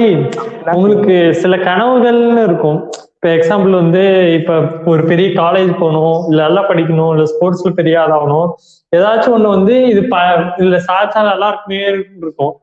[0.76, 2.80] உங்களுக்கு சில கனவுகள்னு இருக்கும்.
[3.16, 4.02] இப்ப எக்ஸாம்பிள் வந்து
[4.40, 4.54] இப்ப
[4.92, 8.50] ஒரு பெரிய காலேஜ் போகணும் இல்ல நல்லா படிக்கணும் இல்ல ஸ்போர்ட்ஸ்ல பெரிய ஆளாகணும்.
[8.92, 10.18] ஏதாச்சும் ஒண்ணு வந்து இது ப
[10.90, 11.80] சாச்சா நல்லா இருக்குமே
[12.24, 12.54] இருக்கும்.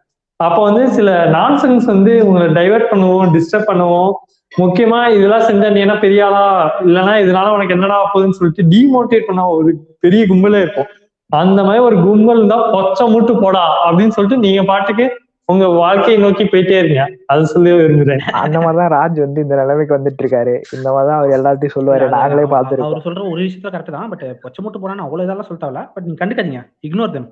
[0.40, 4.12] அப்ப வந்து சில நான்சென்ஸ் வந்து உங்களை டைவர்ட் பண்ணுவோம் டிஸ்டர்ப் பண்ணுவோம்.
[4.52, 6.44] முக்கியமா இதெல்லாம் செஞ்சா நீ என்ன பெரிய ஆளா?
[6.86, 10.88] இல்லைன்னா இதனால உனக்கு என்னடா போகுதுன்னு சொல்லிட்டு டிமோட்டிவேட் பண்ண ஒரு பெரிய கும்பலே இருக்கும்.
[11.30, 15.06] அந்த மாதிரி ஒரு கும்பல் இருந்தா பொச்ச மூட்டு போடா அப்படின்னு சொல்லிட்டு நீங்க பாட்டுக்கு
[15.50, 17.02] உங்க வாழ்க்கையை நோக்கி போயிட்டே இருங்க.
[17.26, 18.24] அது சொல்லி விரும்புறேன்.
[18.44, 22.08] அந்த மாதிரிதான் ராஜ் வந்து இந்த நிலைமைக்கு வந்துட்டு இருக்காரு இந்த மாதிரிதான் அவர் எல்லாத்தையும் சொல்லுவாரு.
[22.16, 22.90] நாங்களே பார்த்திருக்கோம்.
[22.90, 24.08] அவர் சொல்ற ஒரு விஷயத்துல கரெக்ட் தான்.
[24.08, 26.62] பட் பச்சை மூட்டு போனா அவ்வளவு இதெல்லாம் சொல்லிட்டாவில பட் நீங்க கண்டுக்காதீங்க.
[26.88, 27.28] இக்னோர் தம்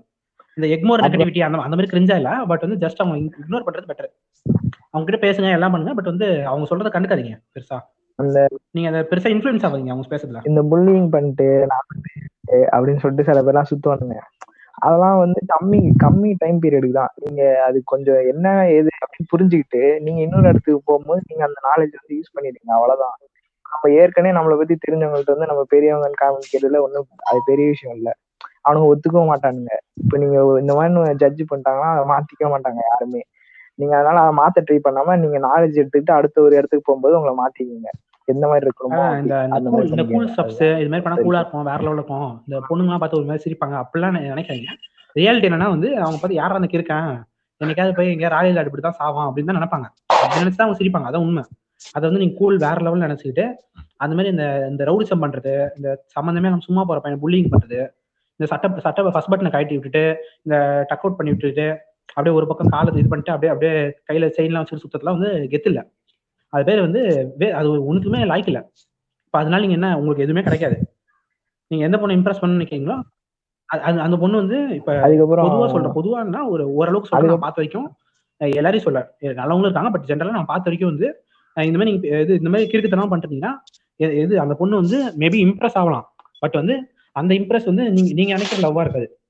[0.56, 2.30] இந்த எக்மோர் நெகட்டிவிட்டி அந்த அந்த மாதிரி கிரிஞ்சா இல்ல.
[2.52, 4.10] பட் வந்து ஜஸ்ட் அவங்க இக்னோர் பண்றது பெட்டர்
[4.90, 5.94] அவங்க கிட்ட பேசுங்க எல்லாம் பண்ணுங்க.
[5.94, 7.78] பட் வந்து அவங்க சொல்றதை கண்டுக்காதீங்க பெருசா.
[8.18, 8.46] அந்த
[8.76, 10.40] நீங்க அதை பெருசா இன்ஃபுளுன்ஸ் ஆகாதீங்க அவங்க பேசுறதுல.
[10.44, 11.86] இந்த புல்லிங் பண்ணிட்டு நான்
[12.76, 14.16] அப்படின்னு சொல்லிட்டு சில பேர்லாம் சுத்துவானுங்க.
[14.78, 17.12] அதெல்லாம் வந்து கம்மி கம்மி டைம் பீரியடுக்கு தான்.
[17.24, 22.16] நீங்க அது கொஞ்சம் என்ன ஏது அப்படின்னு புரிஞ்சுக்கிட்டு நீங்க இன்னொரு இடத்துக்கு போகும்போது நீங்க அந்த நாலேஜ் வந்து
[22.18, 22.70] யூஸ் பண்ணிடுங்க.
[22.78, 23.16] அவ்வளவுதான்.
[23.66, 28.10] நம்ம ஏற்கனவே நம்மளை பத்தி தெரிஞ்சவங்கள்ட்ட வந்து நம்ம பெரியவங்கன்னு காமிக்கிறதுல ஒண்ணும் அது பெரிய விஷயம் இல்ல.
[28.66, 29.72] அவனுங்க ஒத்துக்கவும் மாட்டானுங்க.
[30.02, 33.22] இப்ப நீங்க இந்த மாதிரி ஜட்ஜ் பண்ணிட்டாங்கன்னா அதை மாத்திக்க மாட்டாங்க யாருமே.
[33.78, 37.90] நீங்க அதனால அதை மாத்த ட்ரை பண்ணாம நீங்க நாலேஜ் எடுத்துக்கிட்டு அடுத்த ஒரு இடத்துக்கு போகும்போது உங்களை மாத்திக்கிங்க.
[38.28, 40.12] எந்த மாதிரி இருக்கணுமோ இந்த அப்படி.
[40.12, 40.30] கூல்.
[40.36, 42.42] ஸ்டப்ஸ் இது மாதிரி பண்ணா கூலா இருக்கும் வேற லெவலில் இருக்கும்.
[42.46, 43.74] இந்த பொண்ணுங்கலாம் பார்த்து ஒரு மாதிரி சிரிப்பாங்க.
[43.74, 44.72] அப்படிலாம் நி- நினைக்காதீங்க.
[45.14, 47.08] ரியாலிட்டி என்னன்னா வந்து அவங்க பார்த்து யாரா அந்த இருக்கேன்
[47.60, 49.86] என்னைக்காவது போய் எங்கேயா ராயல் இப்படி தான் சாவான் அப்படின்னு தான் நினைப்பாங்க.
[50.06, 51.12] அப்படி நினைச்சு தான் அவங்க சிரிப்பாங்க.
[51.12, 51.42] அதான் உண்மை.
[51.92, 53.54] அதை வந்து நீங்க கூல் வேற லெவல் நினைச்சுக்கிட்டு
[53.96, 57.80] அந்த மாதிரி இந்த இந்த ரவுடிசம் பண்றது இந்த சம்மந்தமே நம்ம சும்மா போற பையன் புல்லிங் பண்றது
[58.36, 62.68] இந்த சட்ட சட்டை ஃபர்ஸ்ட் பட்டனை கழட்டி விட்டுட்டு இந்த டக் அவுட் பண்ணி விட்டுட்டு அப்படியே ஒரு பக்கம்
[62.68, 65.90] காலை இது பண்ணிட்டு அப்படியே அப்படியே கையில செயின்லாம் வச்சுட்டு சுத்தத்துல வந்து கெத்து இல்ல.
[66.48, 67.00] அது பேர் வந்து
[67.52, 68.70] அது ஒண்ணுக்குமே லாய்க்கு இல்ல.
[69.24, 70.94] இப்ப அதனால நீங்க என்ன உங்களுக்கு எதுவுமே கிடைக்காது.
[71.66, 73.00] நீங்க எந்த பொண்ணை இம்ப்ரெஸ் பண்ண நினைக்கிறீங்களோ
[73.72, 75.90] அது- அந்த பொண்ணு வந்து இப்ப அதுக்கப்புறம் பொதுவா சொல்றேன்.
[75.90, 77.96] பொதுவானா ஒரு ஓரளவுக்கு நான் பார்த்த வரைக்கும்
[78.36, 79.14] எல்லாரையும் சொல்ல.
[79.20, 81.24] நல்லவங்களும் இருக்காங்க பட் ஜென்ரலா நான் பார்த்த வரைக்கும் வந்து
[81.54, 83.50] இந்த மாதிரி நீங்க இது இந்த மாதிரி கிறுக்குத்தனம் பண்ணிட்டீங்கன்னா
[83.96, 86.14] எது அந்த பொண்ணு வந்து மேபி இம்ப்ரெஸ் ஆகலாம்.
[86.38, 89.20] பட் வந்து அந்த இம்ப்ரெஸ் வந்து நீங்க நீங்க நினைக்கிற லவ்வா இருக்காது.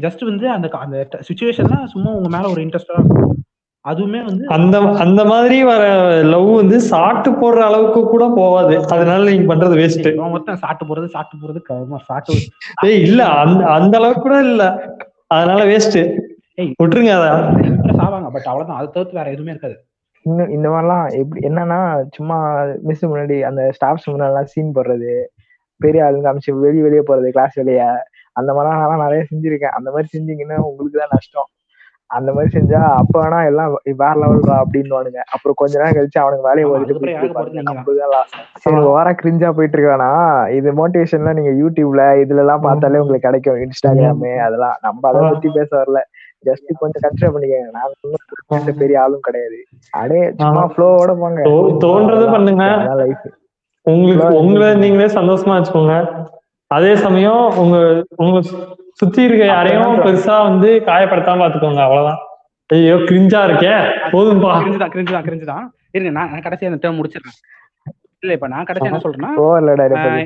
[0.00, 3.44] ஜஸ்ட் வந்து அந்த அந்த சுச்சுவேஷன்ல சும்மா உங்க மேல ஒரு இன்ட்ரெஸ்டா இருக்கும்.
[3.84, 5.82] அதுவுமே வந்து அந்த அந்த மாதிரி வர
[6.24, 8.74] லவ் வந்து சாட்டு போடுற அளவுக்கு கூட போகாது.
[8.94, 11.60] அதனால நீங்க பண்றது வேஸ்ட் ஒருத்தன் சாப்பிட்டு போறது சாப்பிட்டு போறது
[12.06, 12.36] சாப்பிட்டு
[12.88, 14.64] ஏய் இல்ல அந்த அந்த அளவுக்கு கூட இல்ல.
[15.28, 15.98] அதனால வேஸ்ட்
[16.58, 16.72] ஏய்.
[16.82, 17.26] விட்டுருங்க அத.
[17.68, 18.78] இம்ப்ரெஸ் ஆவாங்க பட் அவ்வளவுதான்.
[18.78, 19.76] அதை தவிர்த்து வேற எதுவுமே இருக்காது.
[20.26, 21.78] இன்னும் இந்த மாதிரிலாம் எப்படி என்னன்னா
[22.10, 22.36] சும்மா
[22.82, 25.14] மிஸ் முன்னாடி அந்த ஸ்டாஃப்ஸ் முன்னாடிலாம் சீன் போடுறது.
[25.80, 27.88] பெரிய ஆளுங்க அமைச்சு வெளிய வெளியே போறது கிளாஸ் வெளியே.
[28.36, 29.76] அந்த மாதிரிலாம் நான் நிறைய செஞ்சிருக்கேன்.
[29.78, 31.48] அந்த மாதிரி செஞ்சீங்கன்னா உங்களுக்கு தான் நஷ்டம்.
[32.10, 36.66] அந்த மாதிரி செஞ்சா அப்ப வேணா எல்லாம் வேற லெவல்ரா அப்படின்னு அப்புறம் கொஞ்ச நேரம் கழிச்சு அவனுக்கு வேலையை
[36.70, 36.94] ஓடிட்டு
[38.64, 40.10] சரி ஓவரா கிரிஞ்சா போயிட்டு இருக்கானா?
[40.58, 43.58] இது மோட்டிவேஷன்லாம் நீங்க யூடியூப்ல இதுல எல்லாம் பார்த்தாலே உங்களுக்கு கிடைக்கும்.
[43.64, 44.76] இன்ஸ்டாகிராமு அதெல்லாம்.
[44.80, 46.00] நம்ம அதை பத்தி பேச வரல.
[46.48, 47.70] ஜஸ்ட் கொஞ்சம் கன்சிடர் பண்ணிக்கங்க.
[47.72, 49.58] நான் பெரிய ஆளும் கிடையாது.
[50.02, 51.40] அடே சும்மா ஃப்ளோவோட போங்க.
[51.84, 52.64] தோன்றதை பண்ணுங்க.
[53.86, 55.96] உங்களுக்கு உங்களை நீங்களே சந்தோஷமா வச்சுக்கோங்க.
[56.74, 57.76] அதே சமயம் உங்க
[58.16, 58.38] உங்க
[59.00, 62.20] சுத்தி இருக்க யாரையும் பெருசா வந்து காயப்படுத்தாம பாத்துக்கோங்க அவ்வளவுதான்.
[62.70, 63.72] ஐயோ கிரிஞ்சா இருக்கே.
[64.12, 64.52] போதும்பா.
[64.62, 65.64] கிரிஞ்சுதான் கிரிஞ்சுதான் கிரிஞ்சுதான்
[65.96, 67.36] இருங்க நான் நான் கடைசியா அந்த டேர்ம் முடிச்சிடுறேன்.
[68.22, 69.30] இல்ல இப்ப நான் கடைசியா என்ன சொல்றேன்னா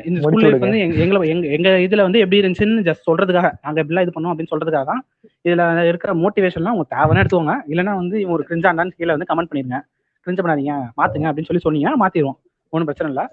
[0.08, 3.78] இந்த ஸ்கூல் லைஃப் வந்து எங்க எங்களை எங்க எங்க இதுல வந்து எப்படி இருந்துச்சுன்னு ஜஸ்ட் சொல்றதுக்காக நாங்க
[3.82, 5.02] எப்படிலாம் இது பண்ணோம் அப்படின்னு சொல்றதுக்காக தான்
[5.44, 7.56] இதுல இருக்கிற மோட்டிவேஷன்லாம் உங்க தேவைன்னு எடுத்துக்கோங்க.
[7.72, 9.80] இல்லைன்னா வந்து இவன் ஒரு கிரிஞ்சாண்டான்னு கீழே வந்து கமெண்ட் பண்ணிருங்க
[10.26, 12.38] கிரிஞ்ச பண்ணாதீங்க மாத்துங்க அப்படின்னு சொல்லி சொன்னீங்க மாத்திடுவோம்.
[12.72, 13.26] ஒன்றும் பிரச்சனை இல்லை.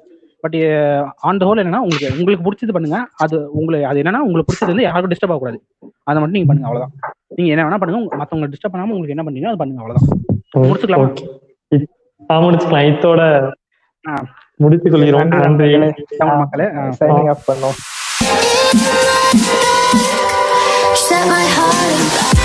[0.45, 0.55] பட்
[1.27, 2.97] ஆன் த ஹோல் என்னன்னா உங்களுக்கு உங்களுக்கு பிடிச்சது பண்ணுங்க.
[3.23, 5.59] அது உங்களுக்கு அது என்னன்னா உங்களுக்கு பிடிச்சது வந்து யாருக்கும் டிஸ்டர்ப் ஆகக்கூடாது.
[6.03, 6.93] அதை மட்டும் நீங்க பண்ணுங்க அவ்வளவுதான்.
[7.35, 10.11] நீங்க என்ன வேணா பண்ணுங்க மத்தவங்க டிஸ்டர்ப் பண்ணாம உங்களுக்கு என்ன பண்ணீங்க அது பண்ணுங்க அவ்வளவுதான்.
[10.65, 11.09] முடிச்சுக்கலாமா?
[12.45, 13.21] முடிச்சுக்கலாம் இத்தோட
[14.05, 14.15] ஆ.
[14.59, 15.69] முடித்துக் கொள்கிறோம் நன்றி
[16.19, 16.67] தமிழ் மக்களே
[16.99, 17.77] சைனிங் ஆஃப் பண்ணோம்.
[21.05, 22.44] Set my heart